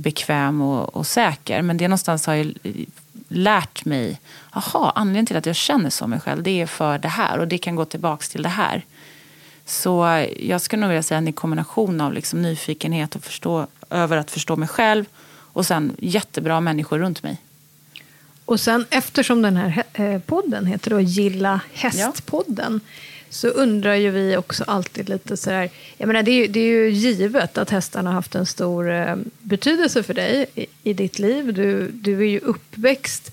bekväm 0.00 0.60
och, 0.60 0.96
och 0.96 1.06
säker. 1.06 1.62
Men 1.62 1.76
det 1.76 1.88
någonstans 1.88 2.26
har 2.26 2.34
jag 2.34 2.54
lärt 3.28 3.84
mig. 3.84 4.20
Aha, 4.50 4.92
anledningen 4.94 5.26
till 5.26 5.36
att 5.36 5.46
jag 5.46 5.56
känner 5.56 5.90
så 5.90 6.06
mig 6.06 6.20
själv 6.20 6.42
det 6.42 6.60
är 6.60 6.66
för 6.66 6.98
det 6.98 7.08
här. 7.08 7.38
Och 7.38 7.48
det 7.48 7.58
kan 7.58 7.76
gå 7.76 7.84
tillbaka 7.84 8.24
till 8.30 8.42
det 8.42 8.48
här. 8.48 8.84
Så 9.64 10.24
jag 10.40 10.60
skulle 10.60 10.80
nog 10.80 10.88
vilja 10.88 11.02
säga 11.02 11.18
en 11.18 11.32
kombination 11.32 12.00
av 12.00 12.12
liksom 12.12 12.42
nyfikenhet 12.42 13.16
och 13.16 13.24
förstå, 13.24 13.66
över 13.90 14.16
att 14.16 14.30
förstå 14.30 14.56
mig 14.56 14.68
själv. 14.68 15.04
Och 15.52 15.66
sen 15.66 15.96
jättebra 15.98 16.60
människor 16.60 16.98
runt 16.98 17.22
mig. 17.22 17.38
Och 18.44 18.60
sen 18.60 18.86
eftersom 18.90 19.42
den 19.42 19.56
här 19.56 19.84
eh, 19.92 20.20
podden 20.20 20.66
heter 20.66 20.90
då 20.90 21.00
Gilla 21.00 21.60
hästpodden 21.72 22.80
ja 22.84 22.90
så 23.30 23.48
undrar 23.48 23.94
ju 23.94 24.10
vi 24.10 24.36
också 24.36 24.64
alltid 24.66 25.08
lite 25.08 25.36
så 25.36 25.50
här, 25.50 25.70
jag 25.96 26.06
menar 26.06 26.22
det 26.22 26.30
är, 26.30 26.40
ju, 26.40 26.46
det 26.46 26.60
är 26.60 26.64
ju 26.64 26.90
givet 26.90 27.58
att 27.58 27.70
hästarna 27.70 28.10
har 28.10 28.14
haft 28.14 28.34
en 28.34 28.46
stor 28.46 28.90
eh, 28.90 29.16
betydelse 29.40 30.02
för 30.02 30.14
dig 30.14 30.46
i, 30.54 30.66
i 30.82 30.92
ditt 30.92 31.18
liv. 31.18 31.54
Du, 31.54 31.90
du 31.92 32.20
är 32.20 32.28
ju 32.28 32.38
uppväxt 32.38 33.32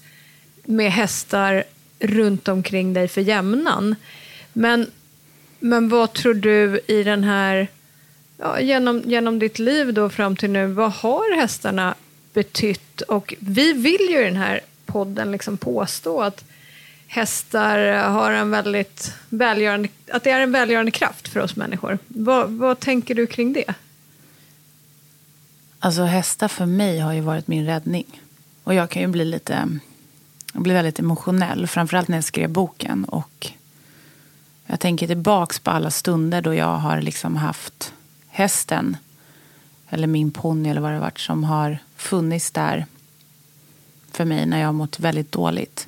med 0.64 0.92
hästar 0.92 1.64
runt 2.00 2.48
omkring 2.48 2.94
dig 2.94 3.08
för 3.08 3.22
jämnan. 3.22 3.96
Men, 4.54 4.92
men 5.60 5.90
vad 5.90 6.14
tror 6.14 6.34
du 6.34 6.80
i 6.88 7.04
den 7.04 7.24
här, 7.24 7.68
ja, 8.38 8.60
genom, 8.60 9.02
genom 9.06 9.40
ditt 9.40 9.60
liv 9.60 9.94
då 9.94 10.10
fram 10.10 10.36
till 10.36 10.50
nu, 10.50 10.68
vad 10.68 10.92
har 10.92 11.36
hästarna 11.36 11.96
betytt? 12.34 13.02
Och 13.02 13.34
vi 13.40 13.74
vill 13.74 14.08
ju 14.10 14.22
i 14.22 14.24
den 14.24 14.36
här 14.36 14.60
podden 14.86 15.32
liksom 15.32 15.58
påstå 15.58 16.22
att 16.22 16.44
hästar 17.08 18.10
har 18.10 18.32
en 18.32 18.52
väldigt 18.52 19.14
välgörande, 19.30 19.90
att 20.12 20.24
det 20.24 20.30
är 20.30 20.40
en 20.40 20.52
välgörande 20.52 20.92
kraft 20.92 21.28
för 21.28 21.40
oss 21.40 21.56
människor. 21.56 22.00
Vad, 22.08 22.50
vad 22.50 22.80
tänker 22.80 23.16
du 23.16 23.28
kring 23.28 23.54
det? 23.54 23.74
Alltså 25.80 26.04
hästar 26.04 26.48
för 26.48 26.66
mig 26.66 27.00
har 27.00 27.14
ju 27.14 27.22
varit 27.22 27.48
min 27.48 27.66
räddning. 27.66 28.22
Och 28.64 28.74
jag 28.74 28.90
kan 28.90 29.02
ju 29.02 29.08
bli 29.08 29.26
lite, 29.26 29.80
jag 30.54 30.62
blir 30.62 30.74
väldigt 30.74 31.00
emotionell. 31.00 31.68
Framförallt 31.68 32.08
när 32.08 32.18
jag 32.18 32.24
skrev 32.24 32.50
boken. 32.50 33.06
Och 33.06 33.52
jag 34.66 34.80
tänker 34.80 35.08
tillbaks 35.08 35.60
på 35.60 35.72
alla 35.72 35.92
stunder 35.92 36.42
då 36.42 36.54
jag 36.54 36.76
har 36.78 37.02
liksom 37.02 37.36
haft 37.36 37.94
hästen. 38.28 38.98
Eller 39.90 40.08
min 40.08 40.32
ponny 40.32 40.70
eller 40.70 40.82
vad 40.82 40.92
det 40.92 41.00
varit 41.00 41.20
som 41.20 41.44
har 41.44 41.78
funnits 41.96 42.52
där 42.52 42.86
för 44.12 44.26
mig 44.26 44.46
när 44.46 44.60
jag 44.60 44.68
har 44.68 44.74
mått 44.74 45.00
väldigt 45.00 45.32
dåligt. 45.32 45.87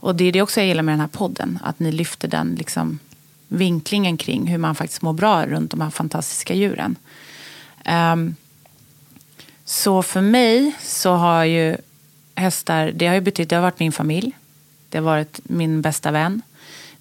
Och 0.00 0.14
det 0.14 0.24
är 0.24 0.32
det 0.32 0.42
också 0.42 0.60
jag 0.60 0.66
gillar 0.66 0.82
med 0.82 0.92
den 0.92 1.00
här 1.00 1.08
podden. 1.08 1.58
Att 1.62 1.78
ni 1.78 1.92
lyfter 1.92 2.28
den 2.28 2.54
liksom 2.54 2.98
vinklingen 3.48 4.16
kring 4.16 4.46
hur 4.46 4.58
man 4.58 4.74
faktiskt 4.74 5.02
mår 5.02 5.12
bra 5.12 5.46
runt 5.46 5.70
de 5.70 5.80
här 5.80 5.90
fantastiska 5.90 6.54
djuren. 6.54 6.96
Um, 8.12 8.36
så 9.64 10.02
för 10.02 10.20
mig 10.20 10.72
så 10.80 11.12
har 11.12 11.44
ju 11.44 11.76
hästar, 12.34 12.92
det 12.94 13.06
har 13.06 13.14
ju 13.14 13.20
betytt, 13.20 13.48
det 13.48 13.56
har 13.56 13.62
varit 13.62 13.80
min 13.80 13.92
familj. 13.92 14.32
Det 14.88 14.98
har 14.98 15.04
varit 15.04 15.40
min 15.44 15.82
bästa 15.82 16.10
vän. 16.10 16.42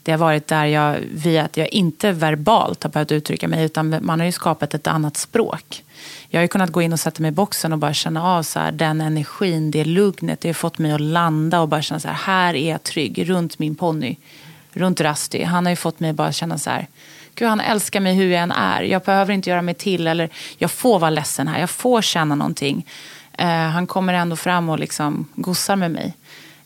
Det 0.03 0.11
har 0.11 0.19
varit 0.19 0.47
där 0.47 0.65
jag, 0.65 0.99
via 1.11 1.43
att 1.43 1.57
jag 1.57 1.67
inte 1.67 2.11
verbalt 2.11 2.83
har 2.83 2.89
behövt 2.89 3.11
uttrycka 3.11 3.47
mig, 3.47 3.65
utan 3.65 3.95
man 4.01 4.19
har 4.19 4.25
ju 4.25 4.31
skapat 4.31 4.73
ett 4.73 4.87
annat 4.87 5.17
språk 5.17 5.83
jag 6.29 6.39
har 6.39 6.43
ju 6.43 6.47
kunnat 6.47 6.71
gå 6.71 6.81
in 6.81 6.93
och 6.93 6.99
sätta 6.99 7.21
mig 7.21 7.29
i 7.29 7.31
boxen 7.31 7.73
och 7.73 7.79
bara 7.79 7.93
känna 7.93 8.23
av 8.23 8.43
så 8.43 8.59
här, 8.59 8.71
den 8.71 9.01
energin, 9.01 9.71
det 9.71 9.85
lugnet. 9.85 10.41
Det 10.41 10.49
har 10.49 10.53
fått 10.53 10.77
mig 10.77 10.91
att 10.91 11.01
landa 11.01 11.61
och 11.61 11.67
bara 11.67 11.81
känna 11.81 11.99
så 11.99 12.07
här, 12.07 12.15
här 12.15 12.53
är 12.53 12.69
jag 12.69 12.83
trygg 12.83 13.29
runt 13.29 13.59
min 13.59 13.75
ponny. 13.75 14.15
Runt 14.73 15.01
Rusty. 15.01 15.43
Han 15.43 15.65
har 15.65 15.71
ju 15.71 15.75
fått 15.75 15.99
mig 15.99 16.09
att 16.09 16.15
bara 16.15 16.31
känna 16.31 16.57
så 16.57 16.69
här, 16.69 16.87
Gud, 17.35 17.47
han 17.47 17.59
älskar 17.59 17.99
mig 17.99 18.15
hur 18.15 18.29
jag 18.29 18.41
än 18.41 18.51
är. 18.51 18.81
Jag 18.81 19.01
behöver 19.01 19.33
inte 19.33 19.49
göra 19.49 19.61
mig 19.61 19.73
till 19.73 20.07
eller 20.07 20.29
jag 20.57 20.71
får 20.71 20.99
vara 20.99 21.09
ledsen 21.09 21.47
här. 21.47 21.59
Jag 21.59 21.69
får 21.69 22.01
känna 22.01 22.35
någonting. 22.35 22.85
Eh, 23.37 23.47
han 23.47 23.87
kommer 23.87 24.13
ändå 24.13 24.35
fram 24.35 24.69
och 24.69 24.79
liksom 24.79 25.27
gossar 25.35 25.75
med 25.75 25.91
mig. 25.91 26.13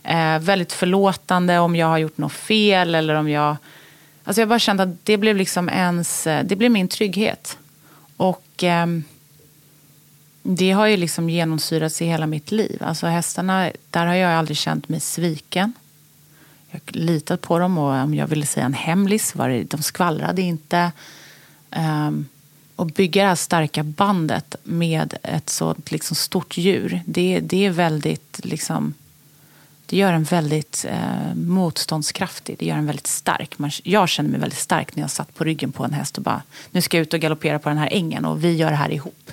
Eh, 0.03 0.39
väldigt 0.39 0.73
förlåtande 0.73 1.59
om 1.59 1.75
jag 1.75 1.87
har 1.87 1.97
gjort 1.97 2.17
något 2.17 2.33
fel 2.33 2.95
eller 2.95 3.15
om 3.15 3.29
jag... 3.29 3.55
Alltså 4.23 4.41
jag 4.41 4.49
bara 4.49 4.59
kände 4.59 4.83
att 4.83 5.05
det 5.05 5.17
blev 5.17 5.35
liksom 5.35 5.69
ens... 5.69 6.27
Eh, 6.27 6.45
det 6.45 6.55
blev 6.55 6.71
min 6.71 6.87
trygghet. 6.87 7.57
Och 8.17 8.63
ehm, 8.63 9.03
det 10.43 10.71
har 10.71 10.87
ju 10.87 10.97
liksom 10.97 11.29
genomsyrats 11.29 12.01
i 12.01 12.05
hela 12.05 12.27
mitt 12.27 12.51
liv. 12.51 12.83
Alltså 12.83 13.07
hästarna, 13.07 13.71
där 13.89 14.05
har 14.05 14.15
jag 14.15 14.31
aldrig 14.31 14.57
känt 14.57 14.89
mig 14.89 14.99
sviken. 14.99 15.73
Jag 16.71 16.79
har 16.85 17.01
litat 17.01 17.41
på 17.41 17.59
dem 17.59 17.77
och 17.77 17.93
om 17.93 18.13
jag 18.13 18.27
ville 18.27 18.45
säga 18.45 18.65
en 18.65 18.73
hemlis 18.73 19.35
var 19.35 19.49
det, 19.49 19.63
de 19.63 19.81
skvallrade 19.81 20.41
inte. 20.41 20.91
Um, 21.75 22.27
och 22.75 22.87
bygga 22.87 23.21
det 23.21 23.27
här 23.27 23.35
starka 23.35 23.83
bandet 23.83 24.55
med 24.63 25.17
ett 25.23 25.49
så 25.49 25.75
liksom 25.89 26.15
stort 26.15 26.57
djur, 26.57 27.01
det, 27.05 27.39
det 27.39 27.65
är 27.65 27.69
väldigt 27.69 28.39
liksom, 28.43 28.93
det 29.85 29.97
gör 29.97 30.13
en 30.13 30.23
väldigt 30.23 30.85
eh, 30.89 31.35
motståndskraftig. 31.35 32.55
Det 32.59 32.65
gör 32.65 32.75
en 32.75 32.85
väldigt 32.85 33.07
stark. 33.07 33.59
Man, 33.59 33.71
jag 33.83 34.09
känner 34.09 34.29
mig 34.29 34.39
väldigt 34.39 34.59
stark 34.59 34.95
när 34.95 35.03
jag 35.03 35.11
satt 35.11 35.35
på 35.35 35.43
ryggen 35.43 35.71
på 35.71 35.85
en 35.85 35.93
häst 35.93 36.17
och 36.17 36.23
bara, 36.23 36.41
nu 36.71 36.81
ska 36.81 36.97
jag 36.97 37.01
ut 37.01 37.13
och 37.13 37.19
galoppera 37.19 37.59
på 37.59 37.69
den 37.69 37.77
här 37.77 37.89
ängen 37.91 38.25
och 38.25 38.43
vi 38.43 38.55
gör 38.55 38.69
det 38.69 38.75
här 38.75 38.91
ihop. 38.91 39.31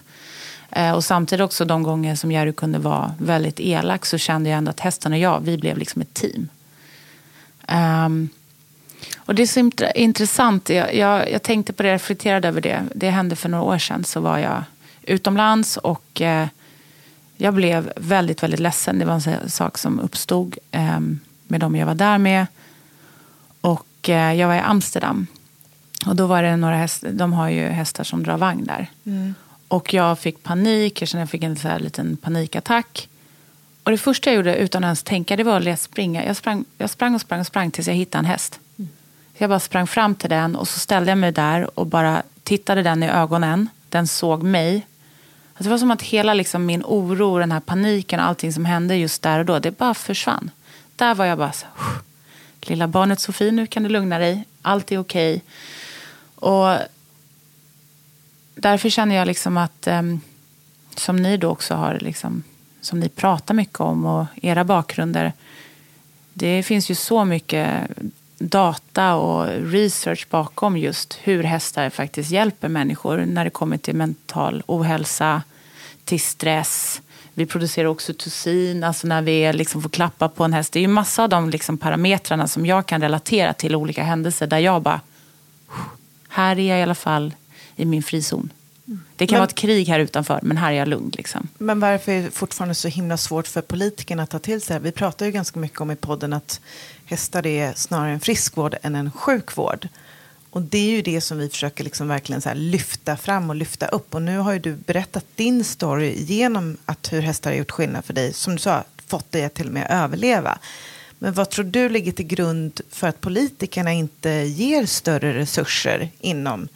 Eh, 0.71 0.93
och 0.93 1.05
samtidigt 1.05 1.45
också 1.45 1.65
de 1.65 1.83
gånger 1.83 2.15
som 2.15 2.33
Jerry 2.33 2.53
kunde 2.53 2.79
vara 2.79 3.15
väldigt 3.19 3.61
elak 3.61 4.07
så 4.07 4.19
kände 4.19 4.51
jag 4.51 4.59
ändå 4.59 4.71
att 4.71 4.81
hästen 4.81 5.13
och 5.13 5.19
jag, 5.19 5.41
vi 5.41 5.59
blev 5.59 5.79
liksom 5.79 6.03
ett 6.03 6.15
team. 6.15 6.49
Um, 8.07 8.29
och 9.17 9.35
det 9.35 9.43
är 9.43 9.47
så 9.47 9.61
int- 9.61 9.93
intressant. 9.95 10.69
Jag, 10.69 10.95
jag, 10.95 11.33
jag 11.33 11.43
tänkte 11.43 11.73
på 11.73 11.83
det, 11.83 11.95
reflekterade 11.95 12.49
över 12.49 12.61
det. 12.61 12.83
Det 12.95 13.11
hände 13.11 13.37
för 13.37 13.49
några 13.49 13.65
år 13.65 13.79
sedan. 13.79 14.05
Så 14.05 14.21
var 14.21 14.39
jag 14.39 14.63
utomlands 15.03 15.77
och 15.77 16.21
eh, 16.21 16.49
jag 17.37 17.55
blev 17.55 17.93
väldigt, 17.97 18.43
väldigt 18.43 18.61
ledsen. 18.61 18.99
Det 18.99 19.05
var 19.05 19.29
en 19.29 19.51
sak 19.51 19.79
som 19.79 20.01
uppstod 20.01 20.59
eh, 20.71 21.01
med 21.47 21.61
dem 21.61 21.77
jag 21.77 21.87
var 21.87 21.95
där 21.95 22.19
med. 22.19 22.47
Och 23.61 24.09
eh, 24.09 24.35
jag 24.35 24.49
var 24.49 24.55
i 24.55 24.61
Amsterdam. 24.61 25.27
Och 26.07 26.17
då 26.17 26.27
var 26.27 26.43
det 26.43 26.57
några 26.57 26.77
hästar, 26.77 27.11
de 27.11 27.33
har 27.33 27.49
ju 27.49 27.67
hästar 27.67 28.05
som 28.05 28.23
drar 28.23 28.37
vagn 28.37 28.65
där. 28.65 28.91
Mm. 29.05 29.35
Och 29.69 29.95
jag 29.95 30.19
fick 30.19 30.43
panik, 30.43 31.03
jag 31.03 31.09
kände 31.09 31.23
jag 31.23 31.31
fick 31.31 31.43
en 31.43 31.57
så 31.57 31.69
här 31.69 31.79
liten 31.79 32.17
panikattack. 32.17 33.09
Och 33.83 33.91
det 33.91 33.99
första 33.99 34.31
jag 34.31 34.37
gjorde 34.37 34.57
utan 34.57 34.85
att 34.85 34.89
ens 34.89 35.03
tänka 35.03 35.37
det 35.37 35.45
var 35.45 35.69
att 35.69 35.81
springa. 35.81 36.25
Jag 36.25 36.37
sprang, 36.37 36.65
jag 36.79 36.91
sprang 36.91 37.15
och 37.15 37.21
sprang 37.21 37.41
och 37.41 37.47
sprang 37.47 37.71
tills 37.71 37.89
jag 37.89 37.95
hittade 37.95 38.19
en 38.19 38.25
häst. 38.25 38.61
Så 38.77 39.45
jag 39.45 39.51
bara 39.51 39.61
sprang 39.61 39.87
fram 39.87 40.15
till 40.15 40.31
den 40.31 40.57
och 40.57 40.69
så 40.69 40.79
ställde 40.79 41.11
jag 41.11 41.19
mig 41.19 41.33
där 41.33 41.79
och 41.79 41.87
bara 41.87 42.23
tittade 42.43 42.83
den 42.83 43.03
i 43.03 43.09
ögonen. 43.09 43.69
Den 43.89 44.07
såg 44.07 44.43
mig. 44.43 44.87
Alltså 45.53 45.65
det 45.65 45.71
var 45.71 45.79
som 45.79 45.91
att 45.91 46.03
hela 46.03 46.35
liksom 46.35 46.67
min 46.67 46.83
oro, 46.85 47.39
den 47.39 47.53
här 47.53 47.61
paniken 47.61 48.21
och 48.21 48.27
allting 48.27 48.53
som 48.53 48.65
hände 48.65 48.97
just 48.97 49.23
där 49.23 49.39
och 49.39 49.45
då, 49.45 49.59
det 49.59 49.79
bara 49.79 49.95
försvann. 49.95 50.51
Där 50.97 51.15
var 51.15 51.25
jag 51.25 51.39
bara 51.39 51.53
så 51.53 51.67
"Huh. 51.77 51.99
Lilla 52.61 52.89
barnet 52.89 53.21
Sofie, 53.21 53.53
nu 53.53 53.67
kan 53.67 53.83
du 53.83 53.89
lugna 53.89 54.19
dig. 54.19 54.45
Allt 54.63 54.93
är 54.93 54.99
okej. 54.99 55.43
Och 56.35 56.77
därför 58.59 58.89
känner 58.89 59.15
jag 59.15 59.27
liksom 59.27 59.57
att, 59.57 59.87
ehm, 59.87 60.21
som 60.95 61.17
ni 61.17 61.37
då 61.37 61.49
också 61.49 61.75
har, 61.75 61.99
liksom, 62.01 62.43
som 62.81 63.01
ni 63.01 63.09
pratar 63.09 63.55
mycket 63.55 63.81
om 63.81 64.07
och 64.07 64.27
era 64.43 64.65
bakgrunder. 64.65 65.33
Det 66.33 66.63
finns 66.63 66.91
ju 66.91 66.95
så 66.95 67.25
mycket 67.25 67.91
data 68.39 69.15
och 69.15 69.47
research 69.47 70.27
bakom 70.31 70.77
just 70.77 71.19
hur 71.23 71.43
hästar 71.43 71.91
faktiskt 71.91 72.31
hjälper 72.31 72.69
människor 72.69 73.25
när 73.27 73.45
det 73.45 73.51
kommer 73.51 73.79
till 73.79 73.97
mental 73.97 74.63
ohälsa, 74.67 75.43
till 76.05 76.21
stress. 76.21 77.03
Vi 77.35 77.47
producerar 77.47 77.89
oxytocin, 77.89 78.85
alltså 78.85 79.07
när 79.07 79.23
vi 79.23 79.53
liksom 79.53 79.83
får 79.83 79.91
klappa 79.91 80.29
på 80.29 80.45
en 80.45 80.53
häst. 80.53 80.73
Det 80.73 80.79
är 80.79 80.81
ju 80.81 80.89
massa 80.89 81.23
av 81.23 81.29
de 81.29 81.51
liksom 81.51 81.79
parametrarna 81.79 82.49
som 82.49 82.67
jag 82.67 82.87
kan 82.87 83.01
relatera 83.01 83.53
till 83.53 83.75
olika 83.75 84.03
händelser 84.03 84.47
där 84.47 84.59
jag 84.59 84.83
bara, 84.83 85.01
här 86.29 86.59
är 86.59 86.69
jag 86.69 86.79
i 86.79 86.83
alla 86.83 86.95
fall 86.95 87.35
i 87.79 87.85
min 87.85 88.03
frizon. 88.03 88.53
Det 89.17 89.27
kan 89.27 89.35
Men- 89.35 89.41
vara 89.41 89.49
ett 89.49 89.55
krig 89.55 89.89
här 89.89 90.01
utanför, 90.01 90.41
men 90.43 90.57
här 90.57 90.73
är 90.73 90.77
jag 90.77 90.89
lugn. 90.89 91.11
Liksom. 91.15 91.49
Men 91.59 91.81
varför 91.81 92.13
är 92.13 92.23
det 92.23 92.31
fortfarande 92.31 92.75
så 92.75 92.89
himla 92.89 93.17
svårt 93.17 93.47
för 93.49 93.61
politikerna 93.61 94.23
att 94.23 94.31
ta 94.31 94.39
till 94.39 94.61
sig 94.61 94.69
det 94.69 94.73
här? 94.75 94.81
Vi 94.81 94.93
pratar 94.93 95.27
ju 95.27 95.33
ganska 95.33 95.59
mycket 95.61 95.81
om 95.81 95.91
i 95.91 95.97
podden 95.97 96.33
att 96.33 96.61
hästar 97.05 97.47
är 97.47 97.73
snarare 97.77 98.11
en 98.13 98.21
friskvård 98.21 98.77
än 98.83 98.95
en 98.95 99.11
sjukvård. 99.13 99.89
Och 100.51 100.63
det 100.63 100.79
är 100.79 100.91
ju 100.91 101.03
det 101.03 101.21
som 101.21 101.39
vi 101.39 101.49
försöker 101.49 101.85
liksom 101.85 102.09
verkligen 102.09 102.41
så 102.41 102.55
lyfta 102.55 103.17
fram 103.17 103.51
och 103.51 103.57
lyfta 103.57 103.87
upp. 103.87 104.15
Och 104.15 104.23
nu 104.23 104.39
har 104.39 104.53
ju 104.53 104.59
du 104.59 104.75
berättat 104.75 105.25
din 105.37 105.65
story 105.65 106.15
genom 106.19 106.77
att 106.85 107.13
hur 107.13 107.21
hästar 107.23 107.51
har 107.51 107.59
gjort 107.59 107.71
skillnad 107.71 108.05
för 108.05 108.13
dig. 108.13 108.33
Som 108.33 108.53
du 108.53 108.59
sa, 108.59 108.85
fått 109.07 109.33
dig 109.33 109.45
att 109.45 109.55
till 109.55 109.67
och 109.67 109.73
med 109.73 109.87
överleva. 109.91 110.59
Men 111.19 111.33
vad 111.33 111.51
tror 111.51 111.65
du 111.65 111.89
ligger 111.89 112.13
till 112.13 112.27
grund 112.27 112.81
för 112.91 113.09
att 113.09 113.21
politikerna 113.21 113.93
inte 113.93 114.31
ger 114.31 114.87
större 114.87 115.35
resurser 115.35 116.11
inom 116.21 116.69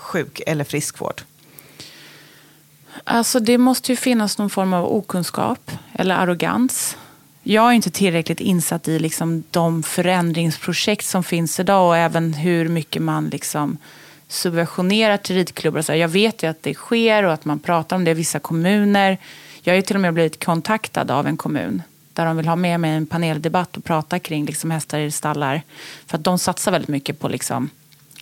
sjuk 0.00 0.40
eller 0.46 0.64
friskvård? 0.64 1.22
Alltså 3.04 3.40
det 3.40 3.58
måste 3.58 3.92
ju 3.92 3.96
finnas 3.96 4.38
någon 4.38 4.50
form 4.50 4.74
av 4.74 4.84
okunskap 4.84 5.70
eller 5.92 6.14
arrogans. 6.14 6.96
Jag 7.42 7.68
är 7.68 7.72
inte 7.72 7.90
tillräckligt 7.90 8.40
insatt 8.40 8.88
i 8.88 8.98
liksom 8.98 9.44
de 9.50 9.82
förändringsprojekt 9.82 11.06
som 11.06 11.24
finns 11.24 11.60
idag 11.60 11.88
och 11.88 11.96
även 11.96 12.34
hur 12.34 12.68
mycket 12.68 13.02
man 13.02 13.28
liksom 13.28 13.78
subventionerar 14.28 15.16
till 15.16 15.36
ridklubbar. 15.36 15.82
Så 15.82 15.94
jag 15.94 16.08
vet 16.08 16.42
ju 16.42 16.50
att 16.50 16.62
det 16.62 16.74
sker 16.74 17.22
och 17.22 17.32
att 17.32 17.44
man 17.44 17.58
pratar 17.58 17.96
om 17.96 18.04
det 18.04 18.10
i 18.10 18.14
vissa 18.14 18.38
kommuner. 18.38 19.18
Jag 19.62 19.72
har 19.72 19.76
ju 19.76 19.82
till 19.82 19.96
och 19.96 20.02
med 20.02 20.14
blivit 20.14 20.44
kontaktad 20.44 21.10
av 21.10 21.26
en 21.26 21.36
kommun 21.36 21.82
där 22.12 22.26
de 22.26 22.36
vill 22.36 22.48
ha 22.48 22.56
med 22.56 22.80
mig 22.80 22.90
i 22.90 22.94
en 22.94 23.06
paneldebatt 23.06 23.76
och 23.76 23.84
prata 23.84 24.18
kring 24.18 24.44
liksom 24.44 24.70
hästar 24.70 24.98
i 24.98 25.10
stallar. 25.10 25.62
För 26.06 26.18
att 26.18 26.24
de 26.24 26.38
satsar 26.38 26.72
väldigt 26.72 26.88
mycket 26.88 27.18
på 27.18 27.28
liksom 27.28 27.70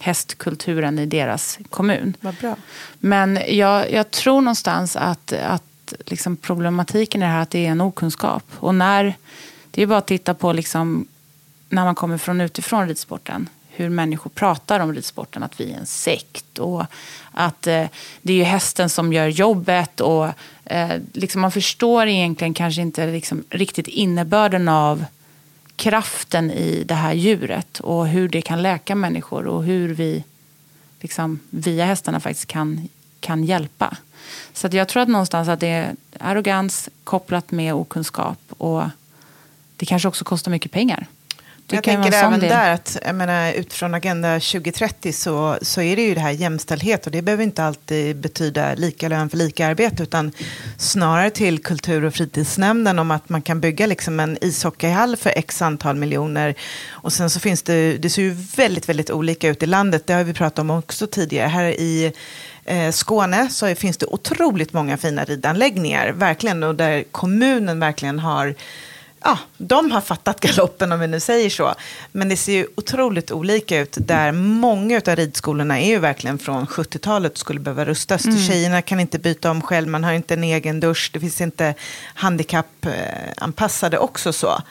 hästkulturen 0.01 0.99
i 0.99 1.07
deras 1.07 1.59
kommun. 1.71 2.17
Vad 2.21 2.35
bra. 2.35 2.57
Men 2.99 3.39
jag, 3.49 3.93
jag 3.93 4.11
tror 4.11 4.41
någonstans 4.41 4.97
att, 4.97 5.33
att 5.33 5.63
liksom 6.07 6.37
problematiken 6.37 7.23
är 7.23 7.27
här 7.27 7.43
att 7.43 7.51
det 7.51 7.67
är 7.67 7.71
en 7.71 7.81
okunskap. 7.81 8.45
Och 8.57 8.75
när, 8.75 9.15
det 9.71 9.83
är 9.83 9.87
bara 9.87 9.99
att 9.99 10.07
titta 10.07 10.35
på 10.35 10.53
liksom, 10.53 11.07
när 11.69 11.85
man 11.85 11.95
kommer 11.95 12.19
från 12.19 12.41
utifrån 12.41 12.89
ridsporten. 12.89 13.49
Hur 13.69 13.89
människor 13.89 14.31
pratar 14.31 14.81
om 14.81 14.95
ridsporten, 14.95 15.43
att 15.43 15.61
vi 15.61 15.73
är 15.73 15.79
en 15.79 15.87
sekt. 15.87 16.59
Och 16.59 16.85
att 17.33 17.67
eh, 17.67 17.85
det 18.23 18.33
är 18.33 18.37
ju 18.37 18.43
hästen 18.43 18.89
som 18.89 19.13
gör 19.13 19.27
jobbet. 19.27 20.01
Och 20.01 20.29
eh, 20.65 21.01
liksom 21.13 21.41
man 21.41 21.53
förstår 21.53 22.07
egentligen 22.07 22.55
kanske 22.55 22.83
inte 22.83 23.07
liksom 23.07 23.45
riktigt 23.51 23.89
innebörden 23.89 24.69
av 24.69 25.05
kraften 25.79 26.51
i 26.51 26.85
det 26.85 26.95
här 26.95 27.13
djuret. 27.13 27.81
Och 27.81 28.09
hur 28.09 28.29
det 28.29 28.43
kan 28.43 28.63
läka 28.63 28.95
människor. 28.95 29.47
Och 29.47 29.65
hur 29.65 29.95
vi 29.95 30.25
liksom, 31.01 31.41
via 31.51 31.85
hästarna 31.85 32.21
faktiskt 32.21 32.47
kan, 32.47 32.89
kan 33.21 33.45
hjälpa. 33.45 33.97
Så 34.53 34.67
att 34.67 34.73
jag 34.73 34.89
tror 34.89 35.03
att 35.03 35.09
någonstans 35.09 35.49
att 35.49 35.61
det 35.61 35.69
är 35.69 35.97
arrogans 36.21 36.89
kopplat 37.05 37.51
med 37.51 37.75
okunskap 37.75 38.39
och 38.49 38.83
det 39.77 39.87
kanske 39.87 40.09
också 40.09 40.25
kostar 40.25 40.51
mycket 40.51 40.73
pengar. 40.73 41.07
Det 41.69 41.77
jag 41.77 41.85
tänker 41.85 42.13
även 42.13 42.41
del. 42.41 42.49
där 42.49 42.71
att 42.75 42.99
jag 43.07 43.15
menar, 43.15 43.53
utifrån 43.53 43.95
Agenda 43.95 44.41
2030 44.41 45.13
så, 45.13 45.59
så 45.63 45.81
är 45.81 45.97
det 45.97 46.03
ju 46.03 46.15
det 46.15 46.21
här 46.21 46.31
jämställdhet 46.31 47.07
och 47.07 47.13
det 47.13 47.23
behöver 47.23 47.45
inte 47.45 47.65
alltid 47.65 48.17
betyda 48.17 48.75
lika 48.75 49.09
lön 49.09 49.31
för 49.31 49.37
lika 49.37 49.67
arbete 49.67 50.03
utan 50.03 50.33
snarare 50.79 51.31
till 51.31 51.63
kultur 51.63 52.05
och 52.05 52.15
fritidsnämnden 52.15 52.99
om 52.99 53.11
att 53.11 53.29
man 53.29 53.43
kan 53.43 53.61
bygga 53.61 53.87
liksom 53.87 54.21
en 54.21 54.39
ishockeyhall 54.41 55.17
för 55.17 55.33
x 55.37 55.63
antal 55.63 55.97
miljoner 55.97 56.55
och 56.91 57.13
sen 57.13 57.31
så 57.31 57.41
finns 57.41 57.63
det, 57.63 57.99
det 57.99 58.11
ser 58.11 58.23
ju 58.23 58.31
väldigt, 58.57 58.89
väldigt 58.89 59.11
olika 59.11 59.49
ut 59.49 59.63
i 59.63 59.67
landet, 59.67 60.07
det 60.07 60.13
har 60.13 60.25
vi 60.25 60.35
pratat 60.35 60.59
om 60.59 60.71
också 60.71 61.07
tidigare. 61.07 61.49
Här 61.49 61.65
i 61.65 62.13
eh, 62.65 62.91
Skåne 62.91 63.49
så 63.49 63.75
finns 63.75 63.97
det 63.97 64.07
otroligt 64.07 64.73
många 64.73 64.97
fina 64.97 65.25
ridanläggningar, 65.25 66.13
verkligen, 66.13 66.63
och 66.63 66.75
där 66.75 67.05
kommunen 67.11 67.81
verkligen 67.81 68.19
har 68.19 68.55
ja, 69.21 69.39
de 69.57 69.91
har 69.91 70.01
fattat 70.01 70.41
galoppen 70.41 70.93
om 70.93 71.01
vi 71.01 71.07
nu 71.07 71.21
säger 71.21 71.51
så. 71.51 71.75
Men 72.13 72.29
det 72.29 72.37
ser 72.37 72.53
ju 72.53 72.67
otroligt 72.77 73.31
olika 73.31 73.81
ut 73.81 73.97
där 74.01 74.33
många 74.33 74.97
av 75.07 75.17
ridskolorna 75.17 75.81
är 75.81 75.89
ju 75.89 75.99
verkligen 75.99 76.39
från 76.39 76.67
70-talet 76.67 77.33
och 77.33 77.39
skulle 77.39 77.61
behöva 77.61 77.85
rustas. 77.85 78.23
Tjejerna 78.47 78.83
kan 78.83 79.01
inte 79.01 79.19
byta 79.19 79.51
om 79.51 79.63
själv, 79.63 79.89
man 79.89 80.05
har 80.05 80.13
inte 80.13 80.35
en 80.35 80.45
egen 80.45 80.81
dusch, 80.81 81.11
det 81.13 81.21
finns 81.21 81.41
inte 81.41 81.75
handikappanpassade 82.15 83.99
också 83.99 84.33
så. 84.33 84.63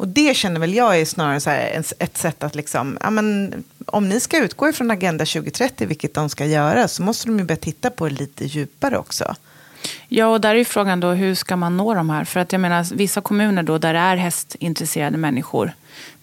Och 0.00 0.08
det 0.08 0.36
känner 0.36 0.60
väl 0.60 0.74
jag 0.74 1.00
är 1.00 1.04
snarare 1.04 1.40
så 1.40 1.50
här 1.50 1.82
ett 1.98 2.18
sätt 2.18 2.42
att 2.42 2.54
liksom, 2.54 2.98
ja 3.00 3.10
men 3.10 3.54
om 3.86 4.08
ni 4.08 4.20
ska 4.20 4.38
utgå 4.38 4.68
ifrån 4.68 4.90
Agenda 4.90 5.26
2030, 5.26 5.86
vilket 5.86 6.14
de 6.14 6.28
ska 6.28 6.46
göra, 6.46 6.88
så 6.88 7.02
måste 7.02 7.26
de 7.26 7.38
ju 7.38 7.44
börja 7.44 7.56
titta 7.56 7.90
på 7.90 8.08
det 8.08 8.14
lite 8.14 8.44
djupare 8.44 8.98
också. 8.98 9.34
Ja, 10.08 10.26
och 10.26 10.40
där 10.40 10.50
är 10.50 10.54
ju 10.54 10.64
frågan 10.64 11.00
då 11.00 11.10
hur 11.10 11.34
ska 11.34 11.56
man 11.56 11.76
nå 11.76 11.94
de 11.94 12.10
här? 12.10 12.24
För 12.24 12.40
att 12.40 12.52
jag 12.52 12.60
menar, 12.60 12.94
vissa 12.94 13.20
kommuner 13.20 13.62
då 13.62 13.78
där 13.78 13.92
det 13.92 13.98
är 13.98 14.16
hästintresserade 14.16 15.18
människor, 15.18 15.72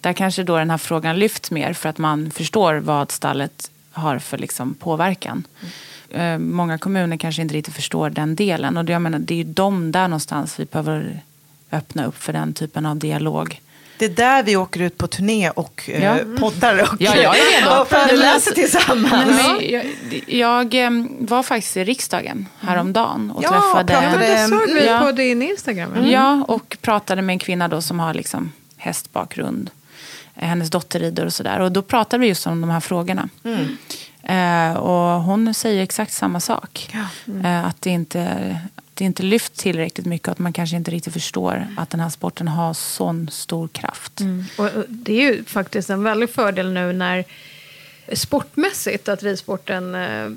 där 0.00 0.12
kanske 0.12 0.42
då 0.42 0.58
den 0.58 0.70
här 0.70 0.78
frågan 0.78 1.18
lyfts 1.18 1.50
mer 1.50 1.72
för 1.72 1.88
att 1.88 1.98
man 1.98 2.30
förstår 2.30 2.74
vad 2.74 3.10
stallet 3.10 3.70
har 3.90 4.18
för 4.18 4.38
liksom 4.38 4.74
påverkan. 4.74 5.44
Mm. 6.10 6.50
många 6.50 6.78
kommuner 6.78 7.16
kanske 7.16 7.42
inte 7.42 7.54
riktigt 7.54 7.74
förstår 7.74 8.10
den 8.10 8.36
delen. 8.36 8.76
Och 8.76 8.84
det, 8.84 8.92
jag 8.92 9.02
menar, 9.02 9.18
det 9.18 9.34
är 9.34 9.38
ju 9.38 9.44
de 9.44 9.92
där 9.92 10.08
någonstans 10.08 10.60
vi 10.60 10.64
behöver 10.64 11.20
öppna 11.72 12.04
upp 12.04 12.16
för 12.16 12.32
den 12.32 12.52
typen 12.52 12.86
av 12.86 12.96
dialog. 12.96 13.60
Det 13.98 14.04
är 14.04 14.08
där 14.08 14.42
vi 14.42 14.56
åker 14.56 14.80
ut 14.80 14.98
på 14.98 15.06
turné 15.06 15.50
och 15.50 15.82
eh, 15.92 16.04
Ja. 16.04 16.16
poddar 16.38 16.82
och, 16.82 16.88
Ja, 16.98 17.16
jag 17.16 17.38
är 17.38 17.60
redo. 17.60 17.76
och 17.80 17.88
föreläser 17.88 18.52
tillsammans. 18.52 19.12
Nej, 19.26 19.26
men 19.26 19.70
jag, 19.70 19.84
jag 20.70 20.84
eh, 20.84 20.90
var 21.18 21.42
faktiskt 21.42 21.76
i 21.76 21.84
riksdagen 21.84 22.46
häromdagen 22.60 23.30
och 23.30 23.44
Ja, 23.44 23.48
träffade... 23.48 23.92
pratade- 23.92 24.26
Ja, 24.28 24.34
det 24.42 24.48
såg 24.48 24.74
vi 24.74 24.86
Ja. 24.86 24.98
på 25.00 25.12
din 25.12 25.42
Instagram. 25.42 25.90
ja. 25.96 26.02
Ja, 26.10 26.44
och 26.48 26.76
pratade 26.80 27.22
med 27.22 27.32
en 27.34 27.38
kvinna 27.38 27.68
då 27.68 27.82
som 27.82 28.00
har 28.00 28.14
liksom 28.14 28.52
hästbakgrund. 28.76 29.70
Eh, 30.36 30.48
Hennes 30.48 30.70
dotter 30.70 31.00
rider 31.00 31.24
och 31.26 31.32
sådär. 31.32 31.60
Och 31.60 31.72
då 31.72 31.82
pratade 31.82 32.20
vi 32.20 32.26
just 32.28 32.46
om 32.46 32.60
de 32.60 32.70
här 32.70 32.80
frågorna. 32.80 33.28
Eh, 34.22 34.76
och 34.76 35.22
hon 35.22 35.54
säger 35.54 35.82
exakt 35.82 36.12
samma 36.12 36.40
sak. 36.40 36.90
Eh, 37.44 37.66
att 37.66 37.82
det 37.82 37.90
inte, 37.90 38.56
det 38.98 39.04
inte 39.04 39.22
lyft 39.22 39.54
tillräckligt 39.56 40.06
mycket 40.06 40.28
och 40.28 40.32
att 40.32 40.38
man 40.38 40.52
kanske 40.52 40.76
inte 40.76 40.90
riktigt 40.90 41.12
förstår 41.12 41.66
att 41.76 41.90
den 41.90 42.00
här 42.00 42.08
sporten 42.08 42.48
har 42.48 42.74
sån 42.74 43.28
stor 43.32 43.68
kraft. 43.68 44.20
Och 44.58 44.64
och 44.64 44.84
det 44.88 45.12
är 45.12 45.32
ju 45.34 45.44
faktiskt 45.44 45.90
en 45.90 46.02
väldig 46.02 46.30
fördel 46.30 46.72
nu 46.72 46.92
när 46.92 47.24
sportmässigt 48.12 49.08
att 49.08 49.22
ridsporten 49.22 49.94
eh, 49.94 50.28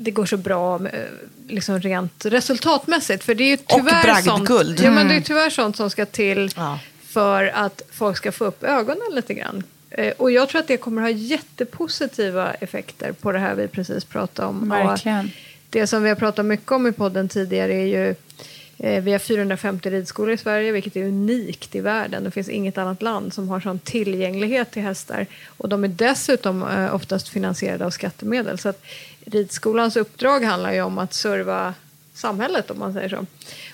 det 0.00 0.10
går 0.10 0.26
så 0.26 0.36
bra 0.36 0.74
eh, 0.88 1.00
liksom 1.48 1.80
rent 1.80 2.24
resultatmässigt. 2.26 3.24
För 3.24 3.34
det 3.34 3.44
är 3.44 3.48
ju 3.48 3.56
tyvärr 3.56 4.14
sånt, 4.22 4.24
bragdguld. 4.48 4.80
ja, 4.80 4.90
men 4.90 5.08
det 5.08 5.14
är 5.14 5.20
tyvärr 5.20 5.50
sånt 5.50 5.76
som 5.76 5.90
ska 5.90 6.06
till 6.06 6.50
Ja. 6.56 6.78
för 7.06 7.44
att 7.54 7.82
folk 7.92 8.16
ska 8.16 8.32
få 8.32 8.44
upp 8.44 8.62
ögonen 8.64 9.08
lite 9.14 9.34
grann. 9.34 9.62
Eh, 9.90 10.12
Och 10.18 10.30
jag 10.30 10.48
tror 10.48 10.60
att 10.60 10.68
det 10.68 10.76
kommer 10.76 11.02
ha 11.02 11.10
jättepositiva 11.10 12.54
effekter 12.54 13.12
på 13.12 13.32
det 13.32 13.38
här 13.38 13.54
vi 13.54 13.68
precis 13.68 14.04
pratade 14.04 14.48
om. 14.48 14.72
Och 14.72 14.78
Verkligen. 14.78 15.30
Det 15.74 15.86
som 15.86 16.02
vi 16.02 16.08
har 16.08 16.16
pratat 16.16 16.46
mycket 16.46 16.72
om 16.72 16.86
i 16.86 16.92
podden 16.92 17.28
tidigare 17.28 17.74
är 17.74 17.86
ju 17.86 18.14
eh, 18.78 19.02
vi 19.02 19.12
har 19.12 19.18
450 19.18 19.90
ridskolor 19.90 20.32
i 20.32 20.36
Sverige, 20.36 20.72
vilket 20.72 20.96
är 20.96 21.04
unikt 21.04 21.74
i 21.74 21.80
världen. 21.80 22.24
Det 22.24 22.30
finns 22.30 22.48
inget 22.48 22.78
annat 22.78 23.02
land 23.02 23.34
som 23.34 23.48
har 23.48 23.60
sån 23.60 23.78
tillgänglighet 23.78 24.70
till 24.70 24.82
hästar. 24.82 25.26
Och 25.46 25.68
de 25.68 25.84
är 25.84 25.88
dessutom 25.88 26.62
eh, 26.62 26.94
oftast 26.94 27.28
finansierade 27.28 27.86
av 27.86 27.90
skattemedel. 27.90 28.58
Så 28.58 28.68
att 28.68 28.84
ridskolans 29.24 29.96
uppdrag 29.96 30.44
handlar 30.44 30.72
ju 30.72 30.82
om 30.82 30.98
att 30.98 31.14
serva 31.14 31.74
samhället, 32.14 32.70
om 32.70 32.78
man 32.78 32.92
säger 32.92 33.08
så. 33.08 33.26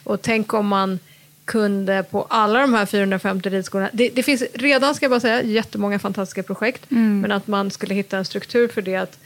Och 0.05 0.23
tänk 0.23 0.55
om 0.55 0.67
man 0.67 0.99
kunde 1.45 2.05
på 2.11 2.27
alla 2.31 2.61
de 2.61 2.75
här 2.75 2.87
450 2.87 3.51
ridskolorna... 3.51 3.91
Det, 3.93 4.09
det 4.09 4.23
finns 4.23 4.43
redan, 4.55 4.95
ska 4.95 5.05
jag 5.05 5.11
bara 5.11 5.21
säga, 5.21 5.43
jättemånga 5.43 5.99
fantastiska 5.99 6.43
projekt. 6.43 6.85
Men 7.23 7.33
att 7.33 7.47
man 7.47 7.71
skulle 7.71 7.95
hitta 7.95 8.19
en 8.19 8.25
struktur 8.25 8.69
för 8.69 8.83
det 8.83 8.97
att 8.97 9.19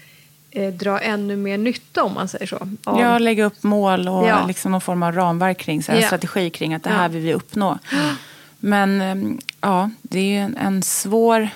dra 0.79 1.01
ännu 1.01 1.37
mer 1.37 1.59
nytta, 1.59 2.05
om 2.05 2.15
man 2.15 2.29
säger 2.29 2.47
så. 2.47 2.57
av- 2.85 3.01
Ja, 3.01 3.19
lägga 3.19 3.45
upp 3.45 3.63
mål 3.63 4.09
och 4.09 4.29
Ja. 4.29 4.47
liksom 4.47 4.73
någon 4.73 4.81
form 4.81 5.03
av 5.03 5.13
ramverk 5.15 5.59
kring, 5.59 5.83
så 5.83 5.93
här, 5.93 6.01
Ja. 6.01 6.07
strategi 6.07 6.51
kring 6.51 6.75
att 6.75 6.83
det 6.83 6.91
här 6.91 7.09
vill 7.09 7.23
vi 7.23 7.35
uppnå. 7.35 7.79
Men 8.59 9.01
ehm, 9.01 9.39
ja, 9.61 9.91
det 10.03 10.19
är 10.19 10.25
ju 10.25 10.39
en, 10.39 10.57
en 10.57 10.83
svår 10.83 11.49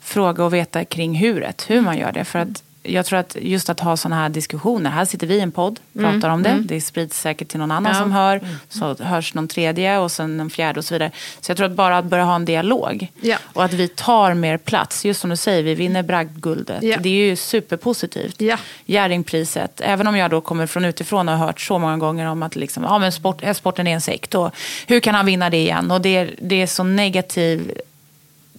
fråga 0.00 0.46
att 0.46 0.52
veta 0.52 0.84
kring 0.84 1.14
huret, 1.14 1.70
hur 1.70 1.80
man 1.80 1.98
gör 1.98 2.12
det. 2.12 2.24
För 2.24 2.38
att 2.38 2.62
jag 2.86 3.06
tror 3.06 3.18
att 3.18 3.36
just 3.40 3.70
att 3.70 3.80
ha 3.80 3.96
sådana 3.96 4.16
här 4.22 4.28
diskussioner, 4.28 4.90
här 4.90 5.04
sitter 5.04 5.26
vi 5.26 5.34
i 5.34 5.40
en 5.40 5.52
podd, 5.52 5.80
pratar 5.98 6.28
om 6.30 6.42
det, 6.42 6.56
det 6.60 6.80
sprids 6.80 7.20
säkert 7.20 7.48
till 7.48 7.58
någon 7.60 7.70
annan 7.70 7.92
Ja. 7.92 7.98
som 7.98 8.12
hör, 8.12 8.40
så 8.68 8.94
hörs 9.04 9.34
någon 9.34 9.48
tredje 9.48 9.98
och 9.98 10.12
sen 10.12 10.40
en 10.40 10.50
fjärde 10.50 10.78
och 10.80 10.84
så 10.84 10.94
vidare. 10.94 11.10
Så 11.40 11.50
jag 11.50 11.56
tror 11.56 11.66
att 11.66 11.72
bara 11.72 11.98
att 11.98 12.04
börja 12.04 12.24
ha 12.24 12.34
en 12.34 12.44
dialog 12.44 13.08
Ja. 13.20 13.36
och 13.52 13.64
att 13.64 13.72
vi 13.72 13.88
tar 13.88 14.34
mer 14.34 14.56
plats, 14.58 15.04
just 15.04 15.20
som 15.20 15.30
du 15.30 15.36
säger, 15.36 15.62
vi 15.62 15.74
vinner 15.74 16.02
bragdguldet. 16.02 16.82
Ja. 16.82 16.96
Det 17.00 17.08
är 17.08 17.28
ju 17.28 17.36
superpositivt. 17.36 18.40
Ja. 18.40 18.56
Jerringpriset, 18.86 19.80
även 19.84 20.06
om 20.06 20.16
jag 20.16 20.30
då 20.30 20.40
kommer 20.40 20.66
från 20.66 20.84
utifrån 20.84 21.28
och 21.28 21.38
har 21.38 21.46
hört 21.46 21.60
så 21.60 21.78
många 21.78 21.96
gånger 21.96 22.26
om 22.26 22.42
att 22.42 22.56
liksom, 22.56 22.82
ja, 22.82 22.98
men 22.98 23.12
sport, 23.12 23.42
hästsporten 23.42 23.86
är 23.86 23.94
en 23.94 24.00
sekt 24.00 24.34
och 24.34 24.50
hur 24.86 25.00
kan 25.00 25.14
han 25.14 25.26
vinna 25.26 25.50
det 25.50 25.56
igen? 25.56 25.90
Och 25.90 26.00
det 26.00 26.16
är, 26.16 26.34
det 26.42 26.62
är 26.62 26.66
så 26.66 26.82
negativ 26.84 27.72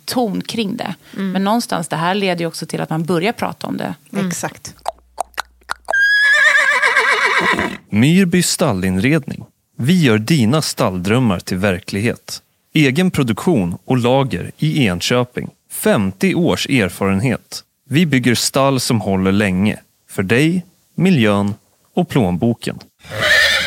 ton 0.06 0.42
kring 0.42 0.78
det. 0.78 0.96
Mm. 1.14 1.32
Men 1.32 1.44
någonstans, 1.44 1.88
det 1.88 1.96
här 1.96 2.16
leder 2.16 2.42
ju 2.42 2.48
också 2.48 2.66
till 2.66 2.82
att 2.82 2.90
man 2.90 3.04
börjar 3.04 3.32
prata 3.32 3.68
om 3.68 3.78
det. 3.78 3.96
Exakt. 4.28 4.76
Myrby 7.90 8.44
stallinredning. 8.44 9.46
Vi 9.78 10.04
gör 10.04 10.18
dina 10.18 10.62
stalldrömmar 10.62 11.40
till 11.40 11.58
verklighet. 11.58 12.42
Egen 12.74 13.12
produktion 13.12 13.78
och 13.86 13.98
lager 13.98 14.52
i 14.58 14.86
Enköping. 14.86 15.50
50 15.72 16.36
års 16.36 16.70
erfarenhet. 16.70 17.64
Vi 17.90 18.06
bygger 18.06 18.36
stall 18.36 18.80
som 18.80 19.02
håller 19.02 19.32
länge. 19.32 19.80
För 20.10 20.24
dig, 20.24 20.66
miljön 20.96 21.54
och 21.96 22.10
plånboken. 22.10 22.80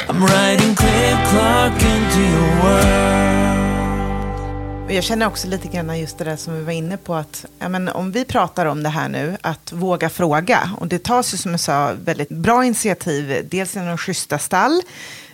I'm 0.09 0.27
riding 0.27 0.75
clear 0.75 1.25
clock 1.31 1.83
into 1.83 2.21
your 2.21 2.63
world. 2.63 3.18
Jag 4.91 5.05
känner 5.05 5.27
också 5.27 5.49
lite 5.49 5.69
grann 5.69 5.99
just 5.99 6.19
det 6.19 6.25
där 6.25 6.37
som 6.37 6.55
vi 6.55 6.63
var 6.63 6.73
inne 6.73 6.97
på, 6.97 7.15
att 7.15 7.47
ja, 7.59 7.69
men 7.69 7.89
om 7.89 8.13
vi 8.13 8.25
pratar 8.25 8.67
om 8.67 8.83
det 8.83 8.89
här 8.89 9.09
nu, 9.09 9.37
att 9.41 9.73
våga 9.73 10.09
fråga. 10.09 10.71
Och 10.79 10.87
det 10.87 11.03
tas 11.03 11.35
ju 11.35 11.39
som 11.39 11.51
jag 11.51 11.61
sa 11.61 11.93
väldigt 12.05 12.29
bra 12.29 12.65
initiativ, 12.65 13.49
dels 13.51 13.77
genom 13.77 13.99
Schyssta 13.99 14.39
stall, 14.39 14.83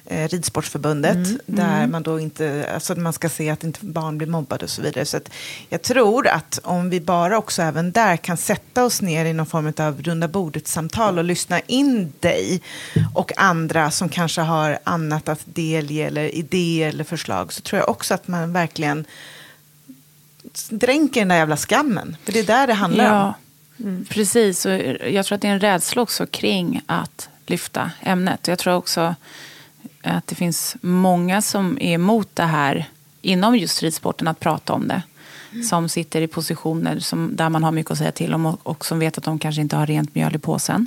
eh, 0.07 0.29
Ridsportförbundet, 0.29 1.29
där 1.47 1.87
man 1.87 2.03
då 2.03 2.21
inte, 2.21 2.71
alltså 2.75 2.95
man 2.95 3.13
ska 3.13 3.29
se 3.29 3.51
att 3.51 3.65
inte 3.65 3.87
barn 3.87 4.19
blir 4.19 4.29
mobbade 4.29 4.65
och 4.65 4.71
så 4.71 4.83
vidare. 4.83 5.05
Så 5.05 5.19
jag 5.69 5.83
tror 5.83 6.29
att 6.29 6.59
om 6.63 6.91
vi 6.91 7.01
bara 7.01 7.39
också 7.39 7.63
även 7.63 7.93
där 7.93 8.17
kan 8.17 8.37
sätta 8.37 8.85
oss 8.85 9.03
ner 9.03 9.25
i 9.25 9.33
någon 9.33 9.47
form 9.47 9.73
av 9.79 10.03
runda 10.03 10.29
bordet-samtal 10.29 11.19
och 11.19 11.25
lyssna 11.25 11.61
in 11.61 12.13
dig 12.21 12.63
och 13.15 13.39
andra 13.39 13.91
som 13.91 14.09
kanske 14.09 14.41
har 14.41 14.79
annat 14.85 15.29
att 15.29 15.41
delge 15.45 16.07
eller 16.07 16.35
idéer 16.35 16.89
eller 16.89 17.05
förslag, 17.05 17.53
så 17.53 17.61
tror 17.61 17.81
jag 17.81 17.89
också 17.89 18.15
att 18.15 18.29
man 18.29 18.53
verkligen 18.53 19.05
dränker 20.71 21.21
den 21.21 21.29
där 21.29 21.37
jävla 21.37 21.57
skammen. 21.57 22.17
För 22.25 22.33
det 22.33 22.39
är 22.39 22.45
där 22.45 22.67
det 22.67 22.75
handlar 22.75 23.05
om. 23.05 23.35
Ja, 23.77 24.05
precis. 24.09 24.67
Och 24.67 24.73
jag 25.11 25.27
tror 25.27 25.37
att 25.37 25.43
det 25.43 25.49
är 25.49 25.53
en 25.53 25.61
rädsla 25.61 26.03
också 26.03 26.27
kring 26.27 26.83
att 26.87 27.29
lyfta 27.47 27.91
ämnet. 28.01 28.49
Jag 28.49 28.59
tror 28.59 28.75
också 28.75 29.15
att 30.03 30.27
det 30.27 30.35
finns 30.35 30.77
många 30.81 31.43
som 31.43 31.79
är 31.81 31.95
emot 31.95 32.29
det 32.35 32.43
här 32.43 32.89
inom 33.23 33.57
just 33.57 33.83
ridsporten, 33.83 34.29
att 34.29 34.41
prata 34.41 34.73
om 34.73 34.89
det. 34.89 35.03
Som 35.71 35.89
sitter 35.89 36.23
i 36.23 36.27
positioner 36.27 36.99
som, 36.99 37.37
där 37.37 37.49
man 37.49 37.65
har 37.65 37.73
mycket 37.73 37.91
att 37.93 37.99
säga 37.99 38.13
till 38.13 38.35
om 38.35 38.47
och, 38.47 38.61
och 38.63 38.85
som 38.85 38.99
vet 38.99 39.19
att 39.19 39.25
de 39.25 39.39
kanske 39.39 39.61
inte 39.61 39.77
har 39.77 39.87
rent 39.87 40.15
mjöl 40.15 40.35
i 40.35 40.39
påsen. 40.39 40.87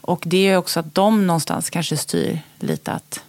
Och 0.00 0.22
det 0.26 0.48
är 0.48 0.56
också 0.56 0.80
att 0.80 0.94
de 0.94 1.26
någonstans 1.26 1.70
kanske 1.70 1.96
styr 1.96 2.38
lite 2.58 2.92
att 2.92 3.22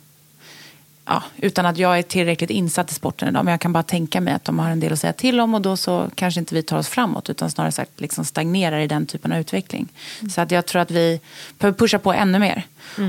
ja, 1.05 1.23
utan 1.37 1.65
att 1.65 1.77
jag 1.77 1.97
är 1.97 2.01
tillräckligt 2.01 2.49
insatt 2.49 2.91
i 2.91 2.93
sporten 2.93 3.29
idag. 3.29 3.45
Men 3.45 3.51
jag 3.51 3.61
kan 3.61 3.73
bara 3.73 3.83
tänka 3.83 4.21
mig 4.21 4.33
att 4.33 4.45
de 4.45 4.59
har 4.59 4.69
en 4.69 4.79
del 4.79 4.93
att 4.93 4.99
säga 4.99 5.13
till 5.13 5.39
om 5.39 5.53
och 5.53 5.61
då 5.61 5.77
så 5.77 6.09
kanske 6.15 6.39
inte 6.39 6.55
vi 6.55 6.63
tar 6.63 6.77
oss 6.77 6.87
framåt 6.87 7.29
utan 7.29 7.51
snarare 7.51 7.71
sagt 7.71 8.01
liksom 8.01 8.25
stagnerar 8.25 8.79
i 8.79 8.87
den 8.87 9.05
typen 9.05 9.31
av 9.31 9.37
utveckling. 9.37 9.87
Så 10.29 10.41
att 10.41 10.51
jag 10.51 10.65
tror 10.65 10.81
att 10.81 10.91
vi 10.91 11.19
behöver 11.57 11.77
pusha 11.77 11.99
på 11.99 12.13
ännu 12.13 12.39
mer. 12.39 12.65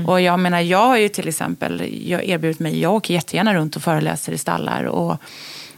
Och 0.07 0.21
jag 0.21 0.39
menar, 0.39 0.59
jag 0.59 0.87
har 0.87 0.97
ju 0.97 1.09
till 1.09 1.27
exempel 1.27 1.81
jag 2.09 2.23
erbjudit 2.23 2.59
mig, 2.59 2.79
jag 2.79 2.93
åker 2.93 3.13
jättegärna 3.13 3.53
runt 3.53 3.75
och 3.75 3.83
föreläser 3.83 4.31
i 4.31 4.37
stallar 4.37 4.83
och 4.83 5.17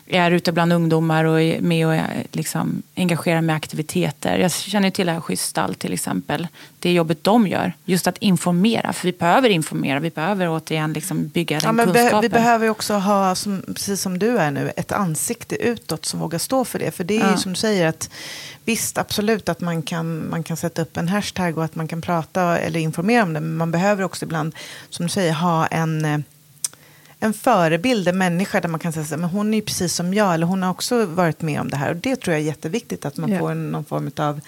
är 0.07 0.31
ute 0.31 0.51
bland 0.51 0.73
ungdomar 0.73 1.25
och 1.25 1.41
är 1.41 1.61
med 1.61 1.87
och 1.87 1.95
liksom 2.31 2.81
engagerar 2.95 3.41
med 3.41 3.55
aktiviteter. 3.55 4.37
Jag 4.37 4.51
känner 4.51 4.87
ju 4.87 4.91
till 4.91 5.05
det 5.05 5.11
här 5.13 5.21
Schysst 5.21 5.45
stall 5.49 5.75
till 5.75 5.93
exempel. 5.93 6.47
Det 6.79 6.91
jobbet 6.93 7.23
de 7.23 7.47
gör. 7.47 7.73
Just 7.85 8.07
att 8.07 8.17
informera. 8.17 8.93
För 8.93 9.07
vi 9.07 9.11
behöver 9.17 9.49
informera. 9.49 9.99
Vi 9.99 10.09
behöver 10.09 10.49
återigen 10.49 10.93
liksom 10.93 11.27
bygga 11.27 11.59
den 11.59 11.65
Ja, 11.67 11.71
men 11.71 11.85
kunskapen. 11.93 12.21
vi 12.21 12.29
behöver 12.29 12.65
ju 12.65 12.71
också 12.71 12.93
ha, 12.93 13.35
som, 13.35 13.61
precis 13.67 14.01
som 14.01 14.19
du 14.19 14.37
är 14.37 14.51
nu, 14.51 14.71
ett 14.77 14.91
ansikte 14.91 15.55
utåt 15.55 16.05
som 16.05 16.19
vågar 16.19 16.39
stå 16.39 16.65
för 16.65 16.79
det. 16.79 16.91
För 16.91 17.03
det 17.03 17.13
är 17.15 17.19
ju 17.25 17.31
Ja. 17.31 17.37
som 17.37 17.51
du 17.53 17.59
säger 17.59 17.87
att 17.87 18.09
visst, 18.65 18.97
absolut 18.97 19.49
att 19.49 19.61
man 19.61 19.81
kan, 19.81 20.29
man 20.29 20.43
kan 20.43 20.57
sätta 20.57 20.81
upp 20.81 20.97
en 20.97 21.07
hashtag 21.09 21.57
och 21.57 21.63
att 21.65 21.75
man 21.75 21.87
kan 21.87 22.01
prata 22.01 22.57
eller 22.57 22.79
informera 22.79 23.23
om 23.23 23.33
det. 23.33 23.39
Men 23.39 23.55
man 23.57 23.71
behöver 23.71 24.03
också 24.03 24.25
ibland, 24.25 24.55
som 24.89 25.05
du 25.05 25.09
säger, 25.09 25.33
ha 25.33 25.65
en, 25.67 26.05
eh, 26.05 26.17
en 27.25 27.33
förebild, 27.33 28.07
en 28.07 28.17
människa 28.17 28.61
där 28.61 28.69
man 28.69 28.79
kan 28.79 28.93
säga 28.93 29.05
så 29.05 29.17
men 29.17 29.29
hon 29.29 29.53
är 29.53 29.57
ju 29.57 29.61
precis 29.61 29.93
som 29.93 30.13
jag, 30.13 30.33
eller 30.33 30.45
hon 30.47 30.63
har 30.63 30.71
också 30.71 31.05
varit 31.05 31.41
med 31.41 31.61
om 31.61 31.69
det 31.69 31.77
här. 31.77 31.89
Och 31.89 31.95
det 31.95 32.15
tror 32.15 32.33
jag 32.33 32.41
är 32.41 32.45
jätteviktigt, 32.45 33.05
att 33.05 33.17
man 33.17 33.31
Ja. 33.31 33.39
får 33.39 33.51
en, 33.51 33.71
någon 33.71 33.85
form 33.85 34.11
av 34.17 34.41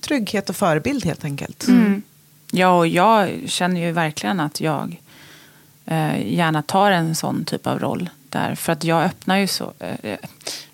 trygghet 0.00 0.50
och 0.50 0.56
förebild 0.56 1.04
helt 1.04 1.24
enkelt. 1.24 1.68
Mm. 1.68 2.02
Ja, 2.50 2.78
och 2.78 2.86
jag 2.86 3.30
känner 3.46 3.80
ju 3.80 3.92
verkligen 3.92 4.40
att 4.40 4.60
jag 4.60 5.00
eh, 5.86 6.32
gärna 6.32 6.62
tar 6.62 6.90
en 6.90 7.14
sån 7.14 7.44
typ 7.44 7.66
av 7.66 7.78
roll. 7.78 8.10
Där, 8.28 8.54
för 8.54 8.72
att 8.72 8.84
jag 8.84 9.04
öppnar 9.04 9.36
ju 9.36 9.46
så... 9.46 9.72
Eh, 9.78 10.16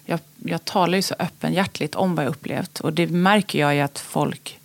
jag, 0.05 0.21
jag 0.45 0.65
talar 0.65 0.97
ju 0.97 1.03
så 1.03 1.15
öppenhjärtligt 1.19 1.95
om 1.95 2.15
vad 2.15 2.25
jag 2.25 2.31
upplevt. 2.31 2.81
Och 2.81 2.93
det 2.93 3.07
märker 3.07 3.59
jag 3.59 3.75
ju 3.75 3.81
att 3.81 3.99
folk, 3.99 4.59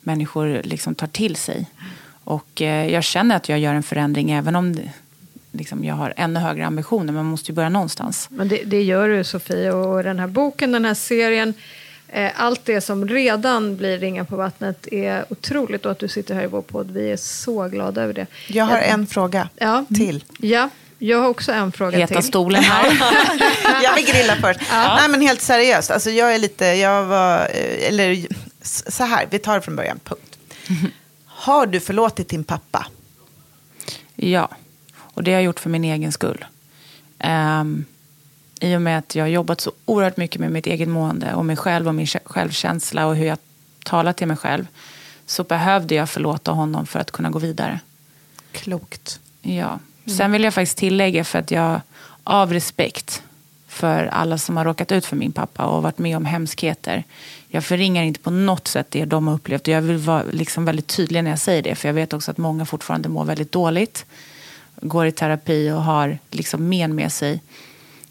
människor 0.00 0.60
liksom 0.64 0.94
tar 0.94 1.06
till 1.06 1.36
sig. 1.36 1.66
Och 2.24 2.62
eh, 2.62 2.86
jag 2.92 3.04
känner 3.04 3.36
att 3.36 3.48
jag 3.48 3.58
gör 3.58 3.74
en 3.74 3.82
förändring 3.82 4.30
även 4.30 4.56
om 4.56 4.76
det, 4.76 4.92
liksom, 5.52 5.84
jag 5.84 5.94
har 5.94 6.14
ännu 6.16 6.40
högre 6.40 6.66
ambitioner. 6.66 7.12
Man 7.12 7.24
måste 7.26 7.50
ju 7.52 7.54
börja 7.56 7.68
någonstans. 7.68 8.28
Men 8.30 8.48
det, 8.48 8.62
det 8.64 8.82
gör 8.82 9.08
du 9.08 9.24
Sofie 9.24 9.72
och 9.72 10.02
den 10.04 10.18
här 10.18 10.26
boken, 10.26 10.72
den 10.72 10.84
här 10.84 10.94
serien. 10.94 11.54
Eh, 12.08 12.30
Allt 12.36 12.64
det 12.64 12.80
som 12.80 13.08
redan 13.08 13.76
blir 13.76 13.98
ringar 13.98 14.24
på 14.24 14.36
vattnet 14.36 14.86
är 14.92 15.24
otroligt 15.28 15.84
och 15.86 15.92
att 15.92 15.98
du 15.98 16.08
sitter 16.08 16.34
här 16.34 16.42
i 16.44 16.46
vår 16.46 16.62
podd. 16.62 16.90
Vi 16.90 17.10
är 17.12 17.16
så 17.16 17.68
glada 17.68 18.02
över 18.02 18.12
det. 18.14 18.26
Jag 18.48 18.64
har 18.64 18.78
en 18.78 19.06
fråga 19.06 19.48
Ja. 19.56 19.84
till. 19.96 20.24
Ja, 20.38 20.68
jag 20.98 21.18
har 21.18 21.28
också 21.28 21.52
en 21.52 21.72
fråga 21.72 21.98
Heta 21.98 22.14
till. 22.14 22.24
stolen 22.28 22.62
här. 22.62 22.84
Jag 23.82 23.94
vill 23.94 24.06
grilla 24.06 24.36
först. 24.36 24.60
Nej, 24.72 25.08
men 25.08 25.20
helt 25.20 25.40
seriöst. 25.40 25.90
Alltså, 25.90 26.10
jag 26.10 26.34
är 26.34 26.38
lite, 26.38 26.64
jag 26.66 27.04
var, 27.04 27.38
eh, 27.38 27.88
eller 27.88 28.26
så 28.90 29.04
här, 29.04 29.26
vi 29.30 29.38
tar 29.38 29.54
det 29.54 29.60
från 29.60 29.76
början, 29.76 30.00
punkt. 30.04 30.38
Har 31.26 31.66
du 31.66 31.80
förlåtit 31.80 32.28
din 32.28 32.44
pappa? 32.44 32.86
Ja, 34.16 34.48
och 35.14 35.22
det 35.22 35.30
har 35.30 35.36
jag 35.36 35.44
gjort 35.44 35.60
för 35.60 35.70
min 35.70 35.84
egen 35.84 36.12
skull. 36.12 36.44
Ehm, 37.18 37.84
I 38.60 38.76
och 38.76 38.82
med 38.82 38.98
att 38.98 39.14
jag 39.14 39.24
har 39.24 39.28
jobbat 39.28 39.60
så 39.60 39.72
oerhört 39.84 40.16
mycket 40.16 40.40
med 40.40 40.52
mitt 40.52 40.66
eget 40.66 40.88
mående 40.88 41.34
och 41.34 41.44
mig 41.44 41.56
själv 41.56 41.88
och 41.88 41.94
min 41.94 42.06
kä- 42.06 42.24
självkänsla 42.24 43.06
och 43.06 43.16
hur 43.16 43.26
jag 43.26 43.38
talar 43.84 44.12
till 44.12 44.26
mig 44.26 44.36
själv 44.36 44.66
så 45.26 45.44
behövde 45.44 45.94
jag 45.94 46.10
förlåta 46.10 46.52
honom 46.52 46.86
för 46.86 46.98
att 46.98 47.10
kunna 47.10 47.30
gå 47.30 47.38
vidare. 47.38 47.80
Klokt. 48.52 49.20
Ja. 49.42 49.78
Sen 50.18 50.32
vill 50.32 50.44
jag 50.44 50.54
faktiskt 50.54 50.78
tillägga 50.78 51.24
för 51.24 51.38
att 51.38 51.50
jag 51.50 51.80
av 52.24 52.52
respekt 52.52 53.22
för 53.68 54.06
alla 54.06 54.38
som 54.38 54.56
har 54.56 54.64
råkat 54.64 54.92
ut 54.92 55.06
för 55.06 55.16
min 55.16 55.32
pappa 55.32 55.64
och 55.64 55.82
varit 55.82 55.98
med 55.98 56.16
om 56.16 56.24
hemskheter. 56.24 57.04
Jag 57.48 57.64
förringar 57.64 58.02
inte 58.02 58.20
på 58.20 58.30
något 58.30 58.68
sätt 58.68 58.86
det 58.90 59.04
de 59.04 59.28
har 59.28 59.34
upplevt. 59.34 59.68
Jag 59.68 59.82
vill 59.82 59.96
vara 59.96 60.22
liksom 60.32 60.64
väldigt 60.64 60.86
tydlig 60.86 61.24
när 61.24 61.30
jag 61.30 61.38
säger 61.38 61.62
det. 61.62 61.74
För 61.74 61.88
jag 61.88 61.94
vet 61.94 62.12
också 62.12 62.30
att 62.30 62.38
många 62.38 62.66
fortfarande 62.66 63.08
mår 63.08 63.24
väldigt 63.24 63.52
dåligt. 63.52 64.06
Går 64.80 65.06
i 65.06 65.12
terapi 65.12 65.70
och 65.70 65.82
har 65.82 66.18
liksom 66.30 66.68
men 66.68 66.94
med 66.94 67.12
sig 67.12 67.42